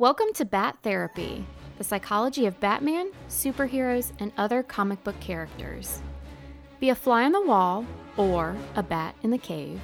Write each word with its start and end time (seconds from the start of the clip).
Welcome 0.00 0.32
to 0.34 0.44
Bat 0.44 0.78
Therapy, 0.84 1.44
the 1.76 1.82
psychology 1.82 2.46
of 2.46 2.60
Batman, 2.60 3.10
superheroes, 3.28 4.12
and 4.20 4.30
other 4.36 4.62
comic 4.62 5.02
book 5.02 5.18
characters. 5.18 6.00
Be 6.78 6.90
a 6.90 6.94
fly 6.94 7.24
on 7.24 7.32
the 7.32 7.44
wall 7.44 7.84
or 8.16 8.54
a 8.76 8.82
bat 8.84 9.16
in 9.24 9.30
the 9.30 9.38
cave, 9.38 9.80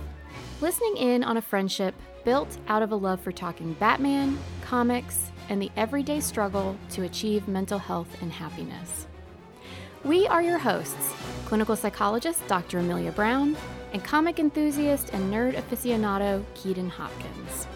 listening 0.61 0.98
in 0.98 1.24
on 1.24 1.37
a 1.37 1.42
friendship 1.42 1.96
built 2.24 2.58
out 2.69 2.80
of 2.80 2.92
a 2.92 2.95
love 2.95 3.21
for 3.22 3.32
talking 3.32 3.72
Batman, 3.72 4.38
comics, 4.62 5.32
and 5.48 5.61
the 5.61 5.72
everyday 5.77 6.21
struggle 6.21 6.76
to 6.90 7.03
achieve 7.03 7.49
mental 7.49 7.81
health 7.81 8.22
and 8.22 8.31
happiness. 8.31 9.08
We 10.04 10.28
are 10.28 10.42
your 10.42 10.58
hosts, 10.58 11.12
clinical 11.46 11.74
psychologist 11.74 12.46
Dr. 12.46 12.78
Amelia 12.78 13.10
Brown, 13.10 13.56
and 13.92 14.04
comic 14.04 14.38
enthusiast 14.38 15.10
and 15.12 15.35
nerd 15.35 15.56
aficionado 15.56 16.45
Keaton 16.55 16.88
Hopkins. 16.88 17.66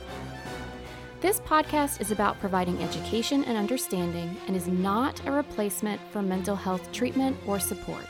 This 1.20 1.40
podcast 1.40 2.00
is 2.00 2.12
about 2.12 2.38
providing 2.38 2.80
education 2.80 3.42
and 3.42 3.58
understanding 3.58 4.36
and 4.46 4.54
is 4.54 4.68
not 4.68 5.20
a 5.26 5.32
replacement 5.32 6.00
for 6.12 6.22
mental 6.22 6.54
health 6.54 6.92
treatment 6.92 7.36
or 7.44 7.58
support. 7.58 8.06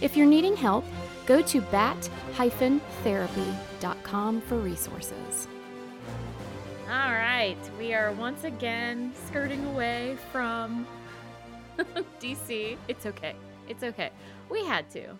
If 0.00 0.16
you're 0.16 0.24
needing 0.24 0.56
help, 0.56 0.86
go 1.26 1.42
to 1.42 1.60
bat-therapy.com 1.60 4.40
for 4.40 4.56
resources. 4.56 5.48
All 6.88 7.12
right, 7.12 7.58
we 7.78 7.92
are 7.92 8.12
once 8.12 8.44
again 8.44 9.12
skirting 9.26 9.62
away 9.66 10.16
from 10.32 10.86
DC. 12.20 12.78
It's 12.88 13.04
okay. 13.04 13.36
It's 13.68 13.82
okay. 13.82 14.08
We 14.48 14.64
had 14.64 14.88
to. 14.92 15.14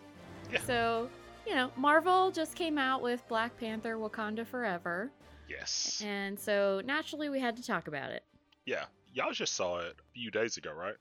Yeah. 0.51 0.61
So, 0.67 1.11
you 1.47 1.55
know, 1.55 1.71
Marvel 1.77 2.31
just 2.31 2.55
came 2.55 2.79
out 2.79 3.03
with 3.03 3.29
Black 3.29 3.55
Panther 3.59 3.97
Wakanda 3.97 4.47
Forever. 4.47 5.11
Yes. 5.49 6.03
And 6.05 6.39
so 6.39 6.81
naturally 6.85 7.29
we 7.29 7.41
had 7.41 7.57
to 7.57 7.63
talk 7.63 7.89
about 7.89 8.11
it. 8.11 8.25
Yeah. 8.67 8.85
Y'all 9.13 9.33
just 9.33 9.55
saw 9.55 9.79
it 9.79 9.97
a 9.99 10.13
few 10.13 10.31
days 10.31 10.57
ago, 10.57 10.73
right? 10.73 10.97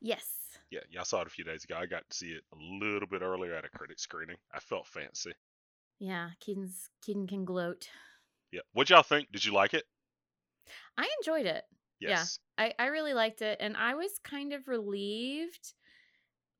Yes. 0.00 0.26
Yeah, 0.70 0.80
y'all 0.90 1.04
saw 1.04 1.20
it 1.20 1.26
a 1.26 1.30
few 1.30 1.44
days 1.44 1.64
ago. 1.64 1.76
I 1.76 1.86
got 1.86 2.08
to 2.08 2.16
see 2.16 2.30
it 2.30 2.42
a 2.52 2.84
little 2.84 3.08
bit 3.08 3.22
earlier 3.22 3.54
at 3.54 3.64
a 3.64 3.68
critic 3.68 3.98
screening. 3.98 4.36
I 4.52 4.60
felt 4.60 4.86
fancy. 4.86 5.32
Yeah, 5.98 6.30
Keaton's 6.40 6.88
Keaton 7.04 7.26
can 7.26 7.44
gloat. 7.44 7.88
Yeah. 8.50 8.60
What'd 8.72 8.90
y'all 8.90 9.02
think? 9.02 9.30
Did 9.32 9.44
you 9.44 9.52
like 9.52 9.74
it? 9.74 9.84
I 10.96 11.08
enjoyed 11.20 11.46
it. 11.46 11.64
Yeah. 12.00 12.10
Yes. 12.10 12.38
I, 12.58 12.74
I 12.78 12.86
really 12.86 13.14
liked 13.14 13.42
it 13.42 13.58
and 13.60 13.76
I 13.76 13.94
was 13.94 14.10
kind 14.24 14.52
of 14.52 14.68
relieved 14.68 15.74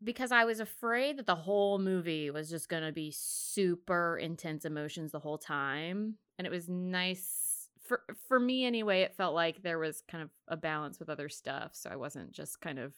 because 0.03 0.33
I 0.33 0.45
was 0.45 0.61
afraid 0.61 1.19
that 1.19 1.27
the 1.27 1.34
whole 1.34 1.78
movie 1.78 2.31
was 2.31 2.50
just 2.50 2.69
going 2.69 2.83
to 2.83 2.92
be 2.92 3.12
super 3.14 4.17
intense 4.19 4.64
emotions 4.64 5.12
the 5.12 5.20
whole 5.20 5.39
time 5.39 6.17
and 6.39 6.47
it 6.47 6.50
was 6.50 6.69
nice 6.69 7.69
for 7.84 8.03
for 8.28 8.39
me 8.41 8.64
anyway 8.64 9.03
it 9.03 9.14
felt 9.17 9.34
like 9.34 9.62
there 9.62 9.78
was 9.78 10.03
kind 10.08 10.23
of 10.23 10.30
a 10.48 10.56
balance 10.56 10.98
with 10.98 11.08
other 11.08 11.28
stuff 11.28 11.73
so 11.75 11.91
I 11.91 11.97
wasn't 11.97 12.33
just 12.33 12.61
kind 12.61 12.78
of 12.78 12.95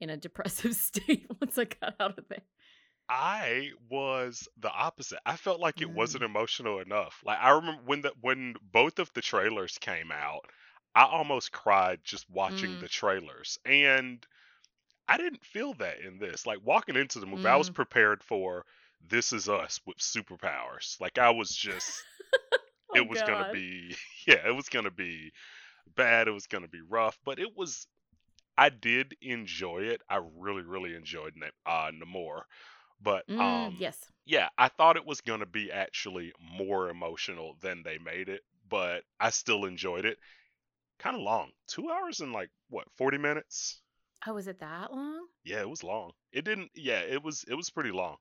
in 0.00 0.10
a 0.10 0.16
depressive 0.18 0.74
state 0.74 1.26
once 1.40 1.58
I 1.58 1.64
got 1.64 1.94
out 2.00 2.18
of 2.18 2.28
there. 2.28 2.42
I 3.08 3.70
was 3.90 4.48
the 4.56 4.70
opposite. 4.72 5.20
I 5.26 5.36
felt 5.36 5.60
like 5.60 5.82
it 5.82 5.88
Mm. 5.88 5.94
wasn't 5.94 6.24
emotional 6.24 6.80
enough. 6.80 7.20
Like 7.24 7.38
I 7.40 7.50
remember 7.50 7.82
when 7.84 8.00
the 8.00 8.12
when 8.20 8.54
both 8.60 8.98
of 8.98 9.12
the 9.12 9.20
trailers 9.22 9.78
came 9.78 10.10
out, 10.10 10.46
I 10.94 11.04
almost 11.04 11.52
cried 11.52 12.00
just 12.02 12.28
watching 12.30 12.70
Mm. 12.70 12.80
the 12.80 12.88
trailers. 12.88 13.58
And 13.64 14.26
I 15.08 15.16
didn't 15.16 15.44
feel 15.44 15.74
that 15.74 16.00
in 16.00 16.18
this. 16.18 16.46
Like 16.46 16.60
walking 16.64 16.96
into 16.96 17.20
the 17.20 17.26
movie, 17.26 17.48
I 17.48 17.56
was 17.56 17.68
Mm. 17.68 17.70
prepared 17.70 18.22
for 18.22 18.64
this 19.08 19.32
is 19.32 19.48
us 19.48 19.80
with 19.86 19.98
superpowers. 19.98 21.00
Like 21.00 21.18
I 21.18 21.30
was 21.30 21.54
just 21.54 22.06
it 22.92 23.02
Oh, 23.02 23.08
was 23.08 23.22
gonna 23.22 23.44
be 23.44 23.96
yeah, 24.26 24.46
it 24.48 24.56
was 24.56 24.68
gonna 24.68 24.90
be 24.92 25.32
bad, 25.96 26.28
it 26.28 26.32
was 26.32 26.46
gonna 26.48 26.68
be 26.68 26.82
rough, 26.82 27.18
but 27.24 27.38
it 27.40 27.56
was 27.56 27.86
I 28.58 28.70
did 28.70 29.16
enjoy 29.22 29.84
it. 29.84 30.02
I 30.08 30.20
really, 30.38 30.62
really 30.62 30.94
enjoyed 30.96 31.34
uh 31.66 31.90
Namor. 31.92 32.42
But 33.00 33.26
Mm, 33.28 33.40
um 33.40 33.80
yes. 33.80 34.10
yeah, 34.26 34.50
I 34.58 34.68
thought 34.68 34.96
it 34.96 35.06
was 35.06 35.20
gonna 35.22 35.46
be 35.46 35.72
actually 35.72 36.32
more 36.40 36.90
emotional 36.90 37.56
than 37.62 37.82
they 37.84 37.98
made 37.98 38.28
it, 38.30 38.42
but 38.68 39.04
I 39.20 39.30
still 39.30 39.66
enjoyed 39.66 40.06
it. 40.06 40.18
Kind 40.98 41.16
of 41.16 41.22
long. 41.22 41.52
Two 41.68 41.90
hours 41.90 42.20
and 42.20 42.32
like 42.32 42.50
what, 42.70 42.88
forty 42.96 43.18
minutes? 43.18 43.81
Oh, 44.26 44.34
was 44.34 44.46
it 44.48 44.60
that 44.60 44.92
long? 44.92 45.26
Yeah, 45.44 45.60
it 45.60 45.68
was 45.68 45.82
long. 45.82 46.12
It 46.32 46.44
didn't 46.44 46.70
yeah, 46.74 47.00
it 47.00 47.22
was 47.22 47.44
it 47.48 47.54
was 47.54 47.70
pretty 47.70 47.90
long. 47.90 48.16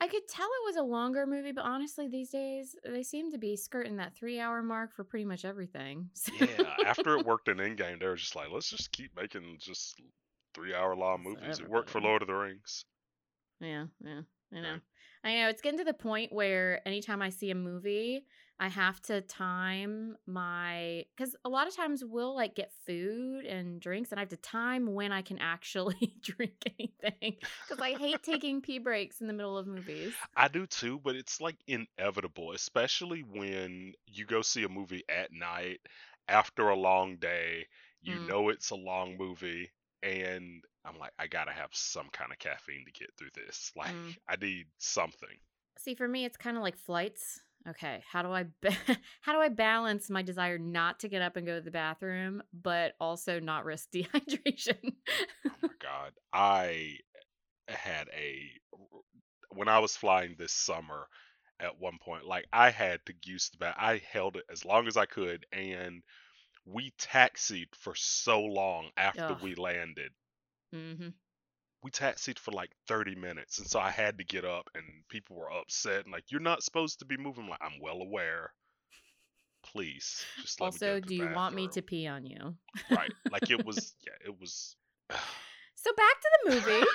I 0.00 0.08
could 0.08 0.28
tell 0.28 0.46
it 0.46 0.66
was 0.66 0.76
a 0.76 0.82
longer 0.82 1.26
movie, 1.26 1.52
but 1.52 1.64
honestly, 1.64 2.06
these 2.06 2.28
days 2.30 2.76
they 2.84 3.02
seem 3.02 3.32
to 3.32 3.38
be 3.38 3.56
skirting 3.56 3.96
that 3.96 4.14
three-hour 4.14 4.62
mark 4.62 4.94
for 4.94 5.04
pretty 5.04 5.24
much 5.24 5.44
everything. 5.44 6.10
So- 6.14 6.32
Yeah, 6.38 6.74
after 6.86 7.16
it 7.16 7.24
worked 7.24 7.48
in 7.48 7.56
Endgame, 7.58 7.98
they 8.00 8.06
were 8.06 8.16
just 8.16 8.36
like, 8.36 8.48
let's 8.52 8.68
just 8.68 8.92
keep 8.92 9.12
making 9.16 9.56
just 9.58 10.00
three 10.54 10.74
hour 10.74 10.94
long 10.94 11.22
So 11.24 11.30
movies. 11.30 11.60
It 11.60 11.68
worked 11.68 11.88
for 11.90 12.00
Lord 12.00 12.20
of 12.22 12.28
the 12.28 12.34
Rings. 12.34 12.84
yeah, 13.60 13.86
yeah, 14.04 14.20
I 14.52 14.60
know. 14.60 14.70
Right. 14.72 14.80
I 15.24 15.34
know 15.40 15.48
it's 15.48 15.62
getting 15.62 15.78
to 15.78 15.84
the 15.84 15.94
point 15.94 16.30
where 16.32 16.86
anytime 16.86 17.22
I 17.22 17.30
see 17.30 17.50
a 17.50 17.54
movie, 17.54 18.26
I 18.58 18.68
have 18.68 19.02
to 19.02 19.20
time 19.20 20.16
my 20.26 21.04
because 21.14 21.36
a 21.44 21.48
lot 21.48 21.68
of 21.68 21.76
times 21.76 22.02
we'll 22.04 22.34
like 22.34 22.54
get 22.54 22.72
food 22.86 23.44
and 23.44 23.80
drinks, 23.80 24.10
and 24.12 24.18
I 24.18 24.22
have 24.22 24.30
to 24.30 24.36
time 24.38 24.94
when 24.94 25.12
I 25.12 25.22
can 25.22 25.38
actually 25.38 26.16
drink 26.22 26.54
anything 26.78 27.36
because 27.66 27.80
I 27.82 27.94
hate 27.94 28.22
taking 28.22 28.62
pee 28.62 28.78
breaks 28.78 29.20
in 29.20 29.26
the 29.26 29.34
middle 29.34 29.58
of 29.58 29.66
movies. 29.66 30.14
I 30.34 30.48
do 30.48 30.66
too, 30.66 30.98
but 31.00 31.16
it's 31.16 31.40
like 31.40 31.56
inevitable, 31.66 32.52
especially 32.52 33.22
when 33.22 33.92
you 34.06 34.24
go 34.24 34.42
see 34.42 34.64
a 34.64 34.68
movie 34.68 35.04
at 35.08 35.32
night 35.32 35.80
after 36.28 36.68
a 36.68 36.76
long 36.76 37.16
day. 37.16 37.66
You 38.02 38.20
Mm. 38.20 38.26
know 38.26 38.48
it's 38.50 38.70
a 38.70 38.76
long 38.76 39.16
movie, 39.18 39.70
and 40.02 40.64
I'm 40.84 40.98
like, 40.98 41.12
I 41.18 41.26
gotta 41.26 41.52
have 41.52 41.70
some 41.74 42.08
kind 42.10 42.32
of 42.32 42.38
caffeine 42.38 42.84
to 42.86 42.92
get 42.92 43.10
through 43.16 43.30
this. 43.34 43.72
Like, 43.76 43.90
Mm. 43.92 44.16
I 44.28 44.36
need 44.36 44.66
something. 44.78 45.36
See, 45.78 45.94
for 45.94 46.08
me, 46.08 46.24
it's 46.24 46.36
kind 46.36 46.56
of 46.56 46.62
like 46.62 46.76
flights. 46.76 47.40
Okay, 47.68 48.02
how 48.10 48.22
do 48.22 48.30
I 48.32 48.44
ba- 48.62 48.70
how 49.22 49.32
do 49.32 49.40
I 49.40 49.48
balance 49.48 50.08
my 50.08 50.22
desire 50.22 50.58
not 50.58 51.00
to 51.00 51.08
get 51.08 51.22
up 51.22 51.36
and 51.36 51.46
go 51.46 51.56
to 51.56 51.60
the 51.60 51.70
bathroom, 51.70 52.42
but 52.52 52.94
also 53.00 53.40
not 53.40 53.64
risk 53.64 53.90
dehydration? 53.94 54.94
Oh 55.50 55.56
my 55.64 55.72
God. 55.80 56.12
I 56.32 56.98
had 57.68 58.08
a, 58.14 58.50
when 59.50 59.68
I 59.68 59.78
was 59.80 59.96
flying 59.96 60.36
this 60.36 60.52
summer 60.52 61.08
at 61.60 61.78
one 61.80 61.98
point, 61.98 62.26
like 62.26 62.46
I 62.52 62.70
had 62.70 63.04
to 63.06 63.14
use 63.24 63.50
the 63.50 63.58
bath. 63.58 63.76
I 63.78 63.98
held 64.10 64.36
it 64.36 64.44
as 64.50 64.64
long 64.64 64.86
as 64.86 64.96
I 64.96 65.06
could, 65.06 65.46
and 65.52 66.02
we 66.66 66.92
taxied 66.98 67.68
for 67.76 67.94
so 67.94 68.40
long 68.42 68.90
after 68.96 69.34
Ugh. 69.34 69.40
we 69.42 69.54
landed. 69.54 70.12
hmm 70.72 71.12
We 71.86 71.92
taxied 71.92 72.40
for 72.40 72.50
like 72.50 72.72
30 72.88 73.14
minutes, 73.14 73.60
and 73.60 73.66
so 73.68 73.78
I 73.78 73.92
had 73.92 74.18
to 74.18 74.24
get 74.24 74.44
up, 74.44 74.68
and 74.74 74.82
people 75.08 75.36
were 75.36 75.52
upset 75.52 76.02
and 76.02 76.12
like, 76.12 76.32
"You're 76.32 76.40
not 76.40 76.64
supposed 76.64 76.98
to 76.98 77.04
be 77.04 77.16
moving." 77.16 77.44
I'm 77.44 77.50
like, 77.50 77.60
I'm 77.62 77.78
well 77.80 78.00
aware. 78.02 78.52
Please, 79.62 80.26
just 80.42 80.60
Also, 80.60 80.98
do 80.98 81.14
you 81.14 81.30
want 81.30 81.54
me 81.54 81.68
to 81.68 81.82
pee 81.82 82.08
on 82.08 82.26
you? 82.26 82.56
Right, 82.90 83.12
like 83.30 83.52
it 83.52 83.64
was. 83.64 83.94
Yeah, 84.04 84.30
it 84.30 84.40
was. 84.40 84.74
So 85.76 85.92
back 85.96 86.20
to 86.20 86.28
the 86.42 86.50
movie. 86.50 86.86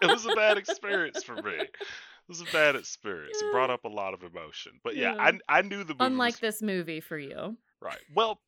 it 0.02 0.06
was 0.06 0.26
a 0.26 0.34
bad 0.34 0.58
experience 0.58 1.22
for 1.22 1.36
me. 1.36 1.54
It 1.58 2.28
was 2.28 2.42
a 2.42 2.52
bad 2.52 2.76
experience. 2.76 3.40
It 3.40 3.50
brought 3.50 3.70
up 3.70 3.84
a 3.84 3.88
lot 3.88 4.12
of 4.12 4.22
emotion. 4.24 4.72
But 4.84 4.94
yeah, 4.96 5.14
Yeah. 5.14 5.30
I 5.48 5.58
I 5.58 5.62
knew 5.62 5.84
the 5.84 5.94
movie 5.94 6.04
Unlike 6.04 6.34
was 6.34 6.40
this 6.40 6.60
movie 6.60 7.00
for 7.00 7.18
you. 7.18 7.56
right. 7.80 7.98
Well, 8.14 8.42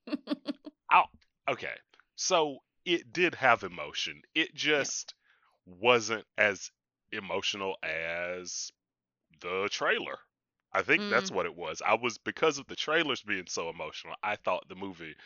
I'll, 0.91 1.09
okay. 1.49 1.73
So 2.17 2.59
it 2.85 3.15
did 3.15 3.35
have 3.37 3.63
emotion. 3.63 4.21
It 4.35 4.55
just 4.55 5.15
wasn't 5.67 6.27
as 6.39 6.71
emotional 7.13 7.77
as 7.83 8.73
the 9.41 9.69
trailer. 9.71 10.19
I 10.73 10.83
think 10.83 11.09
that's 11.09 11.31
Mm. 11.31 11.33
what 11.33 11.47
it 11.47 11.55
was. 11.57 11.83
I 11.85 11.95
was 11.95 12.19
because 12.19 12.59
of 12.59 12.67
the 12.67 12.77
trailers 12.77 13.23
being 13.23 13.47
so 13.49 13.71
emotional. 13.71 14.15
I 14.23 14.37
thought 14.37 14.69
the 14.69 14.75
movie 14.77 15.17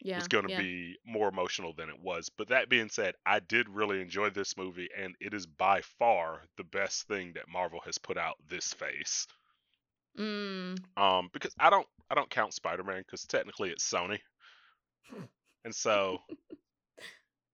Yeah. 0.00 0.14
was 0.14 0.28
going 0.28 0.44
to 0.44 0.48
yeah. 0.48 0.62
be 0.62 0.98
more 1.06 1.28
emotional 1.28 1.72
than 1.74 1.88
it 1.88 1.98
was. 2.00 2.28
But 2.30 2.48
that 2.48 2.68
being 2.68 2.88
said, 2.90 3.14
I 3.26 3.40
did 3.40 3.68
really 3.68 4.00
enjoy 4.02 4.30
this 4.30 4.56
movie, 4.56 4.88
and 4.96 5.16
it 5.20 5.34
is 5.34 5.46
by 5.46 5.82
far 5.82 6.42
the 6.56 6.64
best 6.64 7.06
thing 7.08 7.32
that 7.34 7.48
Marvel 7.48 7.80
has 7.86 7.98
put 7.98 8.18
out 8.18 8.36
this 8.48 8.72
phase. 8.74 9.26
Mm, 10.18 10.76
Um, 10.96 11.30
because 11.32 11.54
I 11.60 11.70
don't, 11.70 11.86
I 12.10 12.14
don't 12.14 12.30
count 12.30 12.54
Spider-Man 12.54 12.98
because 13.02 13.24
technically 13.24 13.70
it's 13.70 13.88
Sony, 13.88 14.18
and 15.64 15.74
so 15.74 16.18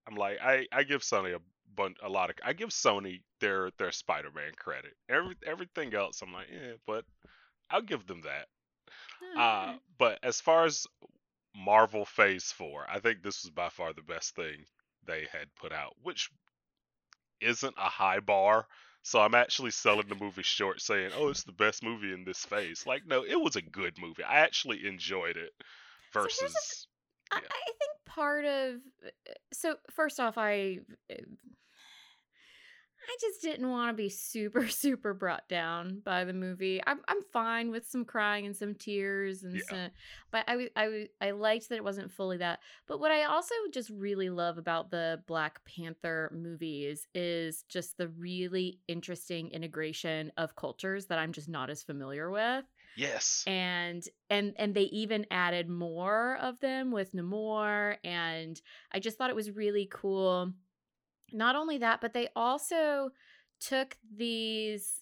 I'm 0.06 0.16
like, 0.16 0.38
I, 0.42 0.66
I 0.72 0.82
give 0.84 1.02
Sony 1.02 1.34
a 1.34 1.40
bunch, 1.74 1.96
a 2.02 2.08
lot 2.08 2.30
of, 2.30 2.36
I 2.44 2.52
give 2.52 2.70
Sony 2.70 3.20
their 3.40 3.70
their 3.78 3.92
Spider-Man 3.92 4.52
credit. 4.56 4.94
Every 5.08 5.36
everything 5.46 5.94
else, 5.94 6.22
I'm 6.22 6.32
like, 6.32 6.48
yeah, 6.52 6.74
but 6.86 7.04
I'll 7.70 7.82
give 7.82 8.06
them 8.06 8.22
that. 8.22 8.46
Uh, 9.38 9.74
but 9.98 10.18
as 10.22 10.40
far 10.40 10.64
as 10.64 10.86
Marvel 11.56 12.04
Phase 12.04 12.52
4, 12.52 12.86
I 12.88 13.00
think 13.00 13.22
this 13.22 13.42
was 13.42 13.50
by 13.50 13.68
far 13.68 13.92
the 13.92 14.02
best 14.02 14.34
thing 14.34 14.66
they 15.06 15.26
had 15.32 15.54
put 15.56 15.72
out, 15.72 15.94
which 16.02 16.30
isn't 17.40 17.74
a 17.78 17.88
high 17.88 18.20
bar. 18.20 18.66
So 19.02 19.20
I'm 19.20 19.34
actually 19.34 19.70
selling 19.70 20.08
the 20.08 20.14
movie 20.14 20.42
short 20.42 20.80
saying, 20.80 21.12
oh, 21.16 21.28
it's 21.28 21.44
the 21.44 21.52
best 21.52 21.82
movie 21.82 22.12
in 22.12 22.24
this 22.24 22.44
phase. 22.44 22.86
Like, 22.86 23.06
no, 23.06 23.22
it 23.22 23.38
was 23.38 23.56
a 23.56 23.62
good 23.62 23.98
movie. 23.98 24.24
I 24.24 24.40
actually 24.40 24.86
enjoyed 24.86 25.36
it 25.36 25.52
here's 26.14 26.38
the 26.38 26.46
versus. 26.50 26.86
I, 27.30 27.36
I 27.38 27.40
think 27.40 27.93
part 28.06 28.44
of 28.44 28.76
uh, 29.04 29.08
uh, 29.28 29.34
so 29.52 29.76
first 29.90 30.20
off, 30.20 30.38
I 30.38 30.78
uh, 31.10 31.14
I 33.06 33.16
just 33.20 33.42
didn't 33.42 33.68
want 33.68 33.90
to 33.90 34.02
be 34.02 34.08
super 34.08 34.66
super 34.68 35.12
brought 35.12 35.46
down 35.46 36.00
by 36.04 36.24
the 36.24 36.32
movie. 36.32 36.80
I'm 36.86 37.00
I'm 37.06 37.20
fine 37.32 37.70
with 37.70 37.86
some 37.86 38.04
crying 38.04 38.46
and 38.46 38.56
some 38.56 38.74
tears 38.74 39.42
and 39.42 39.60
Yeah. 39.60 39.62
some, 39.68 39.90
but 40.30 40.44
I 40.48 40.68
I 40.74 41.08
I 41.20 41.30
liked 41.32 41.68
that 41.68 41.76
it 41.76 41.84
wasn't 41.84 42.10
fully 42.12 42.38
that. 42.38 42.60
But 42.86 43.00
what 43.00 43.12
I 43.12 43.24
also 43.24 43.54
just 43.72 43.90
really 43.90 44.30
love 44.30 44.56
about 44.56 44.90
the 44.90 45.22
Black 45.26 45.60
Panther 45.66 46.30
movies 46.34 47.06
is 47.14 47.64
just 47.68 47.98
the 47.98 48.08
really 48.08 48.80
interesting 48.88 49.50
integration 49.50 50.32
of 50.38 50.56
cultures 50.56 51.06
that 51.06 51.18
I'm 51.18 51.32
just 51.32 51.48
not 51.48 51.68
as 51.68 51.82
familiar 51.82 52.30
with 52.30 52.64
Yes. 52.96 53.42
and 53.46 54.02
and 54.30 54.54
and 54.56 54.74
they 54.74 54.84
even 54.84 55.26
added 55.30 55.68
more 55.68 56.36
of 56.40 56.60
them 56.60 56.90
with 56.90 57.12
Namor 57.14 57.96
and 58.04 58.60
I 58.92 59.00
just 59.00 59.18
thought 59.18 59.30
it 59.30 59.36
was 59.36 59.50
really 59.50 59.88
cool. 59.90 60.52
Not 61.32 61.56
only 61.56 61.78
that, 61.78 62.00
but 62.00 62.12
they 62.12 62.28
also 62.36 63.10
took 63.60 63.96
these 64.14 65.00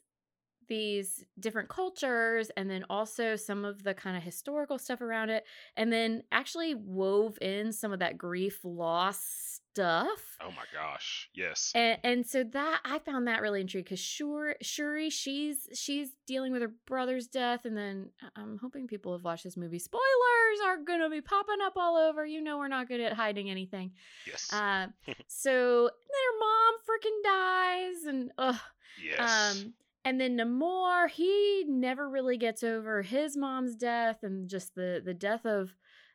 these 0.68 1.24
different 1.38 1.68
cultures 1.68 2.50
and 2.56 2.70
then 2.70 2.84
also 2.88 3.36
some 3.36 3.64
of 3.64 3.82
the 3.82 3.94
kind 3.94 4.16
of 4.16 4.22
historical 4.22 4.78
stuff 4.78 5.00
around 5.00 5.28
it 5.28 5.44
and 5.76 5.92
then 5.92 6.22
actually 6.30 6.74
wove 6.74 7.36
in 7.40 7.72
some 7.72 7.92
of 7.92 7.98
that 7.98 8.16
grief 8.16 8.60
loss 8.64 9.60
stuff 9.74 10.36
Oh 10.44 10.50
my 10.50 10.64
gosh. 10.74 11.30
Yes. 11.34 11.70
and, 11.74 11.98
and 12.02 12.26
so 12.26 12.42
that 12.44 12.80
I 12.84 12.98
found 12.98 13.26
that 13.28 13.40
really 13.42 13.60
intriguing 13.60 13.84
because 13.84 14.00
sure, 14.00 14.56
Shuri, 14.60 15.08
she's 15.08 15.69
she's 15.72 16.10
dealing 16.26 16.52
with 16.52 16.62
her 16.62 16.72
brother's 16.86 17.28
death, 17.28 17.64
and 17.64 17.76
then 17.76 18.10
I- 18.20 18.40
I'm 18.40 18.58
hoping 18.58 18.86
people 18.88 19.12
have 19.12 19.22
watched 19.24 19.44
this 19.44 19.56
movie. 19.56 19.78
Spoilers 19.78 20.58
are 20.66 20.78
gonna 20.84 21.08
be 21.08 21.20
popping 21.20 21.58
up 21.64 21.74
all 21.76 21.96
over. 21.96 22.26
You 22.26 22.40
know 22.42 22.58
we're 22.58 22.66
not 22.69 22.88
good 22.88 23.00
at 23.00 23.12
hiding 23.12 23.50
anything. 23.50 23.92
Yes. 24.26 24.52
Uh, 24.52 24.88
so 25.28 25.82
then 25.84 26.22
her 26.26 26.38
mom 26.40 26.74
freaking 26.88 27.22
dies, 27.24 28.04
and 28.06 28.30
ugh. 28.38 28.60
yes. 29.02 29.56
Um, 29.56 29.74
and 30.04 30.20
then 30.20 30.36
Namor, 30.36 31.08
he 31.08 31.64
never 31.69 32.10
really 32.10 32.36
gets 32.36 32.64
over 32.64 33.02
his 33.02 33.36
mom's 33.36 33.76
death 33.76 34.19
and 34.24 34.48
just 34.50 34.74
the 34.74 35.00
the 35.04 35.14
death 35.14 35.46
of 35.46 35.70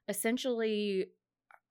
essentially 0.10 1.08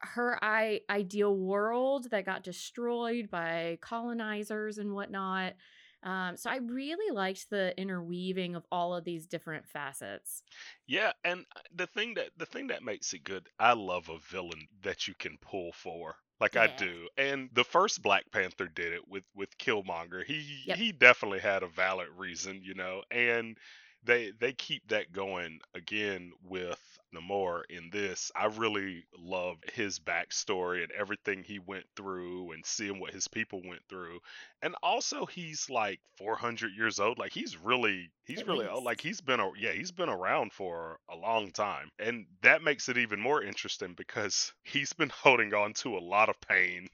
her 0.01 0.39
I- 0.43 0.83
ideal 0.91 1.37
world 1.37 2.11
that 2.11 2.25
got 2.27 2.43
destroyed 2.45 3.31
by 3.31 3.79
colonizers 3.81 4.79
and 4.79 4.93
whatnot. 4.95 5.55
Um, 6.03 6.37
so 6.37 6.51
I 6.51 6.57
really 6.59 7.13
liked 7.15 7.51
the 7.51 7.75
interweaving 7.81 8.55
of 8.55 8.67
all 8.71 8.95
of 8.95 9.05
these 9.05 9.27
different 9.27 9.67
facets. 9.67 10.43
Yeah, 10.87 11.13
and 11.25 11.45
uh, 11.55 11.61
the 11.75 11.87
thing 11.87 12.15
that 12.15 12.31
the 12.37 12.47
thing 12.47 12.69
that 12.69 12.83
makes 12.83 13.13
it 13.13 13.25
good, 13.25 13.49
I 13.59 13.73
love 13.73 14.09
a 14.09 14.19
villain 14.19 14.69
that 14.83 15.09
you 15.09 15.15
can 15.15 15.39
pull 15.39 15.73
for. 15.73 16.17
Like 16.39 16.57
I 16.57 16.67
do. 16.67 17.09
And 17.17 17.49
the 17.55 17.65
first 17.65 18.03
Black 18.03 18.31
Panther 18.31 18.69
did 18.69 18.93
it 18.93 19.09
with 19.09 19.25
with 19.35 19.57
Killmonger. 19.59 20.25
He 20.25 20.67
Yep. 20.67 20.79
he 20.79 20.93
definitely 20.93 21.41
had 21.41 21.63
a 21.63 21.69
valid 21.69 22.09
reason, 22.11 22.63
you 22.63 22.75
know. 22.75 23.03
And 23.11 23.57
they 24.03 24.33
they 24.39 24.53
keep 24.53 24.87
that 24.89 25.13
going 25.13 25.61
again 25.75 26.33
with 26.43 26.96
Namor 27.15 27.63
in 27.71 27.91
this. 27.91 28.31
I 28.35 28.47
really 28.47 29.07
love 29.17 29.59
his 29.73 29.99
backstory 29.99 30.83
and 30.83 30.93
everything 30.93 31.43
he 31.43 31.59
went 31.59 31.87
through 31.97 32.53
and 32.53 32.65
seeing 32.65 33.01
what 33.01 33.13
his 33.15 33.29
people 33.29 33.63
went 33.65 33.83
through. 33.89 34.21
And 34.63 34.75
also 34.83 35.27
he's 35.27 35.69
like 35.71 36.01
400 36.17 36.73
years 36.75 36.99
old. 37.01 37.19
Like 37.19 37.33
he's 37.33 37.57
really 37.57 38.11
he's 38.25 38.43
At 38.43 38.47
really 38.47 38.67
old. 38.67 38.85
Like 38.85 39.01
he's 39.01 39.21
been 39.21 39.41
a 39.41 39.51
yeah, 39.59 39.73
he's 39.73 39.93
been 39.93 40.09
around 40.09 40.53
for 40.53 40.99
a 41.09 41.17
long 41.17 41.51
time. 41.53 41.91
And 41.99 42.27
that 42.43 42.63
makes 42.63 42.89
it 42.89 42.99
even 42.99 43.21
more 43.21 43.43
interesting 43.43 43.95
because 43.95 44.53
he's 44.65 44.93
been 44.93 45.11
holding 45.11 45.55
on 45.55 45.75
to 45.75 45.97
a 45.97 46.01
lot 46.01 46.29
of 46.29 46.41
pain 46.41 46.89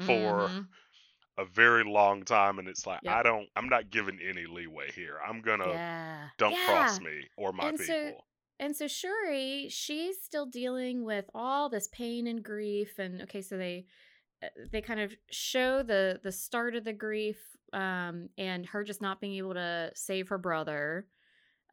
for 0.00 0.52
Mhm. 0.52 0.68
a 1.38 1.44
very 1.46 1.84
long 1.84 2.24
time 2.24 2.58
and 2.58 2.68
it's 2.68 2.86
like 2.86 3.00
Yep. 3.02 3.18
I 3.18 3.22
don't 3.22 3.48
I'm 3.56 3.68
not 3.68 3.90
giving 3.90 4.20
any 4.20 4.46
leeway 4.46 4.92
here. 4.92 5.18
I'm 5.26 5.40
going 5.40 5.60
to 5.60 5.78
Yeah. 5.78 6.30
don't 6.38 6.58
cross 6.60 7.00
me 7.00 7.28
or 7.36 7.52
my 7.52 7.70
And 7.70 7.78
people. 7.78 8.16
so 8.16 8.24
and 8.60 8.74
so 8.74 8.86
Shuri, 8.88 9.68
she's 9.70 10.22
still 10.22 10.46
dealing 10.46 11.04
with 11.04 11.26
all 11.34 11.68
this 11.68 11.88
pain 11.88 12.26
and 12.26 12.42
grief 12.42 12.98
and 12.98 13.22
okay, 13.22 13.42
so 13.42 13.56
they 13.56 13.86
uh, 14.42 14.48
they 14.70 14.80
kind 14.80 15.00
of 15.00 15.14
show 15.30 15.82
the 15.82 16.20
the 16.22 16.32
start 16.32 16.76
of 16.76 16.84
the 16.84 16.92
grief 16.92 17.38
um 17.72 18.28
and 18.38 18.64
her 18.66 18.84
just 18.84 19.02
not 19.02 19.20
being 19.20 19.34
able 19.34 19.52
to 19.54 19.90
save 19.94 20.28
her 20.28 20.38
brother 20.38 21.06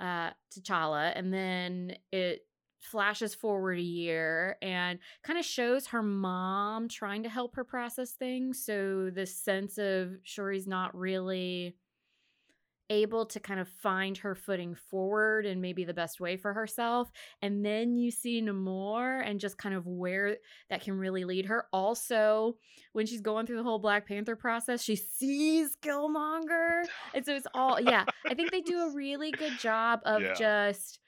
uh 0.01 0.31
T'Challa 0.51 1.13
and 1.15 1.33
then 1.33 1.95
it 2.11 2.41
flashes 2.81 3.33
forward 3.33 3.77
a 3.77 3.83
year 3.83 4.57
and 4.61 4.99
kind 5.23 5.39
of 5.39 5.45
shows 5.45 5.88
her 5.88 6.03
mom 6.03 6.88
trying 6.89 7.23
to 7.23 7.29
help 7.29 7.55
her 7.55 7.63
process 7.63 8.11
things 8.11 8.63
so 8.63 9.09
this 9.09 9.35
sense 9.35 9.77
of 9.77 10.17
Shuri's 10.23 10.67
not 10.67 10.95
really 10.95 11.75
able 12.89 13.25
to 13.25 13.39
kind 13.39 13.59
of 13.59 13.67
find 13.67 14.17
her 14.17 14.35
footing 14.35 14.75
forward 14.75 15.45
and 15.45 15.61
maybe 15.61 15.83
the 15.83 15.93
best 15.93 16.19
way 16.19 16.37
for 16.37 16.53
herself. 16.53 17.11
And 17.41 17.65
then 17.65 17.95
you 17.95 18.11
see 18.11 18.41
Namor 18.41 19.21
and 19.25 19.39
just 19.39 19.57
kind 19.57 19.73
of 19.75 19.87
where 19.87 20.37
that 20.69 20.81
can 20.81 20.97
really 20.97 21.25
lead 21.25 21.45
her. 21.47 21.65
Also, 21.73 22.57
when 22.93 23.05
she's 23.05 23.21
going 23.21 23.45
through 23.45 23.57
the 23.57 23.63
whole 23.63 23.79
Black 23.79 24.07
Panther 24.07 24.35
process, 24.35 24.83
she 24.83 24.95
sees 24.95 25.75
Killmonger. 25.77 26.83
And 27.13 27.25
so 27.25 27.35
it's 27.35 27.47
all, 27.53 27.79
yeah, 27.79 28.05
I 28.25 28.33
think 28.33 28.51
they 28.51 28.61
do 28.61 28.79
a 28.79 28.93
really 28.93 29.31
good 29.31 29.57
job 29.59 30.01
of 30.05 30.21
Yeah. 30.21 30.33
just. 30.33 30.99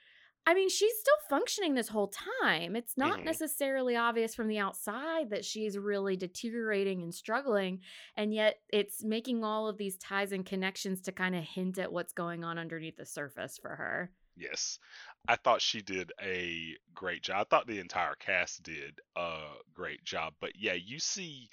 I 0.48 0.54
mean, 0.54 0.70
she's 0.70 0.98
still 0.98 1.18
functioning 1.30 1.74
this 1.76 1.90
whole 1.90 2.08
time. 2.42 2.78
It's 2.78 2.96
not 2.98 3.20
Mhm. 3.20 3.26
necessarily 3.26 3.98
obvious 3.98 4.34
from 4.34 4.48
the 4.48 4.60
outside 4.60 5.30
that 5.32 5.44
she's 5.44 5.78
really 5.78 6.16
deteriorating 6.16 7.04
and 7.04 7.14
struggling 7.14 7.84
and 8.16 8.34
yet 8.34 8.62
it's 8.70 9.04
making 9.04 9.44
all 9.44 9.68
of 9.68 9.78
these 9.78 9.98
ties 9.98 10.32
and 10.32 10.46
connections 10.46 11.02
to 11.02 11.12
kind 11.12 11.36
of 11.36 11.44
hint 11.44 11.78
at 11.78 11.92
what's 11.92 12.14
going 12.14 12.46
on 12.46 12.58
underneath 12.58 12.96
the 12.96 13.06
surface 13.06 13.58
for 13.58 13.76
her. 13.76 14.14
Yes. 14.38 14.80
I 15.28 15.36
thought 15.36 15.62
she 15.62 15.82
did 15.82 16.14
a 16.22 16.78
great 16.94 17.24
job. 17.24 17.42
I 17.42 17.44
thought 17.50 17.68
the 17.68 17.80
entire 17.80 18.16
cast 18.16 18.64
did 18.64 19.02
a 19.18 19.56
great 19.74 20.04
job. 20.06 20.36
But 20.40 20.56
yeah, 20.56 20.74
you 20.74 21.00
see 21.00 21.50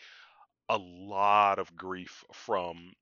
a 0.68 0.78
lot 0.78 1.58
of 1.58 1.76
grief 1.76 2.24
from 2.32 2.94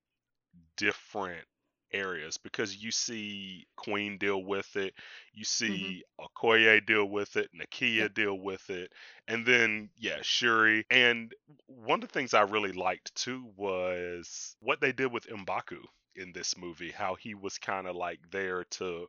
different 0.77 1.47
areas 1.93 2.39
because 2.39 2.77
you 2.77 2.91
see 2.91 3.67
Queen 3.77 4.19
deal 4.19 4.43
with 4.43 4.77
it, 4.77 4.95
you 5.33 5.45
mm-hmm. 5.45 5.75
see 5.75 6.05
Okoye 6.21 6.85
deal 6.85 7.07
with 7.07 7.37
it, 7.37 7.51
Nakia 7.55 7.97
Yep. 7.97 8.15
deal 8.15 8.39
with 8.39 8.71
it, 8.71 8.93
and 9.29 9.47
then 9.47 9.91
yeah, 9.97 10.19
Shuri. 10.23 10.85
And 10.91 11.33
one 11.67 12.03
of 12.03 12.09
the 12.09 12.13
things 12.13 12.35
I 12.35 12.43
really 12.43 12.73
liked 12.73 13.15
too 13.15 13.51
was 13.57 14.57
what 14.61 14.81
they 14.81 14.93
did 14.93 15.13
with 15.13 15.27
Mbaku 15.27 15.79
in 16.17 16.33
this 16.33 16.57
movie, 16.57 16.91
how 16.91 17.15
he 17.15 17.35
was 17.35 17.59
kind 17.59 17.87
of 17.87 17.97
like 17.97 18.21
there 18.31 18.65
to 18.65 19.07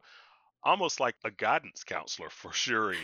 almost 0.64 1.00
like 1.00 1.16
a 1.24 1.32
guidance 1.32 1.84
counselor 1.84 2.30
for 2.30 2.54
Shuri 2.54 2.98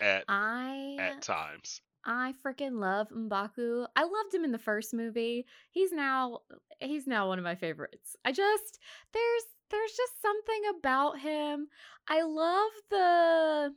at 0.00 0.24
I 0.28 0.96
at 0.98 1.22
times. 1.22 1.80
I 2.04 2.34
freaking 2.44 2.78
love 2.80 3.08
Mbaku. 3.08 3.86
I 3.96 4.02
loved 4.02 4.34
him 4.34 4.44
in 4.44 4.52
the 4.52 4.58
first 4.58 4.92
movie. 4.92 5.46
He's 5.70 5.92
now 5.92 6.40
he's 6.80 7.06
now 7.06 7.28
one 7.28 7.38
of 7.38 7.44
my 7.44 7.54
favorites. 7.54 8.16
I 8.24 8.32
just 8.32 8.78
there's 9.12 9.42
there's 9.70 9.92
just 9.92 10.20
something 10.20 10.62
about 10.78 11.18
him. 11.18 11.68
I 12.08 12.22
love 12.22 12.70
the 12.90 13.74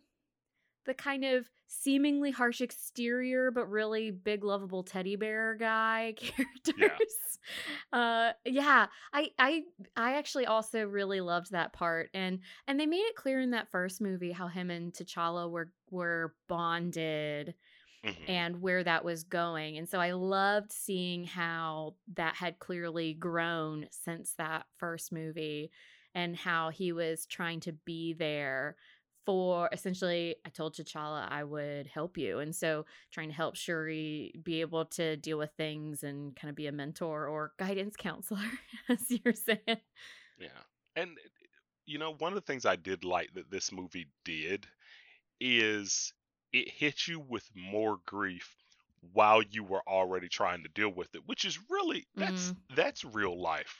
the 0.85 0.93
kind 0.93 1.25
of 1.25 1.49
seemingly 1.67 2.31
harsh 2.31 2.61
exterior 2.61 3.51
but 3.51 3.69
really 3.69 4.09
big 4.09 4.43
lovable 4.43 4.83
teddy 4.83 5.17
bear 5.17 5.55
guy 5.55 6.13
characters. 6.17 7.17
Uh 7.93 8.31
yeah, 8.45 8.87
I 9.13 9.29
I 9.39 9.63
I 9.95 10.15
actually 10.15 10.45
also 10.45 10.83
really 10.83 11.21
loved 11.21 11.51
that 11.51 11.73
part 11.73 12.09
and 12.13 12.39
and 12.67 12.79
they 12.79 12.85
made 12.85 12.97
it 12.97 13.15
clear 13.15 13.39
in 13.39 13.51
that 13.51 13.69
first 13.69 14.01
movie 14.01 14.31
how 14.31 14.47
him 14.47 14.69
and 14.69 14.93
T'Challa 14.93 15.49
were 15.49 15.71
were 15.91 16.33
bonded 16.47 17.53
Mhm. 18.07 18.29
and 18.29 18.61
where 18.61 18.83
that 18.83 19.03
was 19.03 19.23
going. 19.23 19.77
And 19.77 19.87
so 19.89 19.99
I 19.99 20.11
loved 20.11 20.71
seeing 20.71 21.25
how 21.25 21.95
that 22.15 22.35
had 22.35 22.59
clearly 22.59 23.13
grown 23.13 23.87
since 23.91 24.33
that 24.33 24.65
first 24.77 25.11
movie 25.11 25.71
and 26.15 26.35
how 26.35 26.69
he 26.69 26.91
was 26.91 27.25
trying 27.25 27.59
to 27.61 27.73
be 27.73 28.13
there 28.13 28.75
for 29.25 29.69
essentially 29.73 30.37
I 30.45 30.49
told 30.49 30.73
T'Challa 30.73 31.27
I 31.29 31.43
would 31.43 31.87
help 31.87 32.17
you. 32.17 32.39
And 32.39 32.55
so 32.55 32.85
trying 33.11 33.27
to 33.27 33.35
help 33.35 33.57
Shuri 33.57 34.33
be 34.41 34.61
able 34.61 34.85
to 34.85 35.17
deal 35.17 35.37
with 35.37 35.51
things 35.57 36.03
and 36.03 36.33
kind 36.35 36.49
of 36.49 36.55
be 36.55 36.67
a 36.67 36.71
mentor 36.71 37.27
or 37.27 37.51
guidance 37.59 37.95
counselor 37.97 38.39
as 38.89 39.05
you're 39.09 39.33
saying. 39.33 39.81
Yeah. 40.39 40.63
And 40.95 41.17
you 41.85 41.97
know, 41.99 42.13
one 42.15 42.31
of 42.31 42.35
the 42.35 42.45
things 42.45 42.65
I 42.65 42.75
did 42.77 43.03
like 43.03 43.33
that 43.33 43.49
this 43.51 43.71
movie 43.71 44.07
did 44.25 44.65
is 45.39 46.13
it 46.53 46.69
hit 46.69 47.07
you 47.07 47.19
with 47.19 47.49
more 47.55 47.97
grief 48.05 48.55
while 49.13 49.41
you 49.43 49.63
were 49.63 49.81
already 49.87 50.27
trying 50.29 50.63
to 50.63 50.69
deal 50.69 50.89
with 50.89 51.13
it, 51.15 51.21
which 51.25 51.45
is 51.45 51.59
really 51.69 52.05
that's 52.17 52.53
that's 52.75 53.03
real 53.05 53.39
life. 53.41 53.79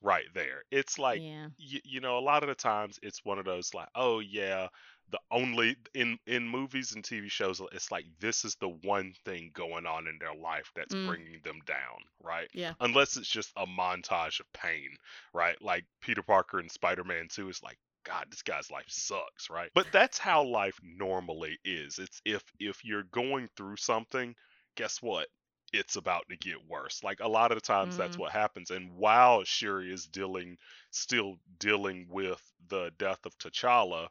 right 0.00 0.26
there. 0.34 0.62
It's 0.70 0.98
like 0.98 1.22
yeah. 1.22 1.48
you, 1.56 1.80
you 1.84 2.00
know, 2.00 2.18
a 2.18 2.20
lot 2.20 2.42
of 2.42 2.48
the 2.48 2.54
times 2.54 2.98
it's 3.02 3.24
one 3.24 3.38
of 3.38 3.44
those 3.44 3.74
like, 3.74 3.88
oh 3.94 4.20
yeah, 4.20 4.68
the 5.10 5.18
only 5.30 5.76
in 5.94 6.18
in 6.26 6.46
movies 6.48 6.92
and 6.94 7.02
TV 7.04 7.28
shows, 7.28 7.60
it's 7.72 7.90
like 7.90 8.04
this 8.20 8.44
is 8.44 8.56
the 8.56 8.68
one 8.68 9.12
thing 9.24 9.50
going 9.54 9.86
on 9.86 10.06
in 10.06 10.18
their 10.18 10.34
life 10.34 10.70
that's 10.76 10.94
Mm. 10.94 11.06
bringing 11.06 11.40
them 11.42 11.60
down, 11.66 11.98
right? 12.22 12.48
Yeah. 12.52 12.74
Unless 12.80 13.16
it's 13.16 13.28
just 13.28 13.52
a 13.56 13.66
montage 13.66 14.40
of 14.40 14.52
pain, 14.52 14.96
right? 15.32 15.60
Like 15.62 15.84
Peter 16.00 16.22
Parker 16.22 16.60
in 16.60 16.68
Spider-Man 16.68 17.28
2 17.30 17.48
is 17.48 17.62
like, 17.62 17.78
God, 18.08 18.26
this 18.30 18.42
guy's 18.42 18.70
life 18.70 18.86
sucks, 18.88 19.50
right? 19.50 19.70
But 19.74 19.92
that's 19.92 20.18
how 20.18 20.44
life 20.44 20.78
normally 20.82 21.58
is. 21.64 21.98
It's 21.98 22.22
if 22.26 22.42
if 22.60 22.84
you're 22.84 23.04
going 23.04 23.48
through 23.56 23.76
something, 23.76 24.34
guess 24.76 25.02
what? 25.02 25.28
It's 25.72 25.96
about 25.96 26.28
to 26.30 26.36
get 26.38 26.66
worse. 26.68 27.04
Like 27.04 27.20
a 27.20 27.28
lot 27.28 27.52
of 27.52 27.56
the 27.58 27.62
times 27.62 27.96
that's 27.96 28.18
Mm. 28.18 28.18
what 28.18 28.32
happens. 28.32 28.70
And 28.70 28.92
while 28.96 29.44
Shuri 29.44 29.92
is 29.92 30.06
dealing 30.06 30.58
still 30.90 31.36
dealing 31.58 32.08
with 32.10 32.42
the 32.68 32.92
death 32.98 33.26
of 33.26 33.38
T'Challa, 33.38 34.08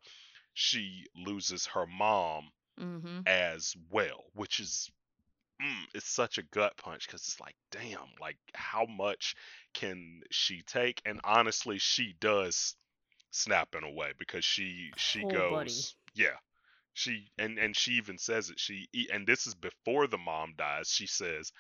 she 0.54 1.06
loses 1.16 1.66
her 1.68 1.88
mom 1.88 2.52
Mm-hmm. 2.80 3.22
as 3.26 3.76
well, 3.92 4.26
which 4.34 4.60
is 4.60 4.90
mm, 5.62 5.84
it's 5.96 6.10
such 6.10 6.38
a 6.38 6.44
gut 6.44 6.76
punch 6.78 7.08
because 7.08 7.22
it's 7.22 7.40
like, 7.42 7.56
damn, 7.72 8.10
like 8.22 8.38
how 8.54 8.86
much 8.86 9.36
can 9.74 10.22
she 10.32 10.64
take? 10.64 11.02
And 11.06 11.22
honestly, 11.24 11.80
she 11.80 12.16
does 12.20 12.76
snap 13.32 13.76
in 13.76 13.84
a 13.84 13.92
way 13.92 14.12
because 14.18 14.46
she 14.46 14.92
she 14.98 15.24
goes, 15.24 15.52
buddy. 15.52 15.74
yeah, 16.24 16.38
she 16.94 17.28
and 17.38 17.58
and 17.58 17.76
she 17.76 17.92
even 17.94 18.18
says 18.18 18.50
it. 18.50 18.60
She 18.60 18.88
and 19.14 19.28
this 19.28 19.48
is 19.48 19.56
before 19.56 20.08
the 20.08 20.18
mom 20.18 20.54
dies. 20.58 20.90
She 20.90 21.08
says, 21.08 21.52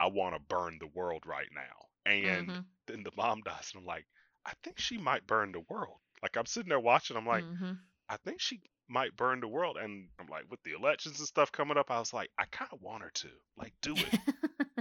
"I 0.00 0.06
want 0.06 0.34
to 0.34 0.40
burn 0.40 0.78
the 0.80 0.88
world 0.88 1.24
right 1.26 1.48
now," 1.54 2.12
and 2.12 2.48
mm-hmm. 2.48 2.60
then 2.86 3.02
the 3.02 3.12
mom 3.16 3.42
dies, 3.44 3.70
and 3.74 3.80
I'm 3.80 3.86
like, 3.86 4.06
I 4.44 4.52
think 4.62 4.78
she 4.78 4.98
might 4.98 5.26
burn 5.26 5.52
the 5.52 5.62
world. 5.68 5.98
Like 6.22 6.36
I'm 6.36 6.46
sitting 6.46 6.70
there 6.70 6.80
watching, 6.80 7.16
I'm 7.16 7.26
like. 7.26 7.44
mm-hmm. 7.44 7.72
I 8.10 8.16
think 8.24 8.40
she 8.40 8.62
might 8.88 9.16
burn 9.16 9.40
the 9.40 9.48
world. 9.48 9.76
And 9.76 10.08
I'm 10.18 10.28
like, 10.28 10.44
with 10.50 10.62
the 10.62 10.72
elections 10.72 11.18
and 11.18 11.28
stuff 11.28 11.52
coming 11.52 11.76
up, 11.76 11.90
I 11.90 11.98
was 11.98 12.12
like, 12.12 12.30
I 12.38 12.44
kind 12.50 12.70
of 12.72 12.80
want 12.80 13.02
her 13.02 13.10
to. 13.12 13.28
Like, 13.56 13.74
do 13.82 13.94
it, 13.94 14.20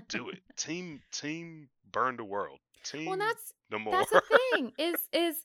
do 0.08 0.29
it. 0.29 0.39
Team, 0.56 1.01
team, 1.12 1.70
burn 1.91 2.17
the 2.17 2.24
world. 2.24 2.60
Team, 2.84 3.06
well, 3.06 3.17
that's 3.17 3.53
no 3.70 3.79
more. 3.79 3.94
that's 3.94 4.12
the 4.12 4.22
thing 4.53 4.72
is 4.77 4.96
is 5.12 5.36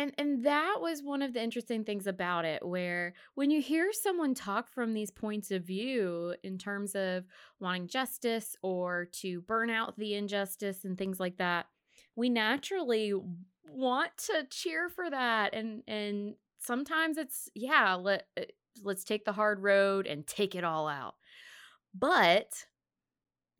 and 0.00 0.12
and 0.18 0.44
that 0.44 0.76
was 0.80 1.02
one 1.02 1.22
of 1.22 1.32
the 1.32 1.42
interesting 1.42 1.84
things 1.84 2.06
about 2.06 2.44
it 2.44 2.64
where 2.64 3.14
when 3.34 3.50
you 3.50 3.60
hear 3.60 3.92
someone 3.92 4.34
talk 4.34 4.68
from 4.68 4.92
these 4.92 5.10
points 5.10 5.50
of 5.50 5.62
view 5.62 6.34
in 6.42 6.58
terms 6.58 6.94
of 6.94 7.24
wanting 7.60 7.86
justice 7.86 8.56
or 8.62 9.08
to 9.12 9.40
burn 9.42 9.70
out 9.70 9.96
the 9.96 10.14
injustice 10.14 10.84
and 10.84 10.96
things 10.98 11.20
like 11.20 11.36
that 11.38 11.66
we 12.16 12.28
naturally 12.28 13.12
want 13.68 14.10
to 14.16 14.46
cheer 14.50 14.88
for 14.88 15.08
that 15.10 15.54
and 15.54 15.82
and 15.86 16.34
sometimes 16.58 17.16
it's 17.16 17.48
yeah 17.54 17.94
let 17.94 18.26
uh, 18.38 18.42
let's 18.82 19.04
take 19.04 19.24
the 19.24 19.32
hard 19.32 19.60
road 19.62 20.06
and 20.06 20.26
take 20.26 20.54
it 20.54 20.64
all 20.64 20.88
out. 20.88 21.14
But 21.94 22.64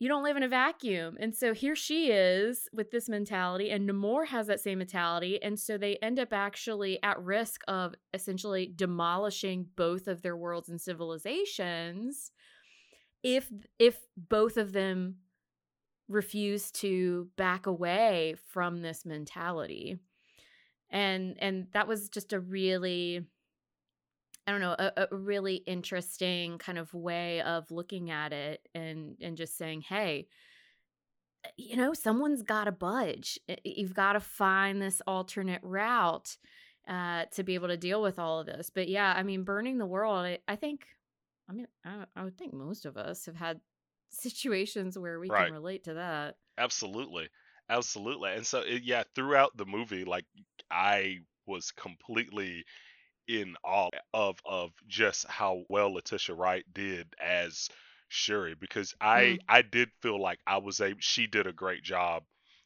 you 0.00 0.08
don't 0.08 0.24
live 0.24 0.38
in 0.38 0.42
a 0.42 0.48
vacuum. 0.48 1.18
And 1.20 1.36
so 1.36 1.52
here 1.52 1.76
she 1.76 2.10
is 2.10 2.68
with 2.72 2.90
this 2.90 3.06
mentality, 3.06 3.70
and 3.70 3.88
Namor 3.88 4.26
has 4.26 4.46
that 4.46 4.58
same 4.58 4.78
mentality. 4.78 5.40
And 5.42 5.60
so 5.60 5.76
they 5.76 5.96
end 5.96 6.18
up 6.18 6.32
actually 6.32 7.00
at 7.02 7.22
risk 7.22 7.60
of 7.68 7.94
essentially 8.14 8.72
demolishing 8.74 9.66
both 9.76 10.08
of 10.08 10.22
their 10.22 10.38
worlds 10.38 10.70
and 10.70 10.80
civilizations 10.80 12.32
if 13.22 13.52
if 13.78 13.98
both 14.16 14.56
of 14.56 14.72
them 14.72 15.16
refuse 16.08 16.70
to 16.70 17.28
back 17.36 17.66
away 17.66 18.36
from 18.48 18.80
this 18.80 19.04
mentality. 19.04 19.98
And 20.88 21.36
and 21.40 21.66
that 21.72 21.86
was 21.86 22.08
just 22.08 22.32
a 22.32 22.40
really 22.40 23.26
I 24.50 24.52
don't 24.52 24.60
know, 24.60 24.76
a, 24.78 25.06
a 25.12 25.16
really 25.16 25.56
interesting 25.56 26.58
kind 26.58 26.76
of 26.76 26.92
way 26.92 27.40
of 27.42 27.70
looking 27.70 28.10
at 28.10 28.32
it 28.32 28.68
and 28.74 29.16
and 29.20 29.36
just 29.36 29.56
saying, 29.56 29.82
hey, 29.82 30.26
you 31.56 31.76
know, 31.76 31.94
someone's 31.94 32.42
got 32.42 32.64
to 32.64 32.72
budge. 32.72 33.38
You've 33.64 33.94
got 33.94 34.14
to 34.14 34.20
find 34.20 34.80
this 34.80 35.00
alternate 35.06 35.62
route 35.62 36.36
uh, 36.88 37.26
to 37.32 37.42
be 37.42 37.54
able 37.54 37.68
to 37.68 37.76
deal 37.76 38.02
with 38.02 38.18
all 38.18 38.40
of 38.40 38.46
this. 38.46 38.70
But 38.70 38.88
yeah, 38.88 39.14
I 39.16 39.22
mean, 39.22 39.44
burning 39.44 39.78
the 39.78 39.86
world. 39.86 40.18
I, 40.18 40.38
I 40.48 40.56
think, 40.56 40.86
I 41.48 41.52
mean, 41.52 41.66
I, 41.84 42.06
I 42.16 42.24
would 42.24 42.36
think 42.36 42.52
most 42.52 42.86
of 42.86 42.96
us 42.96 43.26
have 43.26 43.36
had 43.36 43.60
situations 44.10 44.98
where 44.98 45.20
we 45.20 45.28
Right. 45.28 45.46
can 45.46 45.52
relate 45.52 45.84
to 45.84 45.94
that. 45.94 46.36
Absolutely, 46.58 47.28
absolutely. 47.68 48.32
And 48.32 48.46
so, 48.46 48.60
it, 48.60 48.82
yeah, 48.82 49.04
throughout 49.14 49.56
the 49.56 49.66
movie, 49.66 50.04
like 50.04 50.26
I 50.70 51.20
was 51.46 51.72
completely 51.72 52.64
in 53.30 53.56
awe 53.64 53.90
of 54.12 54.38
of 54.44 54.72
just 54.88 55.26
how 55.28 55.64
well 55.68 55.94
Letitia 55.94 56.34
Wright 56.34 56.64
did 56.74 57.14
as 57.20 57.68
Shuri 58.08 58.54
because 58.54 58.94
I 59.00 59.38
Mm. 59.38 59.38
I 59.48 59.62
did 59.62 59.90
feel 60.02 60.20
like 60.20 60.40
I 60.46 60.58
was 60.58 60.80
able 60.80 61.00
she 61.00 61.26
did 61.26 61.46
a 61.46 61.52
great 61.52 61.82
job 61.84 62.24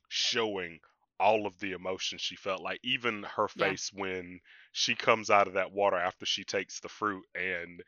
showing 0.09 0.81
all 1.21 1.47
of 1.47 1.59
the 1.61 1.73
emotions 1.73 2.23
she 2.23 2.37
felt 2.37 2.63
like 2.63 2.81
even 2.83 3.25
her 3.25 3.49
Yeah. 3.55 3.67
face 3.67 3.93
when 3.93 4.41
she 4.73 4.95
comes 4.95 5.31
out 5.31 5.49
of 5.49 5.55
that 5.55 5.73
water 5.73 5.97
after 5.97 6.27
she 6.27 6.45
takes 6.45 6.81
the 6.81 6.89
fruit 6.89 7.25
and 7.35 7.83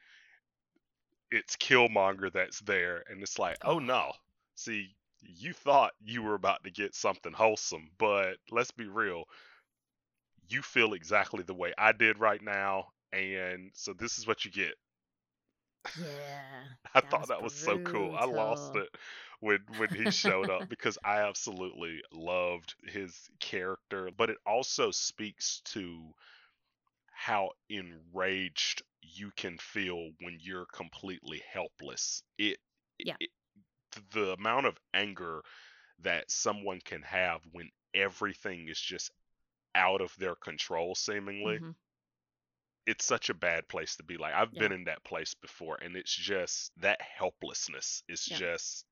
it's 1.31 1.57
Killmonger 1.57 2.33
that's 2.33 2.61
there 2.61 3.03
and 3.09 3.23
it's 3.23 3.39
like 3.39 3.59
Oh. 3.63 3.79
no 3.79 4.13
see 4.55 4.95
you 5.21 5.53
thought 5.53 5.93
you 6.05 6.23
were 6.23 6.35
about 6.35 6.63
to 6.65 6.71
get 6.71 6.95
something 6.95 7.33
wholesome 7.33 7.91
but 7.99 8.37
let's 8.51 8.71
be 8.71 8.87
real 8.87 9.25
you 10.49 10.63
feel 10.63 10.95
exactly 10.95 11.43
the 11.43 11.55
way 11.55 11.73
I 11.79 11.93
did 11.93 12.19
right 12.19 12.43
now 12.43 12.89
and 13.13 13.71
so 13.75 13.93
this 13.93 14.19
is 14.19 14.27
what 14.27 14.45
you 14.45 14.51
get 14.51 14.75
Yeah. 15.99 16.65
I 16.95 17.01
That 17.01 17.11
thought 17.11 17.29
was 17.29 17.29
that 17.29 17.43
was 17.43 17.55
so 17.55 17.79
cool. 17.81 18.13
I 18.17 18.25
lost 18.25 18.75
it 18.75 18.89
when 19.41 19.61
when 19.69 19.91
he 19.91 20.09
showed 20.09 20.49
up 20.51 20.69
because 20.69 20.99
I 21.05 21.21
absolutely 21.21 22.03
loved 22.13 22.75
his 22.87 23.29
character, 23.41 24.11
but 24.17 24.31
it 24.31 24.39
also 24.47 24.91
speaks 24.91 25.61
to 25.67 26.13
how 27.13 27.51
enraged 27.69 28.83
you 29.03 29.31
can 29.37 29.59
feel 29.59 30.11
when 30.21 30.39
you're 30.41 30.67
completely 30.67 31.43
helpless. 31.53 32.23
It, 32.39 32.59
it- 32.99 33.07
Yeah. 33.07 33.17
it- 33.21 33.31
the 34.13 34.33
amount 34.33 34.67
of 34.67 34.79
anger 34.95 35.43
that 36.01 36.31
someone 36.31 36.81
can 36.81 37.03
have 37.03 37.41
when 37.53 37.71
everything 37.95 38.69
is 38.69 38.81
just 38.81 39.11
out 39.77 40.01
of 40.03 40.13
their 40.19 40.35
control 40.37 40.97
seemingly 40.97 41.61
Mhm. 41.61 41.77
it's 42.87 43.05
such 43.05 43.31
a 43.31 43.35
bad 43.35 43.69
place 43.69 43.97
to 43.97 44.03
be. 44.05 44.17
Like 44.17 44.35
I've 44.35 44.53
Yeah. 44.53 44.61
been 44.61 44.73
in 44.73 44.85
that 44.85 45.05
place 45.05 45.35
before, 45.35 45.77
and 45.83 45.97
it's 45.97 46.15
just 46.15 46.73
that 46.81 47.01
helplessness 47.03 48.03
is 48.09 48.29
Yeah. 48.29 48.39
just 48.39 48.87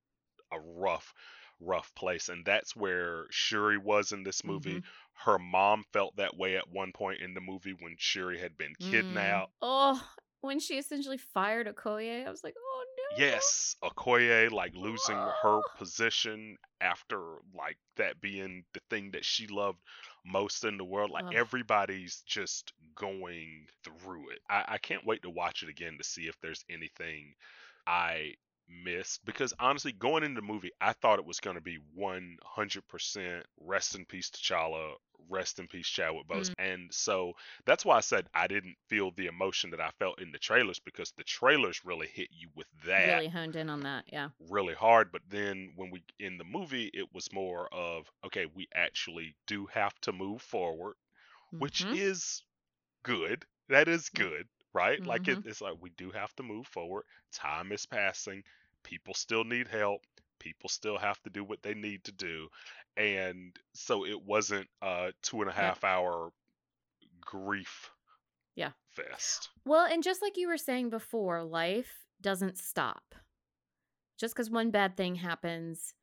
a 0.52 0.60
rough, 0.60 1.14
rough 1.60 1.94
place. 1.94 2.28
And 2.28 2.44
that's 2.44 2.74
where 2.76 3.26
Shuri 3.30 3.78
was 3.78 4.12
in 4.12 4.22
this 4.24 4.44
movie. 4.44 4.80
Mhm. 4.80 4.84
Her 5.14 5.38
mom 5.38 5.84
felt 5.92 6.16
that 6.16 6.36
way 6.36 6.56
at 6.56 6.68
one 6.68 6.92
point 6.92 7.20
in 7.22 7.34
the 7.34 7.40
movie 7.40 7.74
when 7.74 7.96
Shuri 7.98 8.38
had 8.38 8.56
been 8.56 8.74
Mm. 8.80 8.90
kidnapped. 8.90 9.52
Oh, 9.62 10.14
when 10.40 10.58
she 10.60 10.78
essentially 10.78 11.18
fired 11.18 11.66
Okoye, 11.68 12.26
I 12.26 12.30
was 12.30 12.44
like, 12.44 12.54
oh. 12.58 12.73
Yes, 13.10 13.76
Okoye 13.82 14.50
like 14.50 14.74
losing 14.74 15.26
her 15.42 15.62
Oh. 15.62 15.72
position 15.74 16.56
after 16.80 17.38
like 17.54 17.78
that 17.96 18.20
being 18.20 18.64
the 18.72 18.80
thing 18.90 19.12
that 19.12 19.24
she 19.24 19.46
loved 19.46 19.80
most 20.24 20.64
in 20.64 20.76
the 20.78 20.84
world. 20.84 21.10
Like 21.10 21.26
Ugh. 21.26 21.32
everybody's 21.32 22.22
just 22.22 22.72
going 22.94 23.66
through 23.84 24.30
it. 24.30 24.40
I, 24.48 24.64
I 24.68 24.78
can't 24.78 25.06
wait 25.06 25.22
to 25.22 25.30
watch 25.30 25.62
it 25.62 25.68
again 25.68 25.96
to 25.98 26.04
see 26.04 26.26
if 26.28 26.38
there's 26.40 26.64
anything 26.68 27.34
I 27.86 28.34
missed 28.68 29.24
because 29.24 29.52
honestly, 29.58 29.92
going 29.92 30.24
into 30.24 30.40
the 30.40 30.46
movie, 30.46 30.70
I 30.80 30.92
thought 30.94 31.18
it 31.18 31.24
was 31.26 31.40
going 31.40 31.56
to 31.56 31.62
be 31.62 31.78
100% 31.94 33.46
rest 33.60 33.94
in 33.94 34.04
peace 34.06 34.30
T'Challa, 34.30 34.94
rest 35.28 35.58
in 35.58 35.68
peace 35.68 35.88
Chadwick 35.88 36.26
Boseman, 36.28 36.54
and 36.58 36.92
so 36.94 37.32
that's 37.66 37.84
why 37.84 37.96
I 37.96 38.00
said 38.00 38.28
I 38.34 38.46
didn't 38.46 38.76
feel 38.88 39.10
the 39.12 39.26
emotion 39.26 39.70
that 39.70 39.80
I 39.80 39.90
felt 39.98 40.20
in 40.20 40.32
the 40.32 40.38
trailers 40.38 40.78
because 40.80 41.12
the 41.16 41.24
trailers 41.24 41.84
really 41.84 42.08
hit 42.08 42.28
you 42.32 42.50
with 42.54 42.68
that 42.86 43.24
Really 43.24 43.28
honed 43.28 43.54
in 43.56 43.70
on 43.70 43.82
that. 43.82 44.06
Yeah. 44.12 44.30
really 44.40 44.74
hard 44.74 45.10
but 45.12 45.22
then 45.28 45.72
when 45.76 45.90
we 45.90 46.02
in 46.18 46.36
the 46.38 46.44
movie 46.44 46.90
it 46.92 47.06
was 47.14 47.32
more 47.32 47.68
of 47.72 48.10
okay 48.24 48.46
we 48.46 48.66
actually 48.74 49.34
do 49.46 49.66
have 49.66 49.94
to 50.00 50.12
move 50.12 50.42
forward 50.42 50.94
which 51.58 51.86
Mhm. 51.86 51.92
is 51.92 52.42
good 53.04 53.44
that 53.68 53.88
is 53.88 54.08
good 54.10 54.48
right 54.74 55.06
like 55.06 55.28
it, 55.28 55.38
Mhm. 55.38 55.44
it's 55.44 55.60
like 55.60 55.76
we 55.80 55.90
do 55.90 56.10
have 56.10 56.34
to 56.36 56.42
move 56.42 56.66
forward 56.66 57.04
time 57.32 57.72
is 57.72 57.86
passing 57.86 58.42
people 58.82 59.14
still 59.14 59.44
need 59.44 59.68
help 59.68 60.02
people 60.38 60.68
still 60.68 60.98
have 60.98 61.20
to 61.22 61.30
do 61.30 61.44
what 61.44 61.62
they 61.62 61.74
need 61.74 62.04
to 62.04 62.12
do 62.12 62.48
and 62.96 63.56
so 63.74 64.04
it 64.04 64.20
wasn't 64.22 64.68
a 64.82 65.12
two 65.22 65.40
and 65.40 65.50
a 65.50 65.54
half 65.54 65.82
Yeah. 65.82 65.84
hour 65.84 66.30
grief 67.20 67.90
Yeah. 68.56 68.72
fest 68.88 69.50
Well, 69.64 69.86
and 69.86 70.02
just 70.02 70.22
like 70.22 70.36
you 70.36 70.48
were 70.48 70.58
saying 70.58 70.90
before, 70.90 71.44
life 71.44 72.06
doesn't 72.20 72.58
stop. 72.58 73.14
Just 74.16 74.34
because 74.34 74.50
one 74.50 74.70
bad 74.70 74.96
thing 74.96 75.16
happens, 75.16 75.94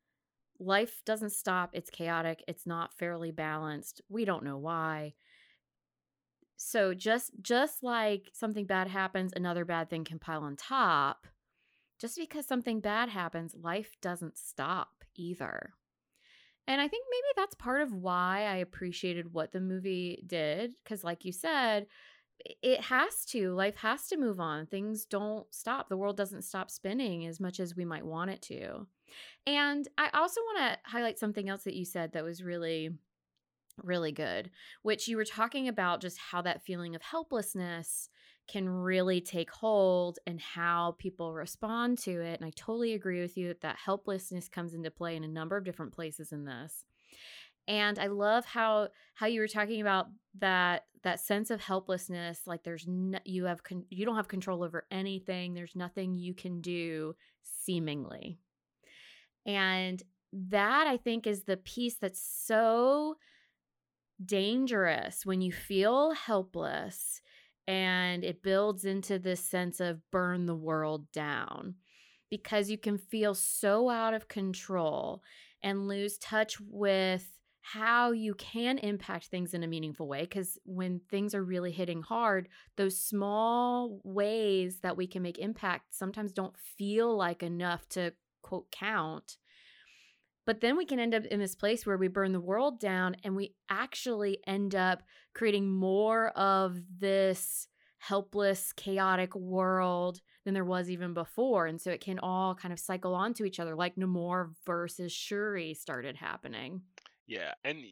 life 0.58 1.02
doesn't 1.04 1.30
stop. 1.30 1.70
It's 1.74 1.90
chaotic. 1.90 2.44
It's 2.48 2.66
not 2.66 2.94
fairly 2.94 3.30
balanced. 3.32 4.02
We 4.08 4.24
don't 4.24 4.44
know 4.44 4.58
why. 4.58 5.14
So 6.64 6.94
just 6.94 7.32
just 7.42 7.82
like 7.82 8.30
something 8.32 8.66
bad 8.66 8.86
happens, 8.86 9.32
another 9.34 9.64
bad 9.64 9.90
thing 9.90 10.04
can 10.04 10.20
pile 10.20 10.44
on 10.44 10.54
top. 10.56 11.26
Just 11.98 12.16
because 12.16 12.46
something 12.46 12.80
bad 12.80 13.08
happens, 13.08 13.54
life 13.60 13.96
doesn't 14.00 14.38
stop 14.38 15.04
either. 15.16 15.74
And 16.68 16.80
I 16.80 16.86
think 16.86 17.04
maybe 17.10 17.32
that's 17.36 17.56
part 17.56 17.80
of 17.82 17.92
why 17.92 18.44
I 18.44 18.56
appreciated 18.56 19.32
what 19.32 19.50
the 19.50 19.60
movie 19.60 20.22
did 20.24 20.74
cuz 20.84 21.02
like 21.02 21.24
you 21.24 21.32
said, 21.32 21.88
it 22.62 22.80
has 22.80 23.24
to. 23.26 23.52
Life 23.54 23.76
has 23.76 24.06
to 24.08 24.16
move 24.16 24.38
on. 24.38 24.66
Things 24.66 25.04
don't 25.04 25.52
stop. 25.52 25.88
The 25.88 25.96
world 25.96 26.16
doesn't 26.16 26.42
stop 26.42 26.70
spinning 26.70 27.26
as 27.26 27.40
much 27.40 27.58
as 27.58 27.74
we 27.74 27.84
might 27.84 28.06
want 28.06 28.30
it 28.30 28.42
to. 28.42 28.86
And 29.46 29.88
I 29.98 30.10
also 30.14 30.40
want 30.42 30.58
to 30.58 30.90
highlight 30.90 31.18
something 31.18 31.48
else 31.48 31.64
that 31.64 31.74
you 31.74 31.84
said 31.84 32.12
that 32.12 32.24
was 32.24 32.44
really 32.44 32.90
really 33.84 34.12
good, 34.12 34.50
which 34.82 35.08
you 35.08 35.16
were 35.16 35.24
talking 35.24 35.68
about 35.68 36.00
just 36.00 36.18
how 36.18 36.42
that 36.42 36.64
feeling 36.64 36.94
of 36.94 37.02
helplessness 37.02 38.08
can 38.48 38.68
really 38.68 39.20
take 39.20 39.50
hold 39.50 40.18
and 40.26 40.40
how 40.40 40.96
people 40.98 41.32
respond 41.32 41.98
to 41.98 42.20
it. 42.20 42.40
And 42.40 42.44
I 42.46 42.52
totally 42.56 42.92
agree 42.92 43.20
with 43.20 43.36
you 43.36 43.48
that 43.48 43.60
that 43.60 43.76
helplessness 43.76 44.48
comes 44.48 44.74
into 44.74 44.90
play 44.90 45.16
in 45.16 45.24
a 45.24 45.28
number 45.28 45.56
of 45.56 45.64
different 45.64 45.92
places 45.92 46.32
in 46.32 46.44
this. 46.44 46.84
And 47.68 47.98
I 47.98 48.08
love 48.08 48.44
how 48.44 48.88
how 49.14 49.26
you 49.26 49.40
were 49.40 49.48
talking 49.48 49.80
about 49.80 50.08
that 50.40 50.86
that 51.04 51.20
sense 51.20 51.50
of 51.50 51.60
helplessness 51.60 52.40
like 52.46 52.64
there's 52.64 52.86
no, 52.88 53.18
you 53.24 53.44
have 53.44 53.62
con- 53.62 53.86
you 53.90 54.04
don't 54.04 54.16
have 54.16 54.28
control 54.28 54.64
over 54.64 54.86
anything. 54.90 55.54
There's 55.54 55.76
nothing 55.76 56.16
you 56.16 56.34
can 56.34 56.60
do 56.60 57.14
seemingly. 57.42 58.38
And 59.46 60.02
that 60.32 60.86
I 60.86 60.96
think 60.96 61.26
is 61.26 61.44
the 61.44 61.56
piece 61.56 61.96
that's 61.96 62.20
so 62.20 63.16
dangerous 64.26 65.24
when 65.26 65.40
you 65.40 65.52
feel 65.52 66.12
helpless 66.12 67.20
and 67.66 68.24
it 68.24 68.42
builds 68.42 68.84
into 68.84 69.18
this 69.18 69.44
sense 69.44 69.80
of 69.80 70.10
burn 70.10 70.46
the 70.46 70.54
world 70.54 71.10
down 71.12 71.74
because 72.30 72.70
you 72.70 72.78
can 72.78 72.98
feel 72.98 73.34
so 73.34 73.88
out 73.88 74.14
of 74.14 74.28
control 74.28 75.22
and 75.62 75.86
lose 75.86 76.18
touch 76.18 76.58
with 76.60 77.28
how 77.62 78.10
you 78.10 78.34
can 78.34 78.78
impact 78.78 79.26
things 79.26 79.54
in 79.54 79.62
a 79.62 79.68
meaningful 79.68 80.08
way 80.08 80.22
because 80.22 80.58
when 80.64 81.00
things 81.10 81.32
are 81.34 81.44
really 81.44 81.70
hitting 81.70 82.02
hard 82.02 82.48
those 82.76 82.98
small 82.98 84.00
ways 84.02 84.80
that 84.80 84.96
we 84.96 85.06
can 85.06 85.22
make 85.22 85.38
impact 85.38 85.94
sometimes 85.94 86.32
don't 86.32 86.56
feel 86.76 87.16
like 87.16 87.42
enough 87.42 87.88
to 87.88 88.12
quote 88.42 88.68
count 88.72 89.36
but 90.46 90.60
then 90.60 90.76
we 90.76 90.84
can 90.84 90.98
end 90.98 91.14
up 91.14 91.24
in 91.26 91.38
this 91.40 91.54
place 91.54 91.86
where 91.86 91.96
we 91.96 92.08
burn 92.08 92.32
the 92.32 92.40
world 92.40 92.80
down 92.80 93.16
and 93.24 93.36
we 93.36 93.54
actually 93.68 94.38
end 94.46 94.74
up 94.74 95.02
creating 95.34 95.70
more 95.70 96.28
of 96.30 96.78
this 96.98 97.68
helpless, 97.98 98.72
chaotic 98.72 99.34
world 99.36 100.20
than 100.44 100.54
there 100.54 100.64
was 100.64 100.90
even 100.90 101.14
before. 101.14 101.66
And 101.66 101.80
so 101.80 101.90
it 101.90 102.00
can 102.00 102.18
all 102.18 102.54
kind 102.54 102.72
of 102.72 102.80
cycle 102.80 103.14
onto 103.14 103.44
each 103.44 103.60
other, 103.60 103.76
like 103.76 103.94
Namor 103.94 104.50
versus 104.66 105.12
Shuri 105.12 105.74
started 105.74 106.16
happening. 106.16 106.82
Yeah. 107.28 107.52
And 107.62 107.84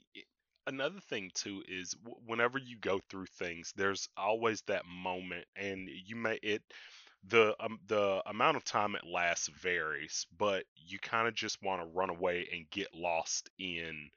another 0.67 0.99
thing, 0.99 1.31
too, 1.35 1.63
is 1.69 1.95
whenever 2.27 2.59
you 2.59 2.77
go 2.81 3.01
through 3.09 3.27
things, 3.39 3.73
there's 3.77 4.09
always 4.17 4.63
that 4.63 4.83
moment, 4.85 5.45
and 5.55 5.89
you 5.89 6.17
may, 6.17 6.41
it, 6.43 6.63
the 7.29 7.55
um, 7.61 7.79
the 7.87 8.23
amount 8.27 8.57
of 8.57 8.65
time 8.65 8.95
it 8.95 9.07
lasts 9.07 9.49
varies, 9.49 10.27
but 10.37 10.65
you 10.77 10.99
kind 10.99 11.29
of 11.29 11.35
just 11.35 11.63
want 11.63 11.83
to 11.83 11.89
run 11.89 12.11
away 12.11 12.49
and 12.53 12.71
get 12.71 12.95
lost 12.95 13.51
in 13.59 14.11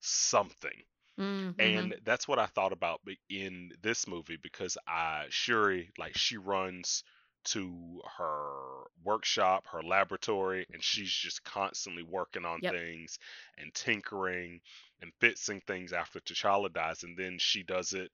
something. 0.00 0.82
Mm-hmm. 1.18 1.60
And 1.60 1.94
that's 2.04 2.26
what 2.26 2.38
I 2.38 2.46
thought 2.46 2.72
about 2.72 3.00
in 3.28 3.70
this 3.82 4.08
movie 4.08 4.38
because 4.42 4.78
I 4.86 5.26
Shuri 5.28 5.90
like 5.98 6.16
she 6.16 6.36
runs 6.36 7.04
to 7.44 8.00
her 8.18 8.84
workshop, 9.04 9.64
her 9.72 9.82
laboratory, 9.82 10.66
and 10.72 10.82
she's 10.82 11.10
just 11.10 11.42
constantly 11.44 12.02
working 12.02 12.44
on 12.44 12.60
yep. 12.62 12.72
things 12.72 13.18
and 13.58 13.74
tinkering 13.74 14.60
and 15.00 15.12
fixing 15.20 15.60
things 15.66 15.92
after 15.92 16.20
T'Challa 16.20 16.72
dies, 16.72 17.02
and 17.02 17.18
then 17.18 17.38
she 17.38 17.62
does 17.62 17.92
it 17.92 18.12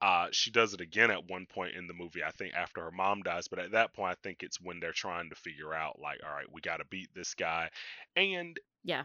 uh, 0.00 0.28
she 0.30 0.50
does 0.50 0.74
it 0.74 0.80
again 0.80 1.10
at 1.10 1.28
one 1.28 1.46
point 1.46 1.74
in 1.74 1.86
the 1.86 1.94
movie, 1.94 2.22
I 2.22 2.30
think 2.30 2.54
after 2.54 2.82
her 2.82 2.90
mom 2.90 3.22
dies, 3.22 3.48
but 3.48 3.58
at 3.58 3.72
that 3.72 3.92
point, 3.94 4.12
I 4.12 4.16
think 4.22 4.42
it's 4.42 4.60
when 4.60 4.80
they're 4.80 4.92
trying 4.92 5.30
to 5.30 5.36
figure 5.36 5.74
out, 5.74 5.98
like, 6.00 6.20
all 6.24 6.34
right, 6.34 6.50
we 6.52 6.60
got 6.60 6.76
to 6.76 6.84
beat 6.86 7.08
this 7.14 7.34
guy. 7.34 7.70
And 8.16 8.58
yeah, 8.84 9.04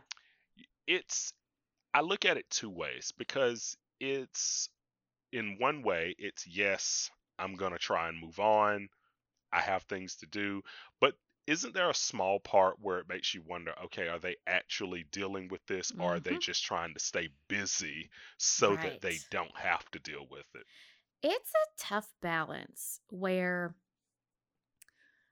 it's, 0.88 1.34
I 1.94 2.02
look 2.02 2.26
at 2.26 2.38
it 2.38 2.50
two 2.50 2.70
ways 2.70 3.12
because 3.18 3.76
it's, 4.00 4.70
in 5.32 5.58
one 5.60 5.82
way, 5.82 6.16
it's 6.20 6.46
yes, 6.46 7.10
I'm 7.40 7.56
going 7.56 7.74
to 7.74 7.80
try 7.80 8.08
and 8.08 8.22
move 8.22 8.40
on. 8.40 8.90
I 9.52 9.62
have 9.62 9.84
things 9.84 10.18
to 10.18 10.28
do. 10.28 10.62
But 11.02 11.16
isn't 11.48 11.74
there 11.74 11.90
a 11.90 11.96
small 11.96 12.40
part 12.40 12.78
where 12.80 13.00
it 13.00 13.10
makes 13.10 13.34
you 13.34 13.42
wonder 13.48 13.74
okay 13.84 14.08
are 14.08 14.20
they 14.20 14.36
actually 14.48 15.06
dealing 15.12 15.48
with 15.50 15.66
this 15.68 15.92
mm-hmm. 15.92 16.02
or 16.02 16.16
are 16.16 16.20
they 16.20 16.32
mm-hmm. 16.32 16.40
just 16.40 16.64
trying 16.64 16.94
to 16.94 17.00
stay 17.00 17.30
busy 17.48 18.10
so 18.38 18.76
right. 18.76 18.84
that 18.84 19.02
they 19.02 19.18
don't 19.32 19.56
have 19.58 19.90
to 19.92 20.00
deal 20.00 20.26
with 20.30 20.46
it 20.56 20.66
it's 21.22 21.52
a 21.52 21.84
tough 21.84 22.10
balance 22.22 23.00
where 23.10 23.76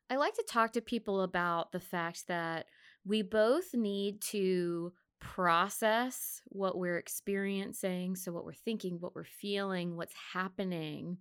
i 0.10 0.16
like 0.16 0.34
to 0.34 0.46
talk 0.48 0.74
to 0.74 0.82
people 0.82 1.22
about 1.22 1.72
the 1.72 1.80
fact 1.80 2.28
that 2.28 2.66
we 3.06 3.22
both 3.22 3.74
need 3.74 4.22
to 4.22 4.92
process 5.20 6.42
what 6.46 6.78
we're 6.78 6.98
experiencing 6.98 8.16
so 8.16 8.32
what 8.32 8.44
we're 8.44 8.54
thinking 8.54 8.98
what 9.00 9.16
we're 9.16 9.24
feeling 9.24 9.96
what's 9.96 10.16
happening 10.34 11.18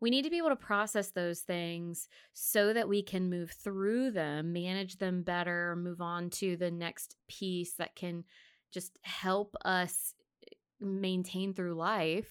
we 0.00 0.10
need 0.10 0.22
to 0.22 0.30
be 0.30 0.38
able 0.38 0.50
to 0.50 0.56
process 0.56 1.10
those 1.10 1.40
things 1.40 2.08
so 2.34 2.72
that 2.72 2.88
we 2.88 3.02
can 3.02 3.30
move 3.30 3.50
through 3.50 4.10
them, 4.10 4.52
manage 4.52 4.98
them 4.98 5.22
better, 5.22 5.76
move 5.76 6.00
on 6.00 6.28
to 6.30 6.56
the 6.56 6.70
next 6.70 7.16
piece 7.28 7.74
that 7.74 7.96
can 7.96 8.24
just 8.72 8.98
help 9.02 9.56
us 9.64 10.14
eh, 10.42 10.54
maintain 10.80 11.54
through 11.54 11.74
life. 11.74 12.30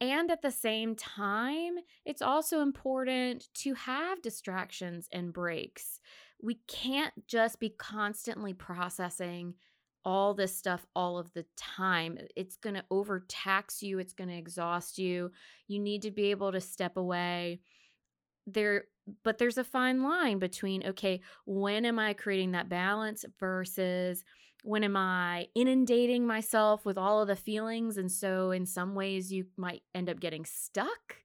And 0.00 0.30
at 0.30 0.42
the 0.42 0.50
same 0.50 0.94
time, 0.96 1.74
it's 2.04 2.22
also 2.22 2.60
important 2.60 3.48
to 3.54 3.74
have 3.74 4.22
distractions 4.22 5.08
and 5.12 5.32
breaks. 5.32 6.00
We 6.42 6.58
can't 6.68 7.14
just 7.26 7.58
be 7.58 7.70
constantly 7.70 8.52
processing 8.52 9.54
all 10.04 10.34
this 10.34 10.56
stuff 10.56 10.86
all 10.94 11.18
of 11.18 11.32
the 11.32 11.44
time. 11.56 12.18
It's 12.36 12.56
going 12.56 12.74
to 12.74 12.84
overtax 12.90 13.82
you, 13.82 13.98
it's 13.98 14.12
going 14.12 14.28
to 14.28 14.36
exhaust 14.36 14.98
you. 14.98 15.30
You 15.68 15.80
need 15.80 16.02
to 16.02 16.10
be 16.10 16.30
able 16.30 16.52
to 16.52 16.60
step 16.60 16.96
away. 16.96 17.60
There 18.46 18.84
but 19.22 19.38
there's 19.38 19.58
a 19.58 19.64
fine 19.64 20.02
line 20.02 20.38
between 20.38 20.86
okay, 20.86 21.20
when 21.46 21.84
am 21.84 21.98
I 21.98 22.14
creating 22.14 22.52
that 22.52 22.68
balance 22.68 23.24
versus 23.38 24.24
when 24.62 24.82
am 24.82 24.96
I 24.96 25.48
inundating 25.54 26.26
myself 26.26 26.86
with 26.86 26.96
all 26.96 27.20
of 27.20 27.28
the 27.28 27.36
feelings 27.36 27.98
and 27.98 28.10
so 28.10 28.50
in 28.50 28.64
some 28.64 28.94
ways 28.94 29.30
you 29.30 29.46
might 29.56 29.82
end 29.94 30.08
up 30.08 30.20
getting 30.20 30.46
stuck? 30.46 31.16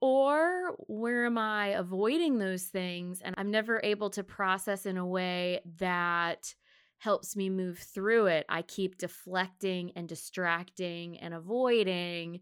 Or 0.00 0.76
where 0.86 1.26
am 1.26 1.36
I 1.36 1.68
avoiding 1.68 2.38
those 2.38 2.64
things 2.64 3.20
and 3.20 3.34
I'm 3.36 3.50
never 3.50 3.80
able 3.82 4.08
to 4.10 4.24
process 4.24 4.86
in 4.86 4.96
a 4.96 5.06
way 5.06 5.60
that 5.78 6.54
helps 7.00 7.34
me 7.34 7.48
move 7.48 7.78
through 7.78 8.26
it. 8.26 8.44
I 8.48 8.62
keep 8.62 8.98
deflecting 8.98 9.90
and 9.96 10.06
distracting 10.06 11.18
and 11.18 11.34
avoiding. 11.34 12.40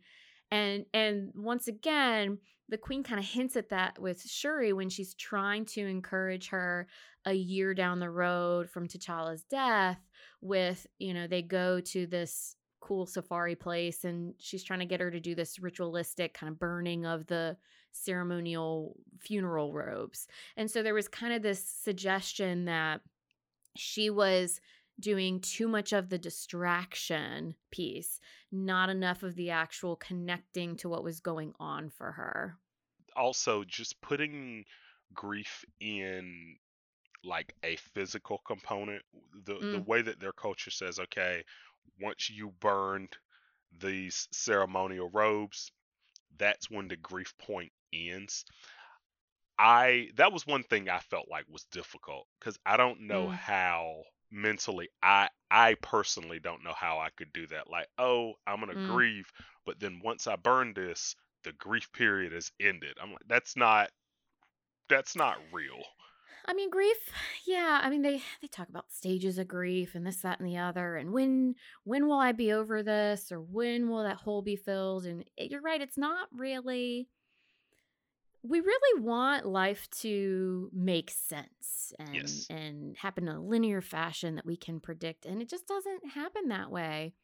And 0.51 0.85
and 0.93 1.31
once 1.35 1.69
again, 1.69 2.39
the 2.69 2.77
queen 2.77 3.03
kind 3.03 3.21
of 3.21 3.25
hints 3.25 3.57
at 3.57 3.71
that 3.71 3.99
with 3.99 4.29
Shuri 4.29 4.73
when 4.73 4.89
she's 4.89 5.15
trying 5.15 5.65
to 5.67 5.87
encourage 5.87 6.49
her 6.49 6.89
a 7.25 7.33
year 7.33 7.73
down 7.73 8.01
the 8.01 8.11
road 8.11 8.69
from 8.69 8.89
T'Challa's 8.89 9.45
death 9.45 10.01
with, 10.41 10.87
you 10.99 11.15
know, 11.15 11.27
they 11.27 11.43
go 11.43 11.81
to 11.81 12.07
this 12.07 12.57
cool 12.81 13.07
safari 13.07 13.55
place 13.55 14.05
and 14.05 14.35
she's 14.39 14.65
trying 14.65 14.81
to 14.81 14.87
get 14.87 15.01
her 15.01 15.11
to 15.11 15.21
do 15.21 15.35
this 15.35 15.59
ritualistic 15.59 16.35
kind 16.35 16.53
of 16.53 16.59
burning 16.59 17.07
of 17.07 17.27
the 17.27 17.57
ceremonial 17.93 18.97
funeral 19.21 19.73
robes. 19.73 20.27
And 20.57 20.71
so 20.71 20.83
there 20.83 20.95
was 20.95 21.09
kind 21.09 21.33
of 21.33 21.43
this 21.43 21.65
suggestion 21.65 22.65
that 22.67 23.01
she 23.79 24.11
was 24.11 24.61
doing 25.01 25.41
too 25.41 25.69
much 25.69 25.93
of 25.93 26.09
the 26.09 26.19
distraction 26.19 27.55
piece, 27.71 28.21
not 28.51 28.91
enough 28.91 29.23
of 29.23 29.37
the 29.37 29.51
actual 29.51 29.97
connecting 29.97 30.77
to 30.77 30.89
what 30.89 31.05
was 31.05 31.21
going 31.21 31.55
on 31.61 31.89
for 31.89 32.13
her. 32.13 32.57
Also, 33.17 33.65
just 33.65 34.01
putting 34.01 34.65
grief 35.15 35.65
in 35.81 36.57
like 37.25 37.55
a 37.65 37.77
physical 37.77 38.41
component, 38.47 39.03
the 39.45 39.55
mm. 39.55 39.73
the 39.73 39.81
way 39.83 40.03
that 40.03 40.21
their 40.21 40.33
culture 40.33 40.71
says, 40.71 40.99
okay, 40.99 41.43
once 42.01 42.31
you 42.31 42.53
burned 42.61 43.17
these 43.81 44.29
ceremonial 44.33 45.11
robes, 45.13 45.71
that's 46.39 46.71
when 46.71 46.89
the 46.89 46.97
grief 46.97 47.35
point 47.39 47.73
ends. 47.93 48.45
I 49.59 50.11
that 50.17 50.33
was 50.33 50.47
one 50.47 50.63
thing 50.65 50.89
I 50.89 51.01
felt 51.01 51.29
like 51.29 51.47
was 51.49 51.65
difficult 51.65 52.27
because 52.39 52.59
I 52.67 52.77
don't 52.77 53.03
know 53.03 53.29
mm. 53.29 53.39
how 53.47 54.05
mentally 54.31 54.89
I 55.03 55.29
I 55.51 55.75
personally 55.75 56.41
don't 56.41 56.65
know 56.65 56.75
how 56.75 56.99
I 57.01 57.11
could 57.11 57.33
do 57.33 57.47
that. 57.49 57.69
Like, 57.71 57.89
oh, 57.99 58.35
I'm 58.47 58.61
gonna 58.61 58.75
Mm. 58.75 58.77
grieve, 58.77 59.31
but 59.67 59.81
then 59.81 60.01
once 60.05 60.27
I 60.27 60.37
burn 60.37 60.75
this, 60.75 61.15
the 61.45 61.53
grief 61.53 61.91
period 61.93 62.33
is 62.33 62.53
ended. 62.61 62.97
I'm 63.01 63.13
like, 63.13 63.27
that's 63.29 63.57
not 63.57 63.91
that's 64.89 65.17
not 65.17 65.39
real. 65.53 65.83
I 66.45 66.55
mean, 66.55 66.71
grief. 66.71 66.97
Yeah, 67.47 67.81
I 67.83 67.91
mean 67.91 68.03
they 68.03 68.23
they 68.41 68.49
talk 68.49 68.69
about 68.69 68.91
stages 68.93 69.39
of 69.39 69.49
grief 69.49 69.95
and 69.95 70.07
this, 70.07 70.23
that, 70.23 70.41
and 70.41 70.49
the 70.49 70.57
other, 70.59 70.97
and 70.97 71.13
when 71.13 71.55
when 71.85 72.07
will 72.09 72.19
I 72.19 72.33
be 72.33 72.53
over 72.53 72.83
this, 72.83 73.31
or 73.33 73.41
when 73.41 73.89
will 73.89 74.03
that 74.05 74.17
hole 74.17 74.43
be 74.43 74.57
filled? 74.57 75.05
And 75.07 75.25
it- 75.37 75.51
you're 75.51 75.61
right, 75.61 75.81
it's 75.81 75.99
not 75.99 76.29
really. 76.33 77.09
We 78.43 78.61
really 78.61 79.03
want 79.03 79.47
life 79.47 79.89
to 80.03 80.71
make 80.73 81.11
sense 81.11 81.93
and 81.99 82.15
Yes. 82.15 82.47
and 82.49 82.97
happen 82.97 83.29
in 83.29 83.35
a 83.35 83.43
linear 83.43 83.81
fashion 83.81 84.37
that 84.37 84.47
we 84.47 84.57
can 84.57 84.81
predict, 84.81 85.27
and 85.27 85.43
it 85.43 85.49
just 85.49 85.67
doesn't 85.67 86.11
happen 86.11 86.49
that 86.49 86.71
way. 86.71 87.15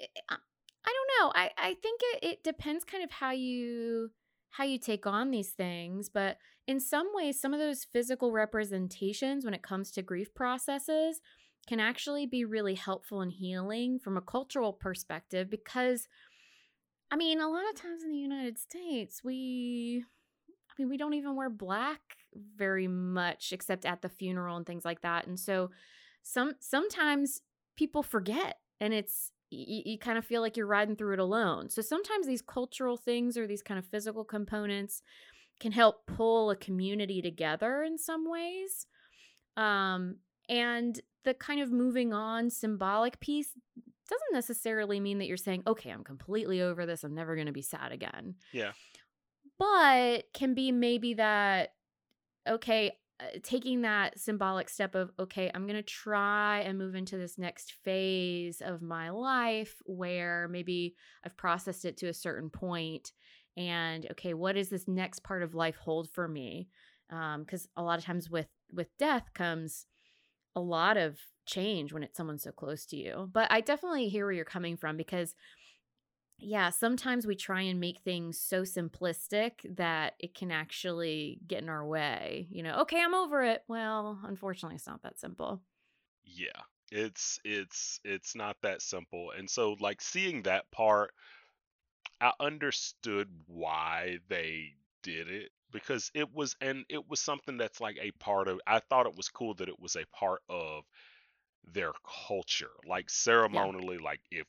I, 0.00 0.06
I 0.28 0.36
I 0.84 0.92
don't 0.94 1.26
know. 1.26 1.32
I 1.34 1.50
I 1.70 1.74
think 1.74 2.00
it 2.04 2.24
it 2.24 2.44
depends 2.44 2.84
kind 2.84 3.04
of 3.04 3.10
how 3.10 3.30
you 3.32 4.10
how 4.50 4.64
you 4.64 4.78
take 4.78 5.06
on 5.06 5.30
these 5.30 5.50
things, 5.50 6.08
but 6.08 6.38
in 6.66 6.80
some 6.80 7.08
ways, 7.14 7.40
some 7.40 7.54
of 7.54 7.60
those 7.60 7.84
physical 7.84 8.32
representations 8.32 9.44
when 9.44 9.54
it 9.54 9.62
comes 9.62 9.90
to 9.92 10.02
grief 10.02 10.34
processes 10.34 11.20
can 11.66 11.78
actually 11.80 12.26
be 12.26 12.44
really 12.44 12.74
helpful 12.74 13.20
and 13.20 13.32
healing 13.32 13.98
from 13.98 14.16
a 14.16 14.20
cultural 14.22 14.72
perspective 14.72 15.50
because 15.50 16.08
I 17.10 17.16
mean, 17.16 17.40
a 17.40 17.48
lot 17.48 17.68
of 17.68 17.74
times 17.74 18.02
in 18.02 18.10
the 18.10 18.16
United 18.16 18.58
States, 18.58 19.22
we 19.24 20.04
I 20.48 20.72
mean, 20.78 20.88
we 20.88 20.96
don't 20.96 21.14
even 21.14 21.34
wear 21.34 21.50
black 21.50 22.00
very 22.56 22.86
much 22.86 23.52
except 23.52 23.84
at 23.84 24.02
the 24.02 24.08
funeral 24.08 24.56
and 24.56 24.64
things 24.66 24.84
like 24.84 25.02
that. 25.02 25.26
And 25.26 25.38
so 25.38 25.70
some 26.22 26.54
sometimes 26.60 27.42
people 27.76 28.02
forget 28.02 28.58
and 28.80 28.94
it's 28.94 29.32
you, 29.50 29.82
you 29.84 29.98
kind 29.98 30.16
of 30.18 30.24
feel 30.24 30.40
like 30.40 30.56
you're 30.56 30.66
riding 30.66 30.96
through 30.96 31.14
it 31.14 31.18
alone. 31.18 31.68
So 31.70 31.82
sometimes 31.82 32.26
these 32.26 32.42
cultural 32.42 32.96
things 32.96 33.36
or 33.36 33.46
these 33.46 33.62
kind 33.62 33.78
of 33.78 33.86
physical 33.86 34.24
components 34.24 35.02
can 35.58 35.72
help 35.72 36.06
pull 36.06 36.50
a 36.50 36.56
community 36.56 37.20
together 37.20 37.82
in 37.82 37.98
some 37.98 38.30
ways. 38.30 38.86
Um, 39.56 40.16
and 40.48 41.00
the 41.24 41.34
kind 41.34 41.60
of 41.60 41.70
moving 41.70 42.12
on 42.12 42.48
symbolic 42.50 43.20
piece 43.20 43.50
doesn't 44.10 44.34
necessarily 44.34 45.00
mean 45.00 45.18
that 45.18 45.26
you're 45.26 45.36
saying, 45.36 45.62
okay, 45.66 45.90
I'm 45.90 46.04
completely 46.04 46.60
over 46.60 46.84
this. 46.84 47.04
I'm 47.04 47.14
never 47.14 47.34
going 47.34 47.46
to 47.46 47.52
be 47.52 47.62
sad 47.62 47.92
again. 47.92 48.34
Yeah. 48.52 48.72
But 49.58 50.24
can 50.34 50.54
be 50.54 50.72
maybe 50.72 51.14
that, 51.14 51.74
okay, 52.48 52.92
uh, 53.20 53.38
taking 53.42 53.82
that 53.82 54.18
symbolic 54.18 54.68
step 54.68 54.94
of, 54.94 55.10
okay, 55.18 55.50
I'm 55.54 55.66
going 55.66 55.76
to 55.76 55.82
try 55.82 56.60
and 56.60 56.78
move 56.78 56.94
into 56.94 57.16
this 57.16 57.38
next 57.38 57.74
phase 57.84 58.60
of 58.60 58.82
my 58.82 59.10
life 59.10 59.80
where 59.84 60.48
maybe 60.48 60.94
I've 61.24 61.36
processed 61.36 61.84
it 61.84 61.96
to 61.98 62.08
a 62.08 62.14
certain 62.14 62.50
point 62.50 63.12
and 63.56 64.06
okay 64.12 64.34
what 64.34 64.54
does 64.54 64.68
this 64.68 64.86
next 64.86 65.22
part 65.22 65.42
of 65.42 65.54
life 65.54 65.76
hold 65.76 66.08
for 66.08 66.28
me 66.28 66.68
because 67.08 67.68
a 67.76 67.82
lot 67.82 67.98
of 67.98 68.04
times 68.04 68.30
with 68.30 68.46
with 68.72 68.96
death 68.98 69.32
comes 69.34 69.86
a 70.54 70.60
lot 70.60 70.96
of 70.96 71.18
change 71.50 71.92
when 71.92 72.02
it's 72.02 72.16
someone 72.16 72.38
so 72.38 72.52
close 72.52 72.86
to 72.86 72.96
you 72.96 73.28
but 73.32 73.50
i 73.50 73.60
definitely 73.60 74.08
hear 74.08 74.26
where 74.26 74.32
you're 74.32 74.44
coming 74.44 74.76
from 74.76 74.96
because 74.96 75.34
yeah 76.38 76.70
sometimes 76.70 77.26
we 77.26 77.36
try 77.36 77.60
and 77.60 77.80
make 77.80 78.00
things 78.00 78.38
so 78.38 78.62
simplistic 78.62 79.52
that 79.76 80.14
it 80.18 80.34
can 80.34 80.50
actually 80.50 81.38
get 81.46 81.62
in 81.62 81.68
our 81.68 81.86
way 81.86 82.46
you 82.50 82.62
know 82.62 82.80
okay 82.80 83.02
i'm 83.02 83.14
over 83.14 83.42
it 83.42 83.62
well 83.68 84.20
unfortunately 84.24 84.76
it's 84.76 84.86
not 84.86 85.02
that 85.02 85.18
simple 85.18 85.62
Yeah. 86.24 86.62
It's 86.92 87.38
it's 87.44 88.00
it's 88.04 88.34
not 88.34 88.60
that 88.62 88.82
simple. 88.82 89.30
And 89.30 89.48
so 89.48 89.74
like 89.78 90.00
seeing 90.00 90.42
that 90.42 90.70
part, 90.72 91.14
I 92.20 92.32
understood 92.40 93.44
why 93.46 94.20
they 94.28 94.76
did 95.02 95.28
it 95.30 95.52
because 95.70 96.10
it 96.14 96.32
was 96.32 96.56
and 96.60 96.84
it 96.88 97.06
was 97.08 97.20
something 97.20 97.56
that's 97.58 97.80
like 97.80 97.96
a 98.00 98.10
part 98.12 98.48
of 98.48 98.60
I 98.66 98.80
thought 98.80 99.06
it 99.06 99.16
was 99.16 99.28
cool 99.28 99.54
that 99.54 99.68
it 99.68 99.78
was 99.78 99.96
a 99.96 100.06
part 100.06 100.42
of 100.48 100.84
their 101.64 101.92
culture. 102.26 102.72
Like 102.86 103.10
ceremonially 103.10 103.98
like 103.98 104.20
if 104.30 104.46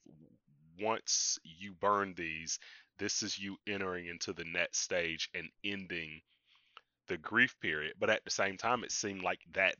once 0.80 1.38
you 1.43 1.74
burn 1.74 2.13
these, 2.15 2.60
this 2.97 3.24
is 3.24 3.38
you 3.39 3.58
entering 3.67 4.08
into 4.08 4.34
the 4.34 4.45
next 4.45 4.80
stage 4.80 5.30
and 5.34 5.50
ending 5.63 6.21
the 7.08 7.17
grief 7.17 7.60
period. 7.62 7.95
But 8.00 8.10
at 8.10 8.24
the 8.26 8.32
same 8.32 8.58
time 8.58 8.84
it 8.84 8.91
seemed 8.91 9.24
like 9.24 9.41
that 9.54 9.76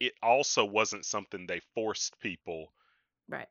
it 0.00 0.14
also 0.22 0.64
wasn't 0.64 1.04
something 1.06 1.46
they 1.46 1.60
forced 1.74 2.18
people 2.20 2.74
right 3.28 3.48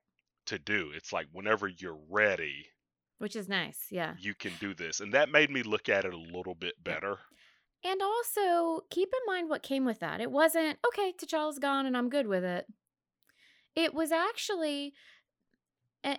to 0.48 0.58
do. 0.58 0.92
It's 0.94 1.14
like 1.14 1.28
whenever 1.32 1.68
you're 1.68 2.00
ready, 2.10 2.72
which 3.18 3.36
is 3.36 3.48
nice 3.50 3.88
yeah 3.92 4.16
you 4.16 4.34
can 4.36 4.56
do 4.58 4.74
this. 4.74 5.00
And 5.00 5.14
that 5.14 5.30
made 5.30 5.50
me 5.50 5.64
look 5.64 5.90
at 5.90 6.06
it 6.06 6.14
a 6.14 6.18
little 6.18 6.56
bit 6.56 6.84
better. 6.84 7.20
And 7.84 8.02
also, 8.02 8.86
keep 8.90 9.10
in 9.14 9.34
mind 9.34 9.50
what 9.50 9.64
came 9.64 9.86
with 9.86 10.00
that. 10.00 10.20
It 10.22 10.32
wasn't, 10.32 10.78
okay, 10.88 11.14
T'Challa's 11.14 11.60
gone 11.60 11.86
and 11.86 11.96
I'm 11.96 12.10
good 12.10 12.28
with 12.28 12.44
it. 12.44 12.66
It 13.76 13.94
was 13.94 14.12
actually. 14.12 14.94
eh, 16.04 16.18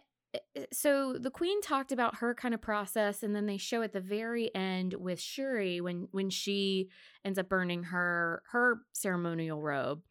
eh, 0.57 0.65
So 0.73 1.15
the 1.19 1.31
queen 1.31 1.61
talked 1.61 1.93
about 1.93 2.17
her 2.17 2.35
kind 2.35 2.55
of 2.55 2.61
process, 2.61 3.23
and 3.23 3.35
then 3.35 3.47
they 3.47 3.57
show 3.59 3.83
at 3.83 3.93
the 3.93 4.01
very 4.01 4.55
end 4.55 4.95
with 4.95 5.21
Shuri 5.21 5.81
when 5.81 6.09
when 6.13 6.31
she 6.31 6.89
ends 7.25 7.39
up 7.39 7.49
burning 7.49 7.85
her 7.85 8.43
her 8.53 8.81
ceremonial 8.93 9.61
robe. 9.61 10.03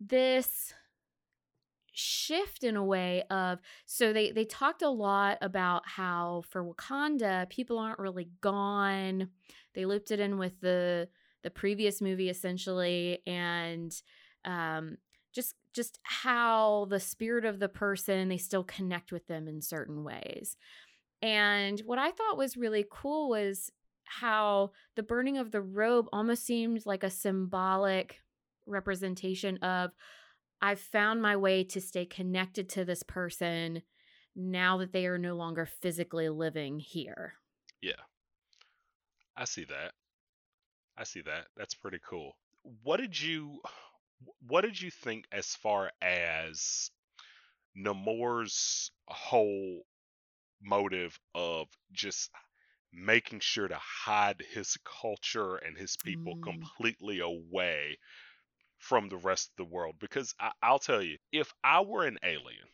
This 0.00 0.74
shift 1.98 2.62
in 2.62 2.76
a 2.76 2.84
way 2.84 3.22
of 3.30 3.58
so 3.86 4.12
they 4.12 4.30
they 4.30 4.44
talked 4.44 4.82
a 4.82 4.90
lot 4.90 5.38
about 5.40 5.82
how 5.88 6.42
for 6.50 6.62
Wakanda 6.64 7.48
people 7.48 7.78
aren't 7.78 7.98
really 7.98 8.28
gone. 8.42 9.30
They 9.76 9.86
looped 9.86 10.10
it 10.10 10.18
in 10.18 10.38
with 10.38 10.60
the 10.60 11.08
the 11.44 11.50
previous 11.50 12.00
movie 12.00 12.28
essentially 12.28 13.22
and 13.24 13.94
um 14.44 14.96
just 15.32 15.54
just 15.74 16.00
how 16.02 16.86
the 16.90 16.98
spirit 16.98 17.44
of 17.44 17.60
the 17.60 17.68
person 17.68 18.28
they 18.28 18.38
still 18.38 18.64
connect 18.64 19.12
with 19.12 19.26
them 19.28 19.46
in 19.46 19.60
certain 19.60 20.02
ways. 20.02 20.56
And 21.22 21.78
what 21.80 21.98
I 21.98 22.10
thought 22.10 22.36
was 22.38 22.56
really 22.56 22.84
cool 22.90 23.28
was 23.28 23.70
how 24.04 24.72
the 24.96 25.02
burning 25.02 25.38
of 25.38 25.50
the 25.50 25.60
robe 25.60 26.08
almost 26.12 26.44
seemed 26.44 26.86
like 26.86 27.04
a 27.04 27.10
symbolic 27.10 28.20
representation 28.66 29.58
of 29.58 29.90
I've 30.62 30.80
found 30.80 31.20
my 31.20 31.36
way 31.36 31.64
to 31.64 31.80
stay 31.80 32.06
connected 32.06 32.68
to 32.70 32.84
this 32.84 33.02
person 33.02 33.82
now 34.34 34.78
that 34.78 34.92
they 34.92 35.06
are 35.06 35.18
no 35.18 35.34
longer 35.34 35.66
physically 35.66 36.28
living 36.28 36.78
here. 36.78 37.34
Yeah. 37.82 37.92
I 39.36 39.44
see 39.44 39.64
that. 39.64 39.94
I 40.96 41.04
see 41.04 41.22
that. 41.22 41.48
That's 41.56 41.74
pretty 41.74 42.00
cool. 42.06 42.36
What 42.82 42.98
did 42.98 43.18
you 43.20 43.60
what 44.46 44.62
did 44.62 44.80
you 44.80 44.90
think 44.90 45.26
as 45.32 45.54
far 45.54 45.92
as 46.02 46.90
Namor's 47.76 48.90
whole 49.08 49.86
motive 50.60 51.18
of 51.34 51.68
just 51.92 52.30
making 52.92 53.40
sure 53.40 53.68
to 53.68 53.78
hide 53.78 54.40
his 54.40 54.76
culture 54.84 55.56
and 55.56 55.76
his 55.76 55.96
people 55.96 56.36
Mm. 56.36 56.42
completely 56.42 57.20
away 57.20 57.98
from 58.78 59.08
the 59.08 59.18
rest 59.18 59.50
of 59.50 59.56
the 59.56 59.72
world? 59.72 59.98
Because 59.98 60.34
I, 60.40 60.52
I'll 60.62 60.78
tell 60.78 61.02
you, 61.02 61.18
if 61.32 61.52
I 61.64 61.80
were 61.82 62.06
an 62.06 62.18
alien 62.22 62.68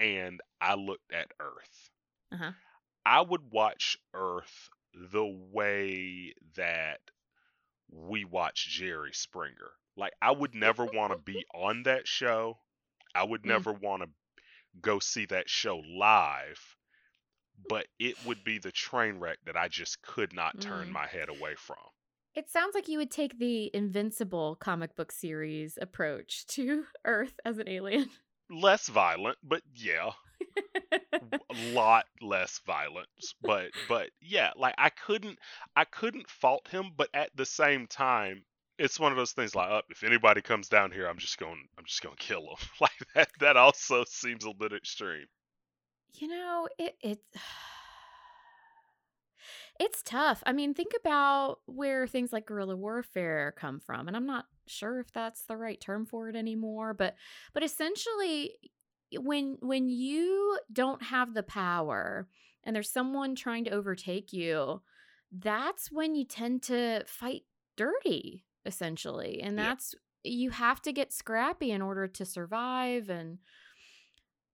and 0.00 0.40
I 0.60 0.74
looked 0.74 1.12
at 1.12 1.30
Earth, 1.38 1.90
Uh-huh. 2.32 2.52
I 3.04 3.20
would 3.20 3.50
watch 3.52 3.96
Earth 4.14 4.70
the 4.94 5.24
way 5.52 6.34
that 6.56 7.00
we 7.90 8.24
watch 8.24 8.68
Jerry 8.68 9.12
Springer. 9.12 9.72
Like 9.96 10.12
I 10.22 10.30
would 10.30 10.54
never 10.54 10.84
want 10.84 11.12
to 11.12 11.18
be 11.18 11.44
on 11.54 11.82
that 11.84 12.06
show. 12.06 12.58
I 13.14 13.24
would 13.24 13.42
Mm. 13.42 13.48
never 13.48 13.72
want 13.72 14.02
to 14.02 14.08
go 14.80 14.98
see 14.98 15.26
that 15.26 15.48
show 15.48 15.78
live. 15.78 16.76
But 17.68 17.88
it 17.98 18.16
would 18.24 18.42
be 18.42 18.58
the 18.58 18.72
train 18.72 19.18
wreck 19.18 19.38
that 19.44 19.56
I 19.56 19.68
just 19.68 20.00
could 20.02 20.32
not 20.32 20.60
turn 20.60 20.88
Mm. 20.88 20.92
my 20.92 21.06
head 21.06 21.28
away 21.28 21.54
from. 21.56 21.76
It 22.34 22.48
sounds 22.48 22.74
like 22.74 22.88
you 22.88 22.98
would 22.98 23.10
take 23.10 23.38
the 23.38 23.70
Invincible 23.74 24.54
comic 24.56 24.94
book 24.94 25.10
series 25.12 25.76
approach 25.80 26.46
to 26.46 26.86
Earth 27.04 27.38
as 27.44 27.58
an 27.58 27.68
alien. 27.68 28.08
Less 28.50 28.88
violent, 28.88 29.38
but 29.42 29.62
yeah, 29.74 30.10
a 31.12 31.54
lot 31.72 32.06
less 32.20 32.60
violence. 32.66 33.34
But 33.42 33.70
but 33.88 34.10
yeah, 34.20 34.50
like 34.56 34.74
I 34.78 34.90
couldn't 34.90 35.38
I 35.76 35.84
couldn't 35.84 36.28
fault 36.28 36.68
him, 36.68 36.90
but 36.96 37.08
at 37.14 37.30
the 37.36 37.46
same 37.46 37.86
time, 37.86 38.44
it's 38.78 38.98
one 38.98 39.12
of 39.12 39.18
those 39.18 39.32
things 39.32 39.54
like, 39.54 39.70
up 39.70 39.84
if 39.90 40.02
anybody 40.04 40.42
comes 40.42 40.68
down 40.68 40.90
here, 40.90 41.06
I'm 41.06 41.18
just 41.18 41.38
going 41.38 41.68
I'm 41.78 41.84
just 41.86 42.02
going 42.02 42.16
to 42.16 42.22
kill 42.22 42.42
them. 42.42 42.68
Like 42.80 42.98
that 43.14 43.28
that 43.40 43.56
also 43.56 44.04
seems 44.08 44.44
a 44.44 44.52
bit 44.54 44.72
extreme. 44.72 45.26
you 46.14 46.28
know, 46.28 46.68
it 46.78 46.96
it 47.02 47.20
it's 49.80 50.02
tough. 50.02 50.42
I 50.46 50.52
mean, 50.52 50.74
think 50.74 50.92
about 51.00 51.60
where 51.66 52.06
things 52.06 52.32
like 52.32 52.46
guerrilla 52.46 52.76
warfare 52.76 53.54
come 53.56 53.80
from, 53.80 54.08
and 54.08 54.16
I'm 54.16 54.26
not 54.26 54.46
sure 54.68 55.00
if 55.00 55.12
that's 55.12 55.44
the 55.46 55.56
right 55.56 55.80
term 55.80 56.06
for 56.06 56.28
it 56.28 56.36
anymore, 56.36 56.94
but 56.94 57.16
but 57.54 57.64
essentially 57.64 58.56
when 59.16 59.56
when 59.60 59.88
you 59.88 60.58
don't 60.72 61.02
have 61.02 61.34
the 61.34 61.42
power 61.42 62.28
and 62.64 62.76
there's 62.76 62.90
someone 62.90 63.34
trying 63.34 63.64
to 63.64 63.70
overtake 63.70 64.32
you, 64.32 64.82
that's 65.32 65.90
when 65.90 66.14
you 66.14 66.24
tend 66.24 66.62
to 66.64 67.04
fight 67.06 67.42
dirty 67.76 68.44
essentially. 68.66 69.40
And 69.42 69.58
Yeah. 69.58 69.72
that's 69.72 69.94
you 70.22 70.50
have 70.50 70.82
to 70.82 70.92
get 70.92 71.12
scrappy 71.12 71.70
in 71.70 71.80
order 71.82 72.06
to 72.06 72.24
survive 72.26 73.08
and 73.08 73.38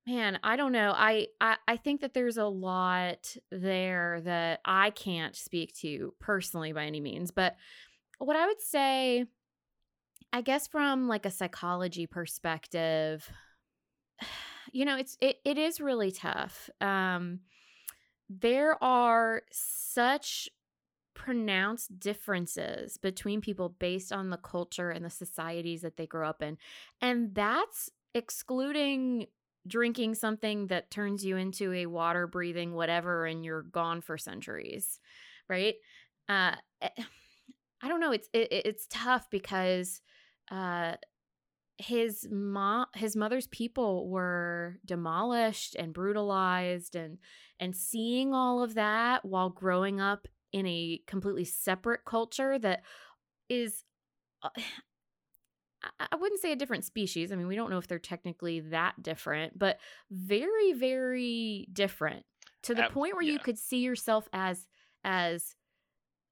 Man, 0.06 0.38
I 0.44 0.54
don't 0.56 0.70
know. 0.72 0.92
I, 0.96 1.28
I 1.40 1.56
I 1.66 1.76
think 1.76 2.00
that 2.02 2.14
there's 2.14 2.36
a 2.36 2.44
lot 2.46 3.36
there 3.50 4.20
that 4.22 4.60
I 4.64 4.90
can't 4.90 5.34
speak 5.34 5.74
to 5.78 6.14
personally 6.20 6.72
by 6.72 6.84
any 6.84 7.00
means, 7.00 7.32
but 7.32 7.56
what 8.18 8.36
I 8.36 8.46
would 8.46 8.60
say, 8.60 9.26
I 10.32 10.40
guess 10.42 10.68
from 10.68 11.08
like 11.08 11.26
a 11.26 11.30
psychology 11.30 12.06
perspective, 12.06 13.28
you 14.72 14.84
know, 14.84 14.96
it's 14.96 15.16
it, 15.20 15.38
it 15.44 15.58
is 15.58 15.80
really 15.80 16.12
tough. 16.12 16.70
Um 16.80 17.40
there 18.28 18.82
are 18.82 19.42
such 19.52 20.48
pronounced 21.14 21.98
differences 22.00 22.98
between 22.98 23.40
people 23.40 23.70
based 23.78 24.12
on 24.12 24.30
the 24.30 24.36
culture 24.36 24.90
and 24.90 25.04
the 25.04 25.10
societies 25.10 25.82
that 25.82 25.96
they 25.96 26.06
grow 26.06 26.28
up 26.28 26.42
in. 26.42 26.58
And 27.00 27.34
that's 27.34 27.90
excluding 28.14 29.26
drinking 29.66 30.14
something 30.14 30.68
that 30.68 30.90
turns 30.90 31.24
you 31.24 31.36
into 31.36 31.72
a 31.72 31.86
water 31.86 32.26
breathing 32.26 32.74
whatever 32.74 33.26
and 33.26 33.44
you're 33.44 33.62
gone 33.62 34.00
for 34.00 34.18
centuries, 34.18 35.00
right? 35.48 35.74
Uh 36.28 36.56
eh, 36.82 36.88
I 37.82 37.88
don't 37.88 38.00
know, 38.00 38.12
it's 38.12 38.28
it, 38.32 38.48
it's 38.50 38.86
tough 38.90 39.28
because 39.30 40.00
uh 40.50 40.94
his 41.78 42.26
mom 42.30 42.86
his 42.94 43.14
mother's 43.14 43.48
people 43.48 44.08
were 44.08 44.78
demolished 44.84 45.76
and 45.76 45.92
brutalized 45.92 46.96
and 46.96 47.18
and 47.60 47.76
seeing 47.76 48.32
all 48.32 48.62
of 48.62 48.74
that 48.74 49.24
while 49.24 49.50
growing 49.50 50.00
up 50.00 50.26
in 50.52 50.66
a 50.66 51.02
completely 51.06 51.44
separate 51.44 52.00
culture 52.06 52.58
that 52.58 52.82
is 53.50 53.84
uh, 54.42 54.48
I- 56.00 56.16
wouldn't 56.16 56.40
say 56.40 56.52
a 56.52 56.56
different 56.56 56.84
species. 56.84 57.32
I 57.32 57.36
mean, 57.36 57.46
we 57.46 57.56
don't 57.56 57.70
know 57.70 57.78
if 57.78 57.86
they're 57.86 57.98
technically 57.98 58.60
that 58.60 59.02
different, 59.02 59.58
but 59.58 59.78
very, 60.10 60.72
very 60.72 61.68
different 61.72 62.24
to 62.62 62.74
the 62.74 62.84
point 62.84 63.14
where 63.14 63.22
you 63.22 63.38
could 63.38 63.58
see 63.58 63.78
yourself 63.78 64.28
as 64.32 64.66
as 65.04 65.54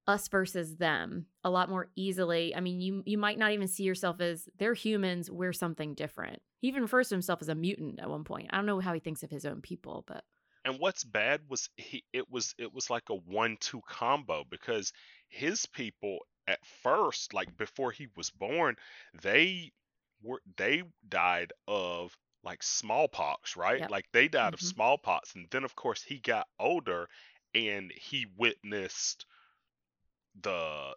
us 0.06 0.28
versus 0.28 0.76
them 0.76 1.26
a 1.44 1.50
lot 1.50 1.70
more 1.70 1.90
easily. 1.96 2.54
I 2.54 2.60
mean, 2.60 2.80
you 2.80 3.02
you 3.06 3.18
might 3.18 3.38
not 3.38 3.52
even 3.52 3.68
see 3.68 3.84
yourself 3.84 4.20
as 4.20 4.48
they're 4.58 4.74
humans, 4.74 5.30
we're 5.30 5.52
something 5.52 5.94
different. 5.94 6.42
He 6.60 6.68
even 6.68 6.82
refers 6.82 7.08
to 7.08 7.14
himself 7.14 7.40
as 7.42 7.48
a 7.48 7.54
mutant 7.54 8.00
at 8.00 8.10
one 8.10 8.24
point. 8.24 8.48
I 8.52 8.56
don't 8.56 8.66
know 8.66 8.80
how 8.80 8.92
he 8.92 9.00
thinks 9.00 9.22
of 9.22 9.30
his 9.30 9.46
own 9.46 9.60
people, 9.62 10.04
but 10.06 10.24
And 10.64 10.78
what's 10.78 11.04
bad 11.04 11.42
was 11.48 11.68
he 11.76 12.04
it 12.12 12.30
was 12.30 12.54
it 12.58 12.72
was 12.72 12.90
like 12.90 13.08
a 13.10 13.14
one-two 13.14 13.82
combo 13.88 14.44
because 14.50 14.92
his 15.28 15.66
people 15.66 16.18
at 16.48 16.64
first, 16.82 17.34
like 17.34 17.56
before 17.56 17.92
he 17.92 18.08
was 18.16 18.30
born, 18.30 18.76
they 19.22 19.72
were 20.22 20.42
they 20.56 20.82
died 21.08 21.52
of 21.68 22.16
like 22.42 22.62
smallpox, 22.62 23.56
right? 23.56 23.82
Yep. 23.82 23.90
Like 23.90 24.06
they 24.12 24.28
died 24.28 24.54
of 24.54 24.60
Mhm. 24.60 24.62
smallpox, 24.62 25.34
and 25.34 25.48
then 25.50 25.64
of 25.64 25.74
course 25.76 26.02
he 26.02 26.18
got 26.20 26.48
older 26.58 27.08
and 27.54 27.92
he 27.92 28.26
witnessed 28.36 29.26
the 30.42 30.94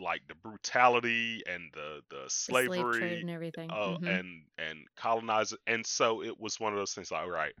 like 0.00 0.22
the 0.28 0.34
brutality 0.34 1.42
and 1.46 1.70
the 1.74 2.02
the 2.10 2.28
the 2.46 2.54
slavery 2.56 3.20
and 3.20 3.30
everything. 3.30 3.70
uh, 3.70 3.96
Mhm. 4.00 4.04
and 4.06 4.44
and 4.56 4.86
colonize 4.96 5.52
it. 5.52 5.60
And 5.66 5.86
so 5.86 6.22
it 6.22 6.38
was 6.38 6.58
one 6.58 6.72
of 6.72 6.78
those 6.78 6.94
things 6.94 7.10
like, 7.10 7.22
all 7.22 7.30
right, 7.30 7.54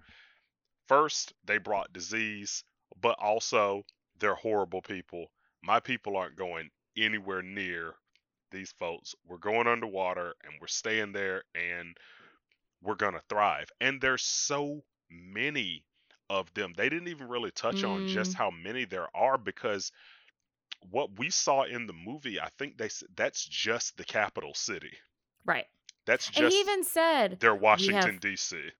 first 0.88 1.34
they 1.44 1.58
brought 1.58 1.92
disease, 1.92 2.64
but 3.00 3.18
also 3.18 3.84
they're 4.18 4.34
horrible 4.34 4.82
people. 4.82 5.26
My 5.62 5.80
people 5.80 6.16
aren't 6.16 6.36
going 6.36 6.70
anywhere 7.04 7.42
near 7.42 7.94
these 8.50 8.72
folks. 8.72 9.14
We're 9.26 9.38
going 9.38 9.66
underwater 9.66 10.34
and 10.44 10.54
we're 10.60 10.66
staying 10.68 11.12
there 11.12 11.44
and 11.54 11.96
we're 12.82 12.96
gonna 12.96 13.22
thrive. 13.28 13.70
And 13.80 14.00
there's 14.00 14.22
so 14.24 14.84
many 15.10 15.84
of 16.30 16.52
them. 16.54 16.74
They 16.76 16.88
didn't 16.88 17.08
even 17.08 17.28
really 17.28 17.50
touch 17.52 17.84
on 17.84 18.04
just 18.06 18.32
Mm. 18.32 18.36
how 18.36 18.50
many 18.50 18.84
there 18.84 19.08
are 19.16 19.38
because 19.38 19.92
what 20.90 21.18
we 21.18 21.30
saw 21.30 21.62
in 21.64 21.86
the 21.86 21.92
movie, 21.92 22.40
I 22.40 22.48
think 22.58 22.78
they 22.78 22.90
that's 23.16 23.44
just 23.46 23.96
the 23.96 24.04
capital 24.04 24.54
city. 24.54 24.98
Right. 25.44 25.66
That's 26.06 26.30
And 26.34 26.46
just 26.46 26.52
he 26.52 26.60
even 26.60 26.84
said, 26.84 27.40
they're 27.40 27.54
Washington 27.54 28.18
have 28.18 28.20
D.C. 28.20 28.70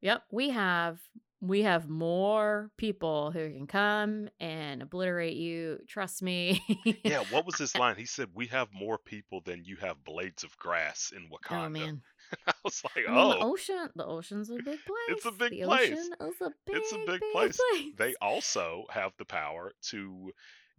Yep, 0.00 0.24
we 0.30 0.50
have 0.50 1.00
we 1.40 1.62
have 1.62 1.88
more 1.88 2.70
people 2.76 3.30
who 3.30 3.50
can 3.50 3.66
come 3.66 4.28
and 4.40 4.82
obliterate 4.82 5.36
you. 5.36 5.78
Trust 5.86 6.22
me. 6.22 6.62
Yeah, 7.04 7.24
what 7.30 7.46
was 7.46 7.56
his 7.56 7.76
line? 7.76 7.96
He 7.96 8.06
said, 8.06 8.28
"We 8.34 8.46
have 8.48 8.68
more 8.72 8.98
people 8.98 9.40
than 9.40 9.64
you 9.64 9.76
have 9.76 10.04
blades 10.04 10.44
of 10.44 10.56
grass 10.58 11.12
in 11.14 11.28
oh, 11.32 11.36
Wakanda." 11.36 11.66
oh 11.66 11.68
man. 11.68 12.02
I 12.46 12.52
was 12.62 12.82
like, 12.84 13.04
I 13.08 13.12
mean, 13.12 13.30
the 13.30 13.38
"Oh, 13.38 13.52
ocean, 13.52 13.88
the 13.94 14.04
ocean's 14.04 14.50
a 14.50 14.54
big 14.54 14.64
place. 14.64 15.08
It's 15.08 15.24
a 15.24 15.32
big 15.32 15.52
the 15.52 15.62
place. 15.62 15.92
ocean 15.92 16.28
is 16.28 16.40
a 16.40 16.50
big, 16.66 16.76
it's 16.76 16.92
a 16.92 16.98
big, 16.98 17.06
big 17.06 17.32
place." 17.32 17.58
place. 17.70 17.92
They 17.96 18.14
also 18.20 18.84
have 18.90 19.12
the 19.18 19.24
power 19.24 19.72
to 19.90 20.32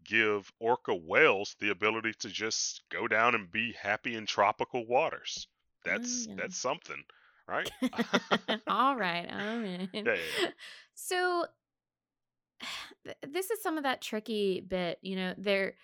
give 0.04 0.52
orca 0.60 0.96
whales 0.96 1.56
the 1.60 1.70
ability 1.70 2.14
to 2.20 2.30
just 2.30 2.82
go 2.90 3.08
down 3.08 3.36
and 3.36 3.52
be 3.52 3.74
happy 3.74 4.16
in 4.16 4.26
tropical 4.26 4.86
waters. 4.86 5.48
Oh, 5.48 5.92
that's 5.92 6.28
yeah. 6.28 6.36
that's 6.38 6.58
something, 6.58 7.04
right? 7.50 7.72
All 8.68 8.96
right, 8.96 9.32
I'm 9.32 9.66
in. 9.66 9.90
Yeah, 9.94 10.02
yeah, 10.06 10.14
yeah. 10.42 10.50
So 10.96 11.46
th- 13.06 13.18
this 13.28 13.50
is 13.52 13.62
some 13.62 13.78
of 13.78 13.84
that 13.84 14.02
tricky 14.02 14.62
bit, 14.62 15.00
you 15.02 15.16
know, 15.16 15.34
there 15.38 15.76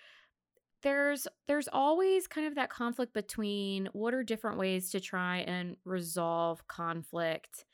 there's 0.83 1.27
there's 1.47 1.67
always 1.71 2.27
kind 2.27 2.45
of 2.47 2.55
that 2.55 2.69
conflict 2.69 3.13
between 3.13 3.89
what 3.93 4.13
are 4.13 4.23
different 4.23 4.59
ways 4.59 4.91
to 4.91 4.99
try 4.99 5.37
and 5.39 5.77
resolve 5.83 6.67
conflict 6.67 7.65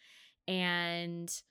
and 0.48 1.42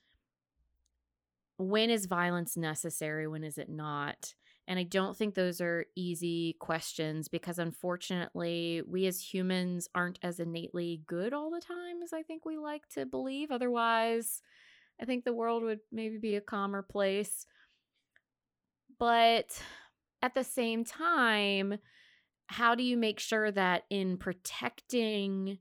when 1.57 1.91
is 1.91 2.07
violence 2.07 2.57
necessary, 2.57 3.27
when 3.27 3.43
is 3.43 3.57
it 3.59 3.69
not? 3.69 4.33
And 4.67 4.79
I 4.79 4.83
don't 4.83 5.17
think 5.17 5.33
those 5.33 5.59
are 5.59 5.85
easy 5.95 6.55
questions 6.59 7.27
because 7.27 7.59
unfortunately, 7.59 8.83
we 8.87 9.07
as 9.07 9.19
humans 9.19 9.89
aren't 9.93 10.19
as 10.23 10.39
innately 10.39 11.01
good 11.07 11.33
all 11.33 11.49
the 11.49 11.59
time 11.59 12.01
as 12.03 12.13
I 12.13 12.23
think 12.23 12.45
we 12.45 12.57
like 12.57 12.87
to 12.93 13.05
believe. 13.05 13.51
Otherwise, 13.51 14.41
I 15.01 15.05
think 15.05 15.25
the 15.25 15.33
world 15.33 15.63
would 15.63 15.79
maybe 15.91 16.17
be 16.17 16.35
a 16.35 16.41
calmer 16.41 16.83
place. 16.83 17.45
But 18.99 19.61
at 20.21 20.35
the 20.35 20.43
same 20.43 20.85
time, 20.85 21.79
how 22.45 22.75
do 22.75 22.83
you 22.83 22.97
make 22.97 23.19
sure 23.19 23.51
that 23.51 23.83
in 23.89 24.17
protecting 24.17 25.57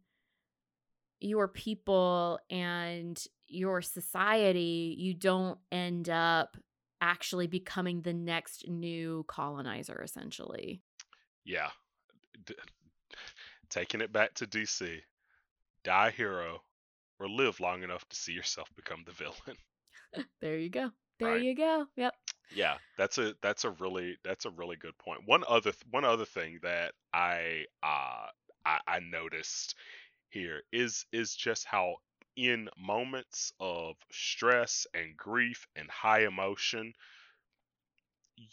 your 1.20 1.48
people 1.48 2.38
and 2.50 3.22
your 3.46 3.82
society, 3.82 4.94
you 4.98 5.14
don't 5.14 5.58
end 5.72 6.10
up 6.10 6.56
actually 7.00 7.46
becoming 7.46 8.02
the 8.02 8.12
next 8.14 8.68
new 8.68 9.24
colonizer, 9.28 10.00
essentially? 10.02 10.82
Yeah. 11.44 11.70
D- 12.44 12.54
taking 13.70 14.00
it 14.00 14.12
back 14.12 14.34
to 14.34 14.46
DC, 14.46 15.02
die 15.84 16.08
a 16.08 16.10
hero 16.10 16.62
or 17.18 17.28
live 17.28 17.60
long 17.60 17.82
enough 17.82 18.08
to 18.08 18.16
see 18.16 18.32
yourself 18.32 18.70
become 18.76 19.04
the 19.06 19.12
villain. 19.12 19.36
There 20.40 20.56
you 20.58 20.68
go. 20.70 20.90
There 21.18 21.32
Right. 21.32 21.42
you 21.42 21.54
go. 21.54 21.86
Yep. 21.96 22.14
Yeah, 22.50 22.78
that's 22.96 23.18
a 23.18 23.34
that's 23.42 23.64
a 23.64 23.70
really 23.70 24.16
that's 24.24 24.44
a 24.44 24.50
really 24.50 24.76
good 24.76 24.96
point. 24.98 25.20
One 25.26 25.44
other 25.48 25.70
th- 25.72 25.84
one 25.90 26.04
other 26.04 26.24
thing 26.24 26.58
that 26.62 26.94
I 27.12 27.64
uh 27.82 28.26
I, 28.66 28.80
I 28.86 29.00
noticed 29.00 29.76
here 30.30 30.62
is 30.72 31.06
is 31.12 31.34
just 31.34 31.64
how 31.64 31.96
in 32.36 32.68
moments 32.76 33.52
of 33.60 33.96
stress 34.12 34.86
and 34.94 35.16
grief 35.16 35.66
and 35.76 35.90
high 35.90 36.24
emotion 36.26 36.94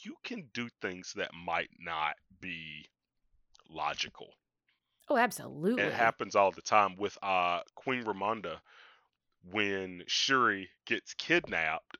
you 0.04 0.16
can 0.24 0.50
do 0.54 0.70
things 0.82 1.14
that 1.16 1.34
might 1.34 1.70
not 1.80 2.16
be 2.42 2.86
logical. 3.70 4.34
Oh, 5.10 5.18
absolutely. 5.18 5.84
It 5.84 5.94
happens 5.94 6.36
all 6.36 6.52
the 6.52 6.62
time 6.62 6.96
with 6.98 7.18
uh 7.22 7.62
Queen 7.76 8.04
Ramonda 8.04 8.60
when 9.52 10.04
Shuri 10.08 10.70
gets 10.86 11.14
kidnapped 11.16 11.98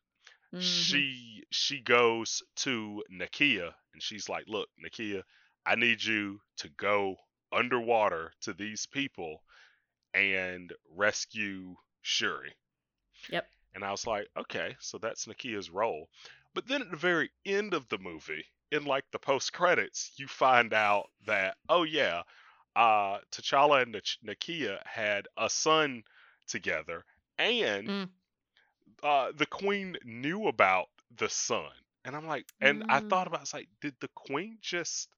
Mhm. 0.54 0.62
she 0.62 1.44
she 1.52 1.82
goes 1.82 2.44
to 2.58 3.04
Nakia 3.12 3.74
and 3.94 4.02
she's 4.04 4.30
like, 4.30 4.46
"Look, 4.48 4.70
Nakia, 4.84 5.24
I 5.66 5.76
need 5.76 6.04
you 6.04 6.42
to 6.58 6.70
go 6.70 7.18
underwater 7.52 8.34
to 8.42 8.54
these 8.54 8.86
people 8.86 9.44
and 10.14 10.74
rescue 10.90 11.76
Shuri." 12.02 12.56
Yep. 13.30 13.50
And 13.74 13.84
I 13.86 13.92
was 13.92 14.06
like, 14.06 14.30
"Okay, 14.36 14.76
so 14.80 14.98
that's 14.98 15.26
Nakia's 15.26 15.70
role." 15.70 16.10
But 16.54 16.68
then 16.68 16.82
at 16.82 16.92
the 16.92 16.98
very 16.98 17.32
end 17.46 17.74
of 17.74 17.88
the 17.88 17.98
movie, 17.98 18.46
in 18.72 18.84
like 18.84 19.10
the 19.12 19.20
post 19.20 19.54
credits, 19.54 20.12
you 20.18 20.28
find 20.28 20.74
out 20.74 21.12
that 21.26 21.58
oh 21.70 21.84
yeah, 21.84 22.24
uh, 22.76 23.20
T'Challa 23.32 23.84
and 23.84 23.94
Nakia 24.26 24.86
had 24.86 25.28
a 25.38 25.50
son 25.50 26.04
together, 26.48 27.06
and 27.38 27.92
Mm. 27.92 28.10
uh, 29.04 29.32
the 29.36 29.46
queen 29.46 29.98
knew 30.04 30.48
about 30.48 30.88
the 31.18 31.30
son. 31.30 31.72
And 32.06 32.16
I'm 32.16 32.26
like, 32.28 32.46
and 32.62 32.84
I 32.90 33.00
Mm. 33.00 33.10
thought 33.10 33.28
about, 33.28 33.42
it's 33.42 33.54
like, 33.54 33.70
did 33.82 33.96
the 34.00 34.10
queen 34.16 34.58
just 34.62 35.10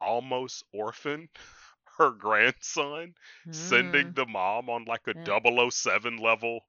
almost 0.00 0.64
orphan 0.72 1.28
her 1.98 2.10
grandson, 2.10 3.14
sending 3.50 4.08
Mm. 4.08 4.14
the 4.14 4.26
mom 4.26 4.68
on 4.70 4.84
like 4.84 5.06
a 5.06 5.14
Yeah. 5.16 5.24
007 5.24 6.16
level 6.18 6.64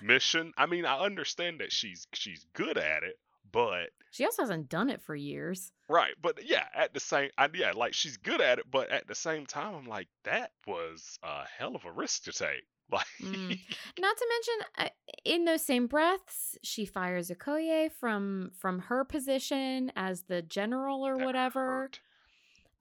mission? 0.00 0.52
I 0.56 0.66
mean, 0.66 0.84
I 0.84 0.98
understand 0.98 1.60
that 1.60 1.72
she's 1.72 2.06
she's 2.12 2.44
good 2.54 2.78
at 2.78 3.02
it, 3.02 3.18
but 3.50 3.90
She 4.10 4.24
also 4.24 4.42
hasn't 4.42 4.68
done 4.68 4.90
it 4.90 5.02
for 5.02 5.14
years. 5.14 5.72
right, 5.88 6.14
but 6.20 6.44
yeah, 6.44 6.66
at 6.74 6.92
the 6.94 7.00
same, 7.00 7.30
I, 7.38 7.48
yeah, 7.54 7.72
like 7.72 7.94
she's 7.94 8.16
good 8.18 8.40
at 8.40 8.58
it, 8.58 8.70
but 8.70 8.90
at 8.90 9.06
the 9.06 9.14
same 9.14 9.46
time, 9.46 9.74
I'm 9.74 9.86
like, 9.86 10.08
that 10.24 10.52
was 10.66 11.18
a 11.22 11.44
hell 11.46 11.74
of 11.76 11.84
a 11.84 11.92
risk 11.92 12.24
to 12.24 12.32
take. 12.32 12.64
Like, 12.92 13.06
Mm. 13.22 13.58
Not 13.98 14.16
to 14.18 14.26
mention, 14.28 14.66
uh, 14.76 14.88
in 15.24 15.44
those 15.46 15.62
same 15.64 15.86
breaths, 15.86 16.58
she 16.62 16.84
fires 16.84 17.30
Okoye 17.30 17.90
from 17.90 18.50
from 18.58 18.80
her 18.80 19.02
position 19.04 19.90
as 19.96 20.24
the 20.24 20.42
general 20.42 21.06
or 21.06 21.16
whatever. 21.16 21.66
hurt. 21.70 22.00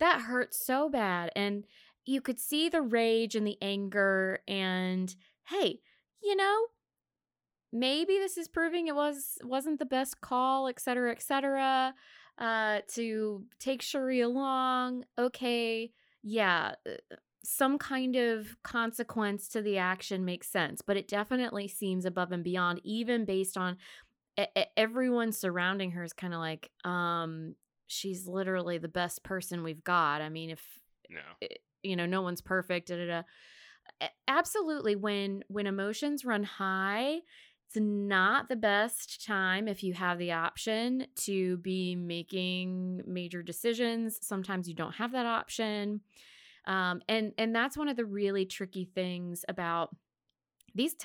That 0.01 0.21
hurt 0.21 0.53
so 0.53 0.89
bad, 0.89 1.31
and 1.35 1.63
you 2.05 2.19
could 2.19 2.39
see 2.39 2.67
the 2.67 2.81
rage 2.81 3.35
and 3.35 3.47
the 3.47 3.57
anger. 3.61 4.39
And 4.47 5.15
hey, 5.47 5.79
you 6.21 6.35
know, 6.35 6.65
maybe 7.71 8.17
this 8.17 8.37
is 8.37 8.47
proving 8.49 8.87
it 8.87 8.95
was 8.95 9.37
wasn't 9.43 9.79
the 9.79 9.85
best 9.85 10.19
call, 10.19 10.67
et 10.67 10.79
cetera, 10.79 11.11
et 11.11 11.21
cetera. 11.21 11.93
Uh, 12.37 12.79
to 12.87 13.45
take 13.59 13.83
Shuri 13.83 14.21
along, 14.21 15.05
okay, 15.19 15.91
yeah, 16.23 16.73
uh, 16.89 17.15
some 17.43 17.77
kind 17.77 18.15
of 18.15 18.55
consequence 18.63 19.47
to 19.49 19.61
the 19.61 19.77
action 19.77 20.25
makes 20.25 20.47
sense, 20.47 20.81
but 20.81 20.97
it 20.97 21.07
definitely 21.07 21.67
seems 21.67 22.05
above 22.05 22.31
and 22.31 22.43
beyond, 22.43 22.81
even 22.83 23.25
based 23.25 23.57
on 23.57 23.77
everyone 24.75 25.31
surrounding 25.31 25.91
her 25.91 26.03
is 26.03 26.13
kind 26.13 26.33
of 26.33 26.39
like, 26.39 26.71
um, 26.83 27.53
she's 27.91 28.27
literally 28.27 28.77
the 28.77 28.87
best 28.87 29.23
person 29.23 29.63
we've 29.63 29.83
got. 29.83 30.21
I 30.21 30.29
mean, 30.29 30.49
if 30.49 30.63
No. 31.09 31.19
you 31.83 31.95
know, 31.95 32.05
no 32.05 32.21
one's 32.21 32.41
perfect. 32.41 32.87
Da, 32.87 32.95
da, 32.97 33.05
da. 33.07 34.07
Absolutely, 34.27 34.95
when 34.95 35.43
when 35.47 35.67
emotions 35.67 36.23
run 36.23 36.43
high, 36.43 37.19
it's 37.67 37.77
not 37.77 38.47
the 38.47 38.55
best 38.55 39.25
time 39.25 39.67
if 39.67 39.83
you 39.83 39.93
have 39.93 40.17
the 40.17 40.31
option 40.31 41.07
to 41.15 41.57
be 41.57 41.95
making 41.95 43.01
major 43.05 43.43
decisions. 43.43 44.19
Sometimes 44.21 44.67
you 44.67 44.75
don't 44.75 44.95
have 44.95 45.11
that 45.11 45.25
option, 45.25 46.01
um, 46.65 47.01
and 47.09 47.33
and 47.37 47.55
that's 47.55 47.77
one 47.77 47.89
of 47.89 47.97
the 47.97 48.05
really 48.05 48.45
tricky 48.45 48.85
things 48.85 49.43
about 49.49 49.95
these 50.75 50.95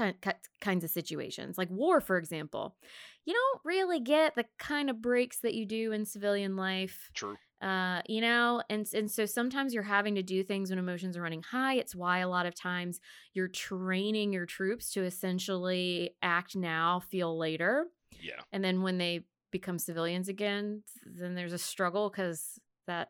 kinds 0.60 0.84
of 0.84 0.90
situations, 0.90 1.58
like 1.58 1.70
war, 1.70 2.00
for 2.00 2.16
example. 2.18 2.76
You 3.24 3.34
don't 3.34 3.60
really 3.64 4.00
get 4.00 4.34
the 4.36 4.44
kind 4.58 4.88
of 4.90 5.02
breaks 5.02 5.38
that 5.40 5.54
you 5.54 5.66
do 5.66 5.92
in 5.92 6.04
civilian 6.04 6.54
life 6.56 7.10
True. 7.14 7.36
uh 7.60 8.02
you 8.06 8.20
know 8.20 8.62
and 8.70 8.86
and 8.94 9.10
so 9.10 9.26
sometimes 9.26 9.74
you're 9.74 9.82
having 9.82 10.14
to 10.14 10.22
do 10.22 10.44
things 10.44 10.70
when 10.70 10.78
emotions 10.78 11.16
are 11.16 11.22
running 11.22 11.42
high 11.42 11.74
it's 11.74 11.94
why 11.96 12.18
a 12.18 12.28
lot 12.28 12.46
of 12.46 12.54
times 12.54 13.00
you're 13.34 13.48
training 13.48 14.32
your 14.32 14.46
troops 14.46 14.92
to 14.92 15.02
essentially 15.04 16.10
act 16.22 16.54
now 16.54 17.00
feel 17.00 17.36
later 17.36 17.86
Yeah. 18.20 18.42
and 18.52 18.62
then 18.62 18.82
when 18.82 18.98
they 18.98 19.24
become 19.50 19.78
civilians 19.78 20.28
again 20.28 20.82
then 21.04 21.34
there's 21.34 21.52
a 21.54 21.58
struggle 21.58 22.10
cuz 22.10 22.58
that 22.86 23.08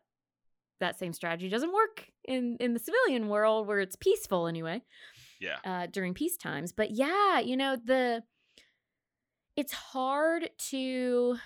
that 0.79 0.97
same 0.97 1.11
strategy 1.13 1.49
doesn't 1.49 1.73
work 1.73 2.07
in 2.25 2.55
in 2.59 2.73
the 2.73 2.79
civilian 2.79 3.27
world 3.27 3.67
where 3.67 3.79
it's 3.79 3.95
peaceful 3.97 4.47
anyway 4.47 4.81
Yeah. 5.39 5.57
uh, 5.65 5.87
during 5.87 6.13
peace 6.13 6.37
times. 6.37 6.71
But 6.71 6.91
yeah, 6.91 7.39
you 7.39 7.57
know, 7.57 7.75
the 7.75 8.23
it's 9.55 9.73
hard 9.73 10.49
to 10.69 11.37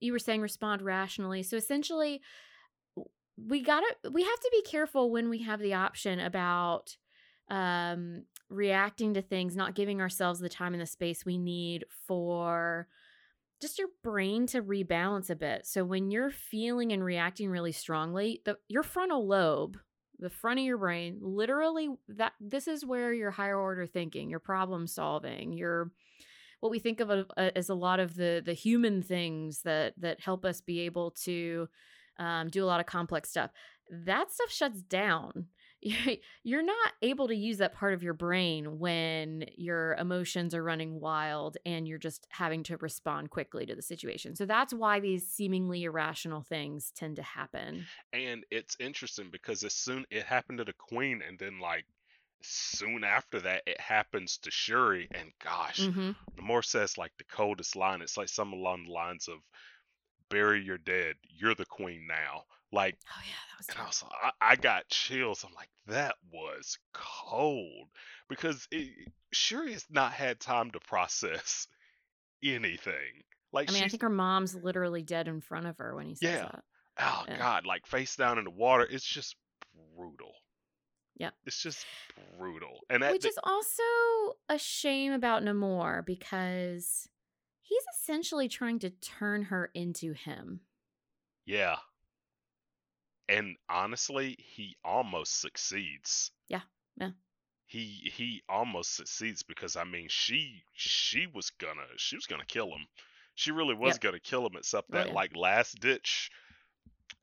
you 0.00 0.12
were 0.12 0.18
saying 0.18 0.40
respond 0.40 0.82
rationally. 0.82 1.42
So 1.42 1.56
essentially 1.56 2.20
we 3.36 3.62
got 3.62 3.80
to 3.80 4.10
we 4.10 4.22
have 4.22 4.40
to 4.40 4.48
be 4.52 4.62
careful 4.62 5.10
when 5.10 5.28
we 5.28 5.42
have 5.42 5.60
the 5.60 5.74
option 5.74 6.20
about 6.20 6.96
um 7.50 8.24
reacting 8.50 9.14
to 9.14 9.22
things, 9.22 9.54
not 9.56 9.74
giving 9.74 10.00
ourselves 10.00 10.40
the 10.40 10.48
time 10.48 10.72
and 10.72 10.80
the 10.80 10.86
space 10.86 11.24
we 11.24 11.38
need 11.38 11.84
for 12.06 12.88
just 13.60 13.78
your 13.78 13.88
brain 14.02 14.46
to 14.46 14.62
rebalance 14.62 15.30
a 15.30 15.36
bit. 15.36 15.66
So 15.66 15.84
when 15.84 16.10
you're 16.10 16.30
feeling 16.30 16.92
and 16.92 17.04
reacting 17.04 17.50
really 17.50 17.72
strongly, 17.72 18.40
the 18.44 18.56
your 18.68 18.82
frontal 18.82 19.26
lobe, 19.26 19.78
the 20.18 20.30
front 20.30 20.58
of 20.58 20.64
your 20.64 20.78
brain, 20.78 21.18
literally 21.20 21.88
that 22.08 22.32
this 22.40 22.66
is 22.68 22.84
where 22.84 23.12
your 23.12 23.30
higher 23.30 23.58
order 23.58 23.86
thinking, 23.86 24.30
your 24.30 24.40
problem 24.40 24.86
solving, 24.86 25.52
your 25.52 25.90
what 26.60 26.70
we 26.70 26.80
think 26.80 27.00
of 27.00 27.26
as 27.36 27.68
a 27.68 27.74
lot 27.74 28.00
of 28.00 28.14
the 28.16 28.42
the 28.44 28.52
human 28.52 29.02
things 29.02 29.62
that 29.62 29.94
that 29.98 30.20
help 30.20 30.44
us 30.44 30.60
be 30.60 30.80
able 30.80 31.12
to 31.12 31.68
um, 32.18 32.48
do 32.48 32.64
a 32.64 32.66
lot 32.66 32.80
of 32.80 32.86
complex 32.86 33.30
stuff. 33.30 33.50
That 33.90 34.32
stuff 34.32 34.50
shuts 34.50 34.82
down. 34.82 35.46
You're 36.42 36.62
not 36.62 36.92
able 37.02 37.28
to 37.28 37.34
use 37.34 37.58
that 37.58 37.74
part 37.74 37.94
of 37.94 38.02
your 38.02 38.14
brain 38.14 38.78
when 38.78 39.44
your 39.56 39.94
emotions 39.94 40.54
are 40.54 40.62
running 40.62 41.00
wild 41.00 41.56
and 41.64 41.86
you're 41.86 41.98
just 41.98 42.26
having 42.30 42.62
to 42.64 42.76
respond 42.78 43.30
quickly 43.30 43.64
to 43.66 43.74
the 43.74 43.82
situation. 43.82 44.34
So 44.34 44.44
that's 44.44 44.72
why 44.74 45.00
these 45.00 45.26
seemingly 45.26 45.84
irrational 45.84 46.42
things 46.42 46.90
tend 46.94 47.16
to 47.16 47.22
happen. 47.22 47.86
And 48.12 48.44
it's 48.50 48.76
interesting 48.80 49.30
because 49.30 49.62
as 49.64 49.74
soon 49.74 50.04
it 50.10 50.24
happened 50.24 50.58
to 50.58 50.64
the 50.64 50.72
queen, 50.72 51.22
and 51.26 51.38
then 51.38 51.60
like 51.60 51.84
soon 52.42 53.04
after 53.04 53.40
that, 53.40 53.62
it 53.66 53.80
happens 53.80 54.38
to 54.38 54.50
Shuri. 54.50 55.08
And 55.12 55.32
gosh, 55.42 55.86
hmm 55.86 56.10
Namor 56.38 56.64
says 56.64 56.98
like 56.98 57.12
the 57.18 57.24
coldest 57.24 57.76
line. 57.76 58.02
It's 58.02 58.16
like 58.16 58.28
some 58.28 58.52
along 58.52 58.84
the 58.84 58.92
lines 58.92 59.28
of 59.28 59.38
"Bury 60.30 60.62
your 60.62 60.78
dead. 60.78 61.16
You're 61.28 61.54
the 61.54 61.66
queen 61.66 62.06
now." 62.06 62.44
Like, 62.72 62.98
Oh 63.08 63.20
yeah, 63.24 63.32
that 63.50 63.58
was 63.58 63.68
and 63.68 63.78
I 63.78 63.86
was, 63.86 64.04
I, 64.40 64.52
I 64.52 64.56
got 64.56 64.88
chills. 64.88 65.44
I'm 65.46 65.54
like, 65.54 65.70
that 65.86 66.16
was 66.30 66.78
cold 66.92 67.88
because 68.28 68.68
it, 68.70 68.90
Shuri 69.32 69.72
has 69.72 69.86
not 69.90 70.12
had 70.12 70.38
time 70.40 70.70
to 70.72 70.80
process 70.80 71.66
anything. 72.44 73.22
Like 73.52 73.70
I 73.70 73.72
mean, 73.74 73.84
I 73.84 73.88
think 73.88 74.02
her 74.02 74.10
mom's 74.10 74.54
literally 74.54 75.02
dead 75.02 75.28
in 75.28 75.40
front 75.40 75.66
of 75.66 75.78
her 75.78 75.94
when 75.94 76.06
he 76.06 76.14
says 76.14 76.30
Yeah. 76.30 76.42
that. 76.42 76.64
Oh 77.00 77.24
Yeah. 77.28 77.38
God, 77.38 77.64
like 77.66 77.86
face 77.86 78.16
down 78.16 78.38
in 78.38 78.44
the 78.44 78.50
water. 78.50 78.86
It's 78.88 79.04
just 79.06 79.36
brutal. 79.96 80.32
Yep. 81.16 81.34
It's 81.46 81.62
just 81.62 81.84
brutal. 82.38 82.80
And 82.90 83.02
Which 83.02 83.22
the, 83.22 83.28
is 83.28 83.38
also 83.42 83.82
a 84.48 84.58
shame 84.58 85.12
about 85.12 85.42
Namor 85.42 86.04
because 86.04 87.08
he's 87.62 87.82
essentially 87.98 88.48
trying 88.48 88.78
to 88.80 88.90
turn 88.90 89.44
her 89.44 89.70
into 89.74 90.12
him. 90.12 90.60
yeah. 91.46 91.76
And 93.28 93.56
honestly, 93.68 94.36
he 94.38 94.76
almost 94.84 95.40
succeeds. 95.40 96.32
Yeah, 96.48 96.62
yeah. 96.96 97.10
He 97.66 98.10
he 98.14 98.42
almost 98.48 98.94
succeeds 98.96 99.44
because 99.44 99.76
I 99.76 99.84
mean 99.84 100.08
she 100.08 100.64
she 100.72 101.26
was 101.28 101.50
gonna 101.50 101.86
she 101.96 102.16
was 102.16 102.26
gonna 102.26 102.44
kill 102.44 102.72
him. 102.74 102.88
She 103.36 103.52
really 103.52 103.74
was 103.74 103.96
Yep. 103.96 104.00
gonna 104.00 104.18
kill 104.18 104.44
him 104.46 104.56
except 104.56 104.90
Oh, 104.92 104.92
that 104.92 105.08
yeah. 105.08 105.12
like 105.12 105.36
last 105.36 105.78
ditch 105.78 106.30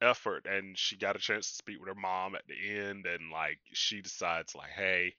effort 0.01 0.45
and 0.45 0.77
she 0.77 0.97
got 0.97 1.15
a 1.15 1.19
chance 1.19 1.49
to 1.49 1.55
speak 1.55 1.79
with 1.79 1.89
her 1.89 1.95
mom 1.95 2.35
at 2.35 2.47
the 2.47 2.55
end 2.79 3.05
and 3.05 3.31
like 3.31 3.59
she 3.73 4.01
decides 4.01 4.55
like 4.55 4.71
hey 4.71 5.15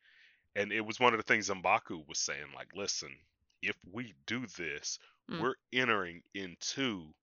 and 0.57 0.73
it 0.73 0.81
was 0.83 1.01
one 1.01 1.15
of 1.15 1.19
the 1.19 1.25
things 1.25 1.49
Mbaku 1.51 2.07
was 2.09 2.19
saying 2.19 2.53
like 2.55 2.69
listen 2.75 3.17
if 3.63 3.77
we 3.93 4.15
do 4.27 4.47
this 4.59 4.99
Mm. 5.31 5.43
we're 5.43 5.55
entering 5.73 6.23
into 6.35 7.15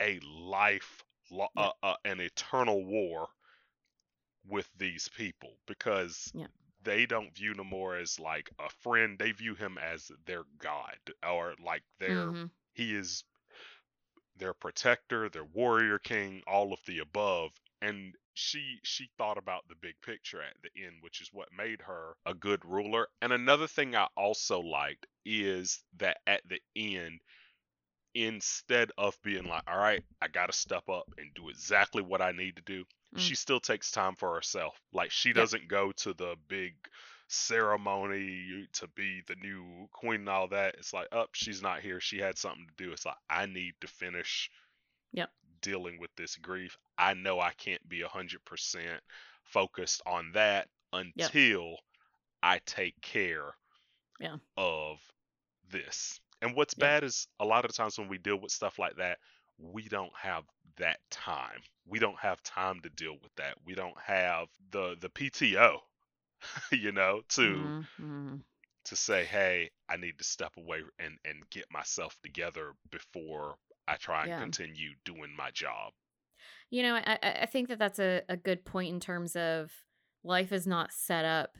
a 0.00 0.18
life 0.20 1.04
lo- 1.30 1.48
Yeah. 1.54 1.68
uh, 1.68 1.72
uh, 1.82 1.96
an 2.04 2.20
eternal 2.20 2.84
war 2.84 3.28
with 4.46 4.68
these 4.76 5.08
people 5.08 5.58
because 5.66 6.32
Yeah. 6.32 6.46
they 6.82 7.06
don't 7.06 7.34
view 7.34 7.54
Namor 7.54 8.00
as 8.00 8.18
like 8.18 8.50
a 8.58 8.68
friend 8.70 9.18
they 9.18 9.32
view 9.32 9.54
him 9.54 9.78
as 9.78 10.10
their 10.26 10.44
god 10.58 10.98
or 11.26 11.54
like 11.60 11.82
their 11.98 12.32
Mhm. 12.32 12.50
he 12.74 12.94
is 12.94 13.24
their 14.36 14.54
protector, 14.54 15.28
their 15.28 15.44
warrior 15.44 15.98
king, 15.98 16.42
all 16.46 16.72
of 16.72 16.80
the 16.86 16.98
above. 17.00 17.52
And 17.82 18.14
she 18.34 18.78
she 18.84 19.10
thought 19.18 19.36
about 19.36 19.68
the 19.68 19.74
big 19.74 20.00
picture 20.00 20.40
at 20.42 20.56
the 20.62 20.70
end, 20.84 21.02
which 21.02 21.20
is 21.20 21.32
what 21.32 21.52
made 21.52 21.82
her 21.82 22.16
a 22.24 22.34
good 22.34 22.64
ruler. 22.64 23.08
And 23.20 23.32
another 23.32 23.66
thing 23.66 23.94
I 23.96 24.08
also 24.16 24.60
liked 24.60 25.06
is 25.26 25.84
that 25.98 26.18
at 26.26 26.48
the 26.48 26.60
end, 26.76 27.20
instead 28.14 28.90
of 28.98 29.20
being 29.22 29.46
like, 29.46 29.62
all 29.66 29.78
right, 29.78 30.02
I 30.20 30.28
gotta 30.28 30.52
step 30.52 30.88
up 30.88 31.06
and 31.18 31.32
do 31.34 31.48
exactly 31.48 32.02
what 32.02 32.22
I 32.22 32.32
need 32.32 32.56
to 32.56 32.62
do, 32.62 32.84
Mm. 33.14 33.18
she 33.20 33.34
still 33.34 33.60
takes 33.60 33.90
time 33.90 34.14
for 34.16 34.34
herself. 34.34 34.80
Like 34.92 35.10
she 35.10 35.32
doesn't 35.32 35.68
go 35.68 35.92
to 35.92 36.12
the 36.14 36.36
big 36.48 36.74
ceremony 37.28 38.66
to 38.74 38.86
be 38.88 39.22
the 39.26 39.34
new 39.36 39.88
queen 39.92 40.20
and 40.20 40.28
all 40.28 40.48
that. 40.48 40.74
It's 40.78 40.92
like, 40.92 41.08
up, 41.12 41.30
she's 41.34 41.62
not 41.62 41.80
here. 41.80 42.00
She 42.00 42.18
had 42.18 42.38
something 42.38 42.66
to 42.66 42.84
do. 42.84 42.92
It's 42.92 43.06
like 43.06 43.16
I 43.30 43.46
need 43.46 43.74
to 43.80 43.86
finish 43.88 44.50
Yep. 45.12 45.30
dealing 45.62 45.98
with 45.98 46.14
this 46.16 46.36
grief. 46.36 46.76
I 46.98 47.14
know 47.14 47.40
I 47.40 47.52
can't 47.52 47.86
be 47.88 48.02
100% 48.02 49.00
focused 49.44 50.02
on 50.06 50.32
that 50.32 50.68
until 50.92 51.76
I 52.42 52.60
take 52.66 53.00
care 53.00 53.54
Yeah. 54.20 54.38
of 54.56 55.00
this. 55.70 56.20
And 56.42 56.54
what's 56.56 56.74
Yeah. 56.76 56.88
bad 56.88 57.04
is 57.04 57.26
a 57.40 57.44
lot 57.44 57.64
of 57.64 57.72
times 57.74 57.98
when 57.98 58.08
we 58.08 58.18
deal 58.18 58.36
with 58.40 58.52
stuff 58.52 58.78
like 58.78 58.96
that, 58.96 59.18
we 59.58 59.88
don't 59.88 60.14
have 60.16 60.44
that 60.76 61.00
time. 61.10 61.62
We 61.86 61.98
don't 61.98 62.18
have 62.18 62.42
time 62.42 62.80
to 62.82 62.90
deal 62.90 63.18
with 63.22 63.34
that. 63.36 63.58
We 63.64 63.74
don't 63.74 63.98
have 64.00 64.48
the 64.70 64.96
the 65.00 65.10
PTO, 65.10 65.80
you 66.72 66.92
know, 66.92 67.22
to 67.30 67.74
Mhm. 67.98 68.42
to 68.82 68.96
say, 68.96 69.24
"Hey, 69.24 69.70
I 69.88 69.96
need 69.96 70.18
to 70.18 70.24
step 70.24 70.56
away 70.56 70.82
and 70.98 71.20
and 71.24 71.48
get 71.48 71.70
myself 71.70 72.20
together 72.22 72.74
before 72.90 73.60
I 73.86 73.94
try 73.98 74.24
and 74.24 74.34
Yeah. 74.34 74.36
continue 74.36 74.96
doing 75.04 75.32
my 75.36 75.52
job." 75.52 75.94
You 76.70 76.82
know, 76.82 76.94
I, 76.96 77.18
I 77.22 77.32
I 77.42 77.46
think 77.46 77.68
that 77.68 77.78
that's 77.78 77.98
a, 77.98 78.22
a 78.28 78.36
good 78.36 78.64
point 78.64 78.92
in 78.92 79.00
terms 79.00 79.36
of 79.36 79.72
life 80.22 80.52
is 80.52 80.66
not 80.66 80.92
set 80.92 81.24
up 81.24 81.56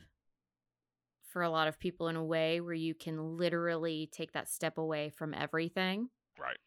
for 1.31 1.41
a 1.41 1.49
lot 1.49 1.67
of 1.67 1.79
people 1.79 2.07
in 2.07 2.15
a 2.15 2.23
way 2.23 2.59
where 2.59 2.73
you 2.73 2.93
can 2.93 3.37
literally 3.37 4.09
take 4.11 4.33
that 4.33 4.49
step 4.49 4.77
away 4.77 5.09
from 5.09 5.33
everything. 5.33 6.09
Right. 6.39 6.57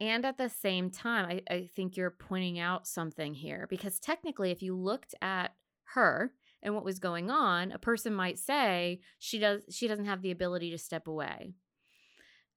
And 0.00 0.24
at 0.24 0.38
the 0.38 0.48
same 0.48 0.90
time, 0.90 1.26
I, 1.26 1.54
I 1.54 1.70
think 1.74 1.96
you're 1.96 2.10
pointing 2.10 2.58
out 2.58 2.86
something 2.86 3.34
here 3.34 3.66
because 3.70 3.98
technically, 4.00 4.50
if 4.50 4.62
you 4.62 4.76
looked 4.76 5.14
at 5.22 5.54
her 5.94 6.32
and 6.62 6.74
what 6.74 6.84
was 6.84 6.98
going 6.98 7.30
on, 7.30 7.72
a 7.72 7.78
person 7.78 8.14
might 8.14 8.38
say 8.38 9.00
she 9.18 9.38
does 9.38 9.62
she 9.70 9.86
doesn't 9.86 10.06
have 10.06 10.22
the 10.22 10.30
ability 10.30 10.70
to 10.70 10.78
step 10.78 11.06
away. 11.06 11.52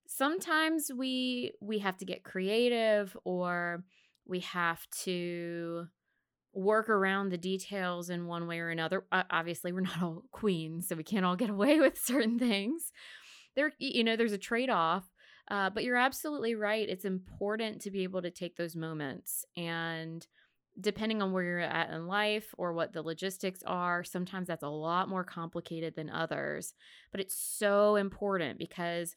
Sometimes 0.07 0.89
we 0.95 1.51
we 1.61 1.80
have 1.80 1.97
to 1.97 2.05
get 2.05 2.24
creative 2.24 3.15
or 3.24 3.84
we 4.26 4.39
have 4.39 4.88
to 5.03 5.88
work 6.58 6.89
around 6.89 7.30
the 7.30 7.38
details 7.38 8.10
in 8.10 8.26
one 8.26 8.47
way 8.47 8.60
or 8.60 8.70
another. 8.70 9.05
Uh, 9.12 9.24
obviously, 9.30 9.72
we're 9.72 9.82
not 9.82 10.01
all 10.01 10.24
queens, 10.32 10.88
so 10.88 10.95
we 10.95 11.03
can't 11.03 11.26
all 11.26 11.36
get 11.36 11.49
away 11.58 11.80
with 11.80 11.97
certain 11.97 12.39
things. 12.39 12.91
There, 13.55 13.72
you 13.80 14.03
know, 14.03 14.16
there's 14.16 14.34
a 14.34 14.38
trade 14.38 14.70
off. 14.70 15.05
Uh, 15.49 15.70
but 15.70 15.86
you're 15.86 15.95
absolutely 15.95 16.55
right. 16.55 16.89
It's 16.89 17.05
important 17.05 17.82
to 17.82 17.91
be 17.91 18.03
able 18.03 18.22
to 18.22 18.30
take 18.30 18.58
those 18.58 18.76
moments. 18.76 19.45
And 19.55 20.28
depending 20.80 21.22
on 21.22 21.32
where 21.32 21.43
you're 21.43 21.60
at 21.60 21.89
in 21.89 22.05
life 22.05 22.53
or 22.58 22.74
what 22.74 22.91
the 22.91 23.01
logistics 23.01 23.64
are, 23.66 24.03
sometimes 24.03 24.49
that's 24.49 24.64
a 24.64 24.68
lot 24.68 25.08
more 25.08 25.24
complicated 25.24 25.95
than 25.95 26.10
others. 26.10 26.74
But 27.12 27.22
it's 27.22 27.36
so 27.36 27.95
important 27.95 28.60
because 28.60 29.16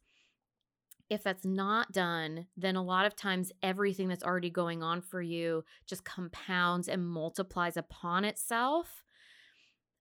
if 1.11 1.25
that's 1.25 1.45
not 1.45 1.93
done, 1.93 2.47
then 2.57 2.77
a 2.77 2.83
lot 2.83 3.05
of 3.05 3.17
times 3.17 3.53
everything 3.63 4.09
that's 4.09 4.23
already 4.23 4.49
going 4.49 4.83
on 4.83 5.01
for 5.01 5.21
you 5.21 5.65
just 5.87 6.05
compounds 6.05 6.89
and 6.89 7.07
multiplies 7.07 7.77
upon 7.77 8.25
itself 8.25 9.05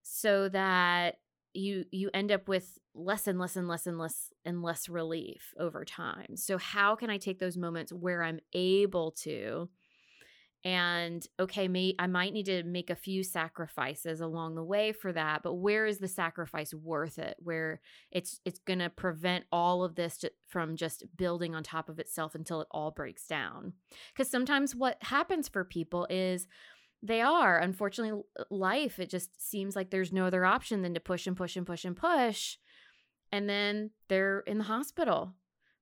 so 0.04 0.48
that 0.50 1.16
you 1.54 1.84
you 1.92 2.12
end 2.14 2.32
up 2.32 2.48
with 2.48 2.78
less 2.94 3.28
and 3.28 3.40
less 3.40 3.56
and 3.56 3.68
less 3.68 3.88
and 3.88 3.98
less 3.98 4.32
and 4.46 4.62
less 4.62 4.88
relief 4.88 5.54
over 5.60 5.84
time. 5.84 6.36
So 6.36 6.60
how 6.60 6.96
can 6.96 7.10
I 7.10 7.18
take 7.18 7.40
those 7.40 7.58
moments 7.58 7.92
where 7.92 8.24
I'm 8.24 8.40
able 8.54 9.12
to 9.24 9.68
and 10.66 11.26
okay, 11.40 11.70
may 11.70 11.96
I 11.98 12.08
might 12.08 12.34
need 12.34 12.48
to 12.48 12.64
make 12.64 12.90
a 12.90 12.96
few 12.96 13.24
sacrifices 13.24 14.20
along 14.20 14.56
the 14.56 14.64
way 14.64 14.92
for 14.92 15.14
that, 15.14 15.42
but 15.42 15.54
where 15.54 15.86
is 15.86 16.00
the 16.00 16.08
sacrifice 16.08 16.74
worth 16.74 17.18
it? 17.18 17.38
Where 17.40 17.80
it's 18.12 18.42
it's 18.44 18.60
going 18.60 18.80
to 18.80 18.90
prevent 18.90 19.46
all 19.54 19.84
of 19.84 19.96
this 19.96 20.18
to, 20.18 20.32
from 20.48 20.76
just 20.76 21.06
building 21.16 21.56
on 21.56 21.64
top 21.64 21.88
of 21.88 21.98
itself 21.98 22.36
until 22.36 22.60
it 22.62 22.68
all 22.72 22.92
breaks 22.92 23.26
down. 23.26 23.74
Cuz 24.16 24.30
sometimes 24.30 24.76
what 24.76 25.02
happens 25.04 25.48
for 25.48 25.64
people 25.64 26.06
is 26.10 26.48
they 27.02 27.22
are 27.22 27.58
unfortunately 27.58 28.22
uh, 28.38 28.44
life 28.50 29.00
it 29.00 29.10
just 29.10 29.42
seems 29.42 29.74
like 29.74 29.90
there's 29.90 30.12
no 30.12 30.26
other 30.26 30.46
option 30.46 30.82
than 30.82 30.94
to 30.94 31.00
push 31.00 31.28
and 31.28 31.38
push 31.38 31.56
and 31.56 31.66
push 31.66 31.86
and 31.86 31.96
push 31.96 32.58
and 33.32 33.48
then 33.48 33.92
they're 34.10 34.42
in 34.42 34.58
the 34.58 34.66
hospital 34.66 35.34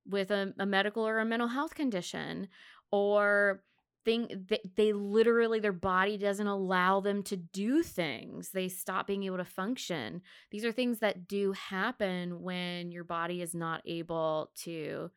with 0.05 0.30
a, 0.32 0.53
a 0.59 0.65
medical 0.65 1.07
or 1.07 1.19
a 1.19 1.25
mental 1.25 1.47
health 1.47 1.73
condition 1.73 2.47
or 2.91 3.63
thing 4.08 4.45
they, 4.47 4.62
they 4.76 4.93
literally 4.93 5.60
their 5.60 5.74
body 5.74 6.18
doesn't 6.18 6.47
allow 6.47 7.01
them 7.01 7.22
to 7.22 7.36
do 7.36 7.84
things 7.84 8.51
they 8.51 8.70
stop 8.70 9.05
being 9.05 9.24
able 9.24 9.38
to 9.38 9.43
function 9.45 10.22
these 10.49 10.64
are 10.64 10.72
things 10.72 10.99
that 10.99 11.28
do 11.28 11.51
happen 11.51 12.41
when 12.41 12.91
your 12.91 13.03
body 13.03 13.41
is 13.41 13.53
not 13.53 13.82
able 13.86 14.49
to 14.55 15.12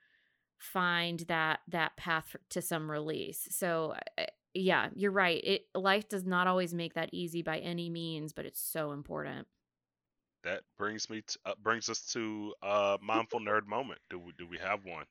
find 0.59 1.21
that 1.21 1.61
that 1.69 1.97
path 1.97 2.35
to 2.49 2.61
some 2.61 2.91
release 2.91 3.47
so 3.51 3.95
yeah, 4.55 4.89
you're 4.95 5.13
right. 5.13 5.41
It 5.45 5.67
life 5.75 6.09
does 6.09 6.25
not 6.25 6.47
always 6.47 6.75
make 6.75 6.95
that 6.95 7.11
easy 7.13 7.43
by 7.43 7.59
any 7.59 7.89
means, 7.89 8.33
but 8.33 8.47
it's 8.47 8.61
so 8.61 8.93
important. 8.93 9.47
That 10.43 10.63
brings 10.79 11.11
me 11.11 11.23
to, 11.27 11.39
uh, 11.45 11.55
brings 11.63 11.89
us 11.89 12.01
to 12.13 12.55
uh 12.63 12.99
mindful 13.01 13.41
nerd 13.41 13.67
moment. 13.67 14.01
Do 14.09 14.19
we 14.19 14.33
do 14.39 14.47
we 14.47 14.59
have 14.59 14.85
one? 14.85 15.05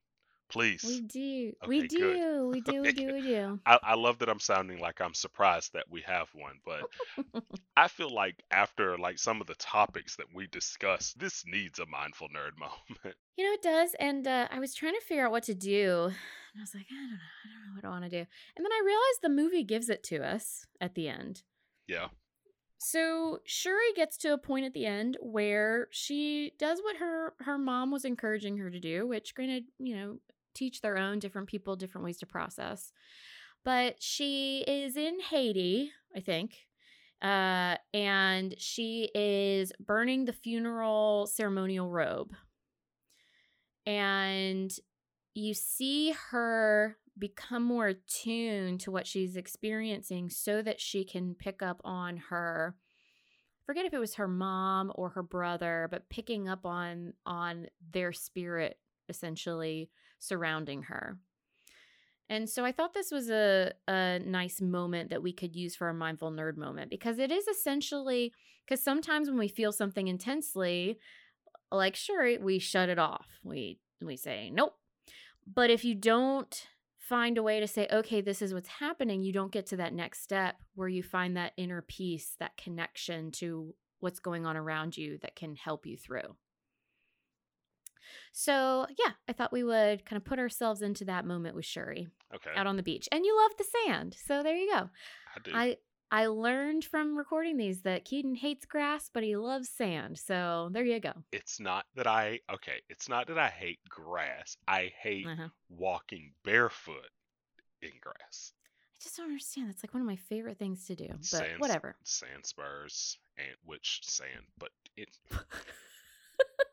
Please. 0.50 0.84
We 0.84 1.02
do. 1.02 1.54
Okay, 1.64 1.68
we 1.68 1.88
do. 1.88 2.50
We 2.52 2.62
do. 2.62 2.82
We 2.82 2.92
do. 2.94 3.14
We 3.14 3.22
do. 3.22 3.60
I, 3.66 3.80
I 3.84 3.96
love 3.96 4.20
that 4.20 4.30
I'm 4.30 4.40
sounding 4.40 4.80
like 4.80 5.00
I'm 5.00 5.14
surprised 5.14 5.74
that 5.74 5.86
we 5.90 6.02
have 6.02 6.28
one, 6.34 6.60
but 6.66 7.44
I 7.78 7.88
feel 7.88 8.14
like 8.14 8.44
after 8.50 8.98
like 8.98 9.20
some 9.20 9.42
of 9.42 9.48
the 9.48 9.56
topics 9.56 10.16
that 10.16 10.26
we 10.34 10.48
discussed, 10.48 11.20
this 11.20 11.44
needs 11.46 11.80
a 11.80 11.86
mindful 11.86 12.28
nerd 12.30 12.58
moment. 12.60 13.16
You 13.38 13.46
know, 13.46 13.54
it 13.54 13.62
does. 13.62 13.96
And 14.00 14.28
uh, 14.28 14.48
I 14.52 14.60
was 14.60 14.74
trying 14.74 14.96
to 14.96 15.02
figure 15.02 15.26
out 15.26 15.32
what 15.32 15.44
to 15.44 15.54
do. 15.54 16.06
And 16.06 16.60
I 16.60 16.62
was 16.62 16.74
like, 16.74 16.88
I 16.92 16.96
don't 16.96 17.12
know. 17.12 17.18
I 17.18 17.50
don't 17.54 17.68
know 17.68 17.76
what 17.76 17.86
I 17.86 17.90
want 17.90 18.04
to 18.06 18.10
do. 18.10 18.26
And 18.58 18.66
then 18.66 18.72
I 18.72 18.82
realized 18.84 19.22
the 19.22 19.30
movie 19.30 19.64
gives 19.64 19.90
it 19.90 20.04
to 20.06 20.26
us 20.26 20.66
at 20.82 20.96
the 20.96 21.08
end. 21.08 21.44
Yeah. 21.88 22.08
So 22.80 23.40
Shuri 23.46 23.94
gets 23.96 24.18
to 24.18 24.34
a 24.34 24.38
point 24.38 24.66
at 24.66 24.74
the 24.74 24.86
end 24.86 25.18
where 25.22 25.90
she 25.92 26.54
does 26.58 26.80
what 26.82 26.96
her 26.98 27.34
her 27.42 27.58
mom 27.58 27.92
was 27.92 28.06
encouraging 28.06 28.58
her 28.58 28.70
to 28.70 28.80
do, 28.80 29.06
which 29.06 29.36
granted, 29.36 29.66
you 29.78 29.96
know, 29.96 30.18
teach 30.54 30.82
their 30.82 30.98
own 30.98 31.20
different 31.20 31.48
people 31.48 31.76
different 31.76 32.06
ways 32.06 32.18
to 32.20 32.26
process. 32.26 32.92
But 33.64 34.02
she 34.02 34.64
is 34.68 34.96
in 34.96 35.20
Haiti, 35.20 35.92
I 36.16 36.22
think. 36.22 36.56
Uh, 37.22 37.76
and 37.94 38.56
she 38.58 39.10
is 39.14 39.74
burning 39.80 40.26
the 40.26 40.34
funeral 40.34 41.28
ceremonial 41.28 41.90
robe. 41.90 42.32
And 43.86 44.72
you 45.34 45.54
see 45.54 46.14
her 46.32 46.98
become 47.18 47.64
more 47.64 47.88
attuned 47.88 48.80
to 48.82 48.92
what 48.92 49.06
she's 49.06 49.36
experiencing 49.36 50.30
so 50.30 50.62
that 50.62 50.80
she 50.80 51.04
can 51.04 51.36
pick 51.36 51.62
up 51.62 51.82
on 51.84 52.18
her 52.30 52.76
forget 53.66 53.86
if 53.86 53.94
it 53.94 54.00
was 54.00 54.16
her 54.16 54.28
mom 54.28 54.92
or 54.96 55.10
her 55.10 55.22
brother 55.22 55.88
but 55.92 56.10
picking 56.10 56.48
up 56.48 56.66
on 56.66 57.14
on 57.26 57.68
their 57.92 58.14
spirit 58.14 58.80
essentially 59.10 59.90
surrounding 60.20 60.84
her. 60.84 61.18
And 62.32 62.48
so 62.48 62.64
i 62.64 62.72
thought 62.72 62.94
this 62.94 63.12
was 63.12 63.32
a, 63.32 63.74
a 63.88 64.20
nice 64.20 64.62
moment 64.62 65.10
that 65.10 65.24
we 65.24 65.34
could 65.34 65.56
use 65.56 65.76
for 65.76 65.90
a 65.90 65.96
mindful 65.96 66.32
nerd 66.32 66.58
moment 66.58 66.92
because 66.92 67.18
it 67.18 67.32
is 67.32 67.48
essentially 67.48 68.32
because 68.64 68.84
sometimes 68.84 69.28
when 69.28 69.40
we 69.40 69.48
feel 69.48 69.72
something 69.72 70.08
intensely 70.08 71.00
like 71.72 71.96
sure 71.96 72.40
we 72.40 72.60
shut 72.60 72.90
it 72.90 73.00
off. 73.00 73.28
We 73.44 73.80
we 74.02 74.16
say 74.16 74.50
nope. 74.52 74.76
But 75.52 75.70
if 75.70 75.84
you 75.84 75.96
don't 75.96 76.68
find 76.98 77.40
a 77.40 77.44
way 77.44 77.60
to 77.60 77.68
say, 77.68 77.88
okay, 77.92 78.22
this 78.22 78.42
is 78.42 78.54
what's 78.54 78.70
happening, 78.70 79.24
you 79.24 79.34
don't 79.34 79.52
get 79.52 79.66
to 79.66 79.78
that 79.78 79.94
next 79.94 80.22
step 80.22 80.58
where 80.76 80.88
you 80.88 81.02
find 81.02 81.36
that 81.36 81.54
inner 81.58 81.82
peace, 81.82 82.36
that 82.40 82.56
connection 82.56 83.32
to 83.32 83.74
what's 84.00 84.20
going 84.20 84.46
on 84.46 84.56
around 84.56 84.96
you 84.96 85.18
that 85.24 85.36
can 85.36 85.56
help 85.56 85.88
you 85.88 85.98
through. 85.98 86.36
So, 88.32 88.86
yeah, 88.98 89.14
I 89.28 89.34
thought 89.34 89.52
we 89.52 89.64
would 89.64 90.06
kind 90.06 90.18
of 90.18 90.26
put 90.26 90.40
ourselves 90.40 90.82
into 90.82 91.06
that 91.06 91.26
moment 91.26 91.56
with 91.56 91.66
Shuri 91.66 92.08
Okay. 92.36 92.52
out 92.56 92.68
on 92.68 92.78
the 92.78 92.84
beach. 92.84 93.08
And 93.12 93.26
you 93.26 93.36
love 93.38 93.52
the 93.58 93.66
sand. 93.86 94.16
So, 94.26 94.44
there 94.44 94.56
you 94.56 94.72
go. 94.72 94.90
I 95.36 95.40
do. 95.44 95.52
I 95.54 95.78
I 96.12 96.26
learned 96.26 96.86
from 96.86 97.16
recording 97.16 97.56
these 97.58 97.82
that 97.84 98.04
Keaton 98.04 98.34
hates 98.34 98.66
grass, 98.66 99.12
but 99.14 99.22
he 99.24 99.36
loves 99.38 99.70
sand. 99.70 100.18
So, 100.18 100.70
there 100.72 100.84
you 100.84 101.00
go. 101.00 101.14
it's 101.32 101.60
not 101.60 101.86
that 101.96 102.08
I 102.08 102.40
okay, 102.52 102.82
it's 102.90 103.08
not 103.08 103.28
that 103.28 103.38
I 103.38 103.50
hate 103.50 103.80
grass. 103.90 104.58
I 104.68 104.92
hate 105.02 105.28
Uh-huh. 105.28 105.50
walking 105.70 106.34
barefoot 106.44 107.10
in 107.84 107.92
grass. 108.02 108.54
I 108.96 108.98
just 109.04 109.16
don't 109.18 109.28
understand. 109.28 109.70
That's 109.70 109.84
like 109.84 109.94
one 109.94 110.02
of 110.02 110.08
my 110.08 110.16
favorite 110.18 110.58
things 110.58 110.86
to 110.88 110.96
do. 110.96 111.08
But 111.10 111.24
Sand- 111.26 111.60
whatever. 111.60 111.96
Sand 112.04 112.44
spurs 112.46 113.18
and 113.38 113.56
which 113.64 114.02
sand, 114.04 114.46
but 114.58 114.72
it 114.98 115.10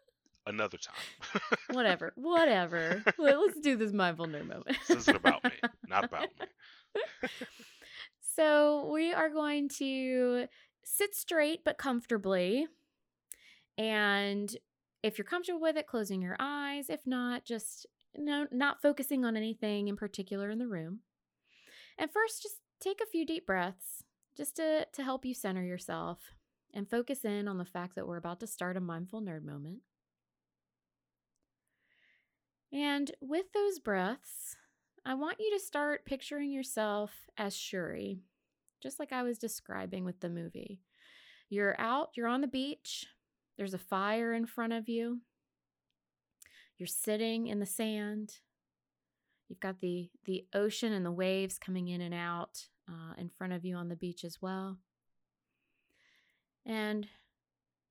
another 0.46 0.78
time. 0.78 1.40
whatever, 1.72 2.12
whatever. 2.16 3.02
Let- 3.18 3.38
Let's 3.38 3.60
do 3.60 3.76
this 3.76 3.92
mindful 3.92 4.26
nerd 4.26 4.46
moment. 4.48 4.76
this 4.88 4.98
isn't 4.98 5.16
about 5.16 5.44
me, 5.44 5.50
not 5.88 6.04
about 6.04 6.28
me. 6.38 6.46
so 8.36 8.88
we 8.92 9.12
are 9.12 9.30
going 9.30 9.68
to 9.78 10.46
sit 10.84 11.14
straight 11.14 11.60
but 11.64 11.78
comfortably, 11.78 12.66
and 13.78 14.54
if 15.02 15.18
you're 15.18 15.24
comfortable 15.24 15.60
with 15.60 15.76
it, 15.76 15.86
closing 15.86 16.22
your 16.22 16.36
eyes. 16.38 16.88
If 16.90 17.06
not, 17.06 17.44
just 17.44 17.86
no, 18.16 18.46
not 18.50 18.80
focusing 18.82 19.24
on 19.24 19.36
anything 19.36 19.88
in 19.88 19.96
particular 19.96 20.50
in 20.50 20.58
the 20.58 20.66
room. 20.68 21.00
And 21.98 22.10
first, 22.10 22.42
just 22.42 22.56
take 22.80 23.00
a 23.02 23.06
few 23.10 23.24
deep 23.24 23.46
breaths 23.46 24.02
just 24.36 24.56
to, 24.56 24.86
to 24.92 25.02
help 25.02 25.24
you 25.24 25.32
center 25.34 25.62
yourself 25.62 26.18
and 26.74 26.90
focus 26.90 27.24
in 27.24 27.48
on 27.48 27.56
the 27.58 27.64
fact 27.64 27.94
that 27.94 28.06
we're 28.06 28.18
about 28.18 28.40
to 28.40 28.46
start 28.46 28.76
a 28.76 28.80
mindful 28.80 29.22
nerd 29.22 29.44
moment. 29.44 29.78
And 32.76 33.10
with 33.22 33.46
those 33.54 33.78
breaths, 33.78 34.54
I 35.06 35.14
want 35.14 35.40
you 35.40 35.50
to 35.56 35.64
start 35.64 36.04
picturing 36.04 36.52
yourself 36.52 37.10
as 37.38 37.56
Shuri, 37.56 38.18
just 38.82 38.98
like 38.98 39.14
I 39.14 39.22
was 39.22 39.38
describing 39.38 40.04
with 40.04 40.20
the 40.20 40.28
movie. 40.28 40.82
You're 41.48 41.74
out, 41.80 42.10
you're 42.14 42.28
on 42.28 42.42
the 42.42 42.46
beach, 42.46 43.06
there's 43.56 43.72
a 43.72 43.78
fire 43.78 44.34
in 44.34 44.44
front 44.44 44.74
of 44.74 44.90
you, 44.90 45.22
you're 46.76 46.86
sitting 46.86 47.46
in 47.46 47.60
the 47.60 47.66
sand. 47.66 48.40
You've 49.48 49.60
got 49.60 49.80
the, 49.80 50.10
the 50.26 50.44
ocean 50.52 50.92
and 50.92 51.06
the 51.06 51.12
waves 51.12 51.56
coming 51.56 51.88
in 51.88 52.02
and 52.02 52.12
out 52.12 52.66
uh, 52.90 53.14
in 53.16 53.30
front 53.30 53.54
of 53.54 53.64
you 53.64 53.74
on 53.76 53.88
the 53.88 53.96
beach 53.96 54.22
as 54.22 54.42
well. 54.42 54.76
And 56.66 57.08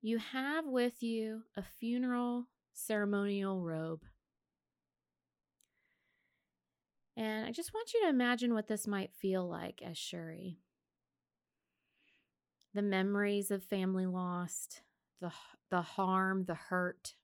you 0.04 0.20
have 0.20 0.68
with 0.68 1.02
you 1.02 1.42
a 1.58 1.64
funeral 1.64 2.50
ceremonial 2.72 3.64
robe. 3.64 4.04
And 7.18 7.46
I 7.46 7.52
just 7.52 7.74
want 7.74 7.94
you 7.94 8.02
to 8.04 8.10
imagine 8.10 8.54
what 8.54 8.68
this 8.68 8.88
might 8.88 9.14
feel 9.14 9.48
like 9.48 9.82
as 9.82 9.98
Shuri. 9.98 10.60
The 12.74 12.82
memories 12.82 13.52
of 13.52 13.64
family 13.64 14.06
lost, 14.06 14.82
the, 15.22 15.32
the 15.72 15.82
harm, 15.82 16.44
the 16.46 16.56
hurt. 16.56 17.16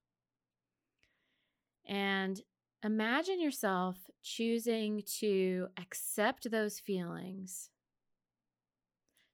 And 1.85 2.41
imagine 2.83 3.41
yourself 3.41 3.97
choosing 4.23 5.03
to 5.19 5.67
accept 5.77 6.49
those 6.49 6.79
feelings 6.79 7.69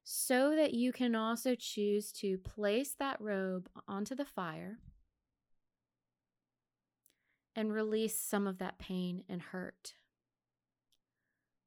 so 0.02 0.56
that 0.56 0.74
you 0.74 0.90
can 0.90 1.14
also 1.14 1.54
choose 1.54 2.10
to 2.12 2.38
place 2.38 2.94
that 2.98 3.20
robe 3.20 3.68
onto 3.86 4.14
the 4.14 4.24
fire 4.24 4.78
and 7.54 7.72
release 7.72 8.18
some 8.18 8.46
of 8.46 8.58
that 8.58 8.78
pain 8.78 9.22
and 9.28 9.42
hurt. 9.42 9.94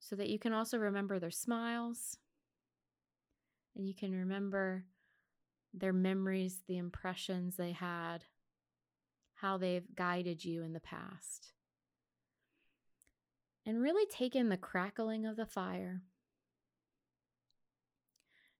So 0.01 0.17
that 0.17 0.29
you 0.29 0.37
can 0.37 0.51
also 0.51 0.77
remember 0.77 1.19
their 1.19 1.31
smiles 1.31 2.17
and 3.75 3.87
you 3.87 3.93
can 3.93 4.11
remember 4.11 4.83
their 5.73 5.93
memories, 5.93 6.63
the 6.67 6.77
impressions 6.77 7.55
they 7.55 7.71
had, 7.71 8.25
how 9.35 9.57
they've 9.57 9.95
guided 9.95 10.43
you 10.43 10.63
in 10.63 10.73
the 10.73 10.81
past. 10.81 11.53
And 13.65 13.81
really 13.81 14.05
take 14.07 14.35
in 14.35 14.49
the 14.49 14.57
crackling 14.57 15.25
of 15.25 15.37
the 15.37 15.45
fire 15.45 16.01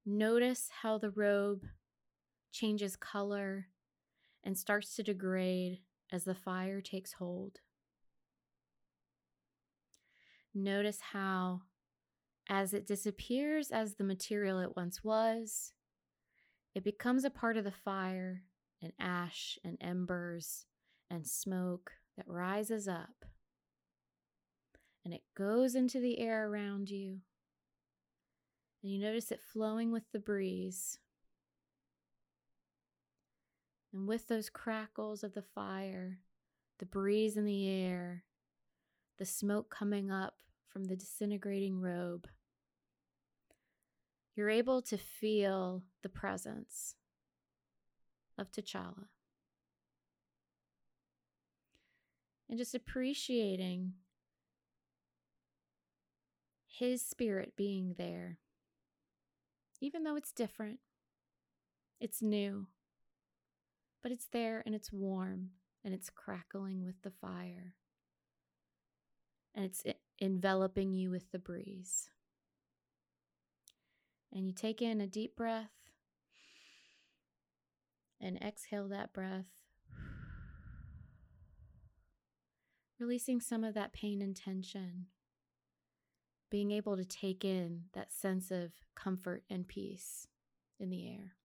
Notice 0.06 0.70
how 0.82 0.98
the 0.98 1.12
robe 1.12 1.62
changes 2.52 2.96
color 2.96 3.68
and 4.44 4.58
starts 4.58 4.96
to 4.96 5.04
degrade 5.04 5.82
as 6.12 6.24
the 6.24 6.34
fire 6.34 6.82
takes 6.82 7.14
hold. 7.14 7.60
Notice 10.54 10.99
how, 11.14 11.62
as 12.49 12.74
it 12.74 12.86
disappears 12.86 13.72
as 13.72 13.95
the 13.95 14.04
material 14.04 14.60
it 14.60 14.76
once 14.76 15.04
was, 15.04 15.74
it 16.76 16.84
becomes 16.84 17.24
a 17.24 17.30
part 17.30 17.58
of 17.58 17.64
the 17.64 17.72
fire 17.72 18.43
and 18.82 18.93
ash 18.99 19.58
and 19.64 19.78
embers 19.80 20.66
and 21.10 21.28
smoke 21.28 21.93
that 22.18 22.28
rises 22.28 22.88
up. 22.88 23.26
And 25.04 25.14
it 25.14 25.24
goes 25.36 25.76
into 25.76 25.99
the 25.99 26.20
air 26.20 26.47
around 26.47 26.89
you 26.89 27.22
and 28.82 28.91
you 28.91 28.99
notice 28.99 29.32
it 29.32 29.41
flowing 29.41 29.91
with 29.91 30.04
the 30.12 30.20
breeze. 30.20 30.97
And 33.93 34.08
with 34.08 34.28
those 34.28 34.49
crackles 34.49 35.24
of 35.24 35.34
the 35.34 35.41
fire, 35.41 36.20
the 36.80 36.86
breeze 36.86 37.38
in 37.38 37.45
the 37.45 37.68
air, 37.70 38.24
the 39.22 39.26
smoke 39.28 39.70
coming 39.70 40.10
up 40.10 40.34
from 40.68 40.86
the 40.86 40.96
disintegrating 40.96 41.80
robe, 41.80 42.28
you're 44.36 44.50
able 44.50 44.82
to 44.82 44.98
feel 44.98 45.84
the 46.02 46.10
presence 46.10 46.96
of 48.36 48.52
T'Challa. 48.52 49.06
And 52.50 52.58
just 52.58 52.74
appreciating 52.74 53.94
his 56.66 57.06
spirit 57.06 57.54
being 57.56 57.94
there 58.00 58.40
even 59.82 60.04
though 60.04 60.16
it's 60.16 60.32
different. 60.32 60.80
It's 62.00 62.24
new, 62.24 62.66
but 64.02 64.12
it's 64.12 64.28
there 64.32 64.64
and 64.66 64.74
it's 64.74 64.92
warm 64.92 65.52
and 65.86 65.94
it's 65.94 66.10
crackling 66.10 66.84
with 66.84 67.00
the 67.04 67.12
fire 67.12 67.76
and 69.54 69.66
it's 69.66 69.84
enveloping 70.20 70.93
you 70.93 71.10
with 71.10 71.32
the 71.32 71.39
breeze. 71.39 72.10
And 74.34 74.47
you 74.47 74.54
take 74.54 74.82
in 74.82 75.02
a 75.02 75.08
deep 75.08 75.36
breath 75.36 75.72
and 78.22 78.41
exhale 78.41 78.88
that 78.88 79.12
breath, 79.12 79.45
releasing 82.99 83.41
some 83.41 83.64
of 83.64 83.74
that 83.74 83.93
pain 83.93 84.22
and 84.22 84.36
tension 84.36 85.08
being 86.52 86.72
able 86.72 86.97
to 86.97 87.06
take 87.06 87.43
in 87.43 87.86
that 87.93 88.12
sense 88.12 88.52
of 88.52 88.74
comfort 88.93 89.43
and 89.49 89.68
peace 89.68 90.28
in 90.80 90.89
the 90.89 91.08
air. 91.08 91.36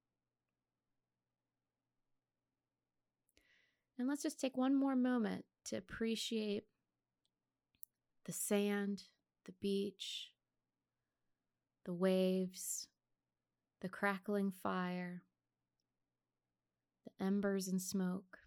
And 3.99 4.09
let's 4.09 4.23
just 4.23 4.41
take 4.41 4.57
one 4.57 4.75
more 4.75 4.97
moment 4.97 5.45
to 5.67 5.77
appreciate 5.77 6.65
the 8.27 8.33
sand, 8.33 9.05
the 9.45 9.53
beach, 9.61 10.33
the 11.85 11.95
waves, 11.95 12.89
the 13.81 13.89
crackling 13.89 14.51
fire, 14.51 15.23
the 17.05 17.25
embers 17.25 17.69
and 17.69 17.81
smoke, 17.81 18.39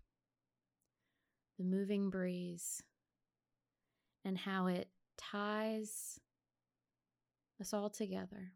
the 1.58 1.64
moving 1.64 2.10
breeze, 2.10 2.84
and 4.26 4.38
how 4.38 4.68
it 4.68 4.90
ties 5.18 6.20
us 7.62 7.74
all 7.74 7.90
together 7.90 8.52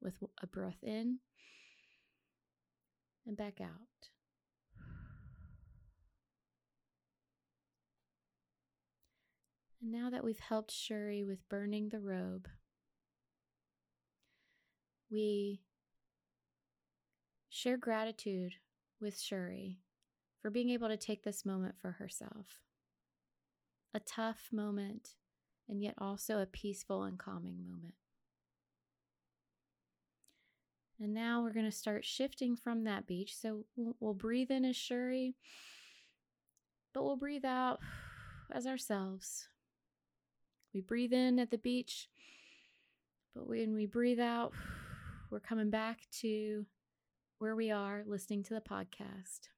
with 0.00 0.14
a 0.40 0.46
breath 0.46 0.82
in 0.82 1.18
and 3.26 3.36
back 3.36 3.60
out. 3.60 4.08
And 9.82 9.90
now 9.90 10.10
that 10.10 10.22
we've 10.22 10.38
helped 10.38 10.70
Shuri 10.70 11.24
with 11.24 11.48
burning 11.48 11.88
the 11.88 11.98
robe, 11.98 12.46
we 15.10 15.62
share 17.50 17.76
gratitude 17.76 18.52
with 19.00 19.18
Shuri 19.18 19.80
for 20.40 20.50
being 20.50 20.70
able 20.70 20.88
to 20.88 20.96
take 20.96 21.24
this 21.24 21.44
moment 21.44 21.74
for 21.80 21.92
herself. 21.92 22.60
A 23.92 23.98
tough 23.98 24.48
moment 24.52 25.16
and 25.68 25.82
yet 25.82 25.94
also 25.98 26.38
a 26.38 26.46
peaceful 26.46 27.02
and 27.02 27.18
calming 27.18 27.60
moment. 27.60 27.94
And 31.00 31.12
now 31.12 31.42
we're 31.42 31.52
going 31.52 31.66
to 31.66 31.72
start 31.72 32.04
shifting 32.04 32.54
from 32.54 32.84
that 32.84 33.08
beach. 33.08 33.36
So 33.36 33.64
we'll, 33.74 33.96
we'll 33.98 34.14
breathe 34.14 34.52
in 34.52 34.64
as 34.64 34.76
Shuri, 34.76 35.34
but 36.94 37.02
we'll 37.02 37.16
breathe 37.16 37.44
out 37.44 37.80
as 38.52 38.66
ourselves. 38.66 39.48
We 40.74 40.80
breathe 40.80 41.12
in 41.12 41.38
at 41.38 41.50
the 41.50 41.58
beach, 41.58 42.08
but 43.34 43.46
when 43.46 43.74
we 43.74 43.86
breathe 43.86 44.20
out, 44.20 44.52
we're 45.30 45.40
coming 45.40 45.70
back 45.70 46.00
to 46.20 46.66
where 47.38 47.56
we 47.56 47.70
are 47.70 48.04
listening 48.06 48.42
to 48.44 48.54
the 48.54 48.60
podcast. 48.60 49.48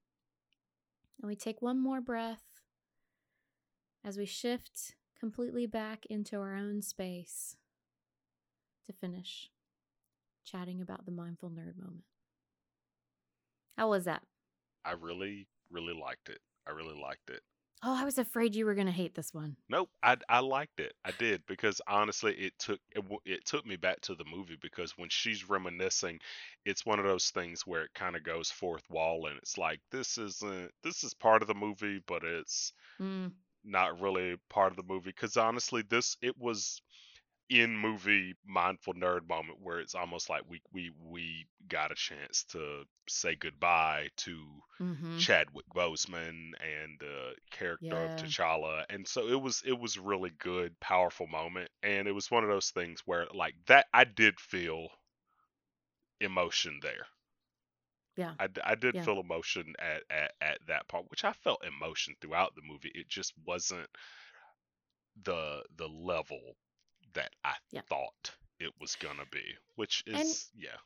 And 1.20 1.28
we 1.28 1.36
take 1.36 1.62
one 1.62 1.78
more 1.78 2.00
breath 2.00 2.44
as 4.04 4.18
we 4.18 4.26
shift 4.26 4.94
completely 5.18 5.66
back 5.66 6.04
into 6.10 6.36
our 6.36 6.54
own 6.54 6.82
space 6.82 7.56
to 8.86 8.92
finish 8.92 9.50
chatting 10.44 10.80
about 10.80 11.06
the 11.06 11.12
mindful 11.12 11.50
nerd 11.50 11.76
moment. 11.78 12.04
How 13.76 13.88
was 13.88 14.04
that? 14.04 14.22
I 14.84 14.92
really, 14.92 15.46
really 15.70 15.94
liked 15.94 16.28
it. 16.28 16.40
I 16.66 16.72
really 16.72 17.00
liked 17.00 17.30
it. 17.30 17.42
Oh, 17.84 17.94
I 17.94 18.04
was 18.04 18.18
afraid 18.18 18.56
you 18.56 18.66
were 18.66 18.74
going 18.74 18.86
to 18.88 18.92
hate 18.92 19.14
this 19.14 19.32
one. 19.32 19.56
Nope, 19.68 19.90
I 20.02 20.16
I 20.28 20.40
liked 20.40 20.80
it. 20.80 20.94
I 21.04 21.10
did 21.12 21.44
because 21.46 21.80
honestly, 21.86 22.34
it 22.34 22.58
took 22.58 22.80
it, 22.90 23.04
it 23.24 23.44
took 23.46 23.64
me 23.66 23.76
back 23.76 24.00
to 24.02 24.14
the 24.14 24.24
movie 24.24 24.56
because 24.60 24.96
when 24.98 25.08
she's 25.08 25.48
reminiscing, 25.48 26.20
it's 26.66 26.84
one 26.84 26.98
of 26.98 27.06
those 27.06 27.30
things 27.30 27.66
where 27.66 27.82
it 27.84 27.94
kind 27.94 28.14
of 28.16 28.22
goes 28.24 28.50
fourth 28.50 28.88
wall 28.90 29.26
and 29.26 29.38
it's 29.38 29.56
like 29.58 29.80
this 29.90 30.18
isn't 30.18 30.70
this 30.82 31.02
is 31.04 31.14
part 31.14 31.40
of 31.42 31.48
the 31.48 31.54
movie, 31.54 32.00
but 32.06 32.24
it's 32.24 32.72
mm 33.00 33.32
not 33.64 34.00
really 34.00 34.36
part 34.50 34.72
of 34.72 34.76
the 34.76 34.82
movie 34.92 35.10
because 35.10 35.36
honestly 35.36 35.82
this 35.88 36.16
it 36.22 36.36
was 36.38 36.82
in 37.50 37.76
movie 37.76 38.34
mindful 38.46 38.94
nerd 38.94 39.28
moment 39.28 39.58
where 39.62 39.80
it's 39.80 39.94
almost 39.94 40.28
like 40.30 40.42
we 40.48 40.60
we 40.72 40.90
we 41.02 41.46
got 41.68 41.92
a 41.92 41.94
chance 41.94 42.44
to 42.44 42.84
say 43.08 43.34
goodbye 43.36 44.08
to 44.16 44.62
Mm-hmm. 44.80 45.22
Chadwick 45.22 45.66
Boseman 45.74 46.52
and 46.60 46.98
the 47.00 47.34
character 47.50 47.96
Yeah. 47.96 48.04
of 48.04 48.14
T'Challa, 48.16 48.84
and 48.90 49.06
so 49.06 49.28
it 49.28 49.40
was 49.40 49.62
it 49.66 49.78
was 49.78 49.98
really 49.98 50.30
good, 50.38 50.78
powerful 50.80 51.26
moment, 51.26 51.70
and 51.82 52.06
it 52.08 52.12
was 52.12 52.30
one 52.30 52.42
of 52.44 52.50
those 52.50 52.70
things 52.70 53.02
where 53.06 53.26
like 53.34 53.54
that 53.66 53.86
I 53.92 54.04
did 54.04 54.40
feel 54.40 54.88
emotion 56.20 56.80
there. 56.82 57.06
Yeah. 58.16 58.34
I, 58.38 58.48
I 58.64 58.74
did 58.74 58.96
Yeah. 58.96 59.00
feel 59.00 59.20
emotion 59.20 59.74
at, 59.78 60.02
at 60.10 60.32
at 60.40 60.58
that 60.66 60.88
part, 60.88 61.08
which 61.10 61.24
I 61.24 61.32
felt 61.32 61.64
emotion 61.64 62.14
throughout 62.20 62.54
the 62.54 62.62
movie. 62.62 62.90
It 62.94 63.08
just 63.08 63.32
wasn't 63.44 63.88
the 65.24 65.62
the 65.76 65.88
level 65.88 66.56
that 67.14 67.34
I 67.44 67.54
Yeah. 67.70 67.80
thought 67.82 68.36
it 68.60 68.72
was 68.80 68.96
gonna 68.96 69.26
be, 69.26 69.56
which 69.76 70.04
And- 70.06 70.16
is 70.16 70.50
yeah. 70.54 70.76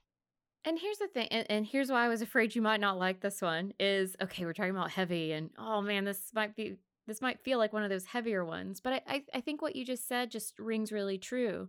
And 0.65 0.79
here's 0.79 0.99
the 0.99 1.09
thing, 1.09 1.29
and, 1.31 1.47
and 1.51 1.67
here's 1.67 1.91
why 1.91 2.05
I 2.05 2.09
was 2.09 2.21
afraid 2.21 2.55
you 2.55 2.61
might 2.63 2.81
not 2.81 2.99
like 2.99 3.21
this 3.21 3.41
one 3.41 3.73
is 3.79 4.17
okay, 4.21 4.45
we're 4.45 4.53
talking 4.53 4.71
about 4.73 4.91
heavy, 4.91 5.33
and 5.33 5.51
oh 5.59 5.81
man, 5.81 6.05
this 6.05 6.33
might 6.35 6.55
be 6.57 6.77
this 7.07 7.23
might 7.23 7.41
feel 7.41 7.59
like 7.59 7.73
one 7.73 7.83
of 7.85 7.89
those 7.91 8.05
heavier 8.05 8.45
ones. 8.45 8.81
But 8.81 8.93
I, 8.95 9.03
I, 9.07 9.25
I 9.35 9.41
think 9.41 9.63
what 9.63 9.75
you 9.75 9.85
just 9.85 10.07
said 10.07 10.31
just 10.31 10.59
rings 10.59 10.93
really 10.93 11.17
true. 11.17 11.69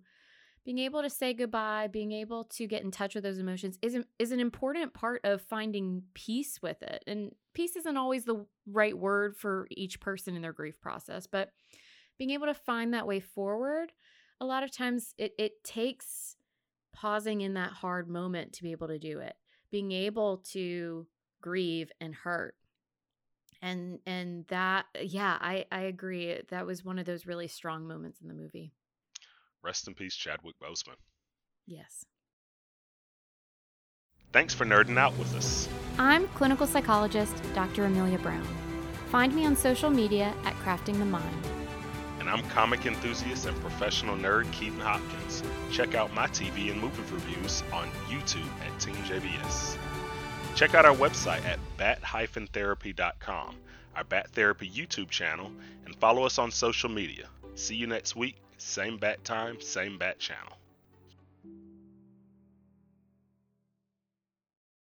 Being 0.65 0.79
able 0.79 1.01
to 1.01 1.09
say 1.09 1.33
goodbye, 1.33 1.87
being 1.87 2.11
able 2.11 2.43
to 2.43 2.67
get 2.67 2.83
in 2.83 2.91
touch 2.91 3.15
with 3.15 3.23
those 3.23 3.37
emotions 3.39 3.79
is 3.81 3.97
is 4.17 4.31
an 4.33 4.41
important 4.41 4.93
part 4.93 5.21
of 5.23 5.41
finding 5.41 6.03
peace 6.13 6.61
with 6.61 6.81
it. 6.83 7.03
And 7.07 7.33
peace 7.53 7.77
isn't 7.77 7.95
always 7.95 8.25
the 8.25 8.45
right 8.67 8.97
word 8.97 9.37
for 9.37 9.67
each 9.71 9.99
person 10.01 10.35
in 10.35 10.41
their 10.41 10.51
grief 10.53 10.81
process, 10.81 11.25
but 11.25 11.51
being 12.17 12.31
able 12.31 12.47
to 12.47 12.53
find 12.53 12.93
that 12.93 13.07
way 13.07 13.21
forward, 13.21 13.93
a 14.41 14.45
lot 14.45 14.63
of 14.63 14.71
times 14.71 15.13
it, 15.17 15.33
it 15.37 15.63
takes 15.63 16.35
pausing 16.93 17.41
in 17.41 17.53
that 17.53 17.71
hard 17.71 18.09
moment 18.09 18.53
to 18.53 18.63
be 18.63 18.71
able 18.71 18.87
to 18.87 18.99
do 18.99 19.19
it 19.19 19.35
being 19.71 19.91
able 19.91 20.37
to 20.37 21.05
grieve 21.41 21.91
and 22.01 22.13
hurt. 22.15 22.55
And 23.61 23.99
and 24.05 24.45
that 24.47 24.85
yeah 25.01 25.37
i 25.41 25.65
i 25.71 25.81
agree 25.81 26.39
that 26.49 26.65
was 26.65 26.83
one 26.85 26.97
of 26.97 27.05
those 27.05 27.25
really 27.27 27.47
strong 27.47 27.87
moments 27.87 28.21
in 28.21 28.27
the 28.29 28.33
movie. 28.33 28.71
Rest 29.61 29.87
in 29.87 29.93
peace, 29.93 30.15
Chadwick 30.15 30.55
Boseman. 30.63 30.95
yes. 31.67 32.05
Thanks 34.31 34.53
for 34.53 34.63
nerding 34.65 34.97
out 34.97 35.17
with 35.17 35.35
us. 35.35 35.67
i'm 35.97 36.27
clinical 36.29 36.65
psychologist 36.67 37.35
dr 37.53 37.83
amelia 37.83 38.17
brown. 38.19 38.47
Find 39.11 39.35
me 39.35 39.45
on 39.45 39.55
social 39.55 39.89
media 39.89 40.33
at 40.45 40.53
crafting 40.55 40.97
the 40.97 41.05
mind 41.05 41.45
I'm 42.29 42.43
comic 42.49 42.85
enthusiast 42.85 43.45
and 43.45 43.59
professional 43.61 44.15
nerd 44.15 44.51
Keaton 44.51 44.79
Hopkins. 44.79 45.43
Check 45.71 45.95
out 45.95 46.13
my 46.13 46.27
TV 46.27 46.71
and 46.71 46.79
movie 46.79 47.01
reviews 47.11 47.63
on 47.73 47.89
YouTube 48.07 48.49
at 48.65 48.79
Team 48.79 48.95
JBS. 48.95 49.77
Check 50.55 50.75
out 50.75 50.85
our 50.85 50.95
website 50.95 51.43
at 51.45 51.59
bat-therapy.com, 51.77 53.55
our 53.95 54.03
Bat 54.03 54.29
Therapy 54.31 54.69
YouTube 54.69 55.09
channel, 55.09 55.51
and 55.85 55.95
follow 55.95 56.23
us 56.23 56.37
on 56.37 56.51
social 56.51 56.89
media. 56.89 57.27
See 57.55 57.75
you 57.75 57.87
next 57.87 58.15
week, 58.15 58.35
same 58.57 58.97
bat 58.97 59.23
time, 59.23 59.59
same 59.61 59.97
bat 59.97 60.19
channel. 60.19 60.57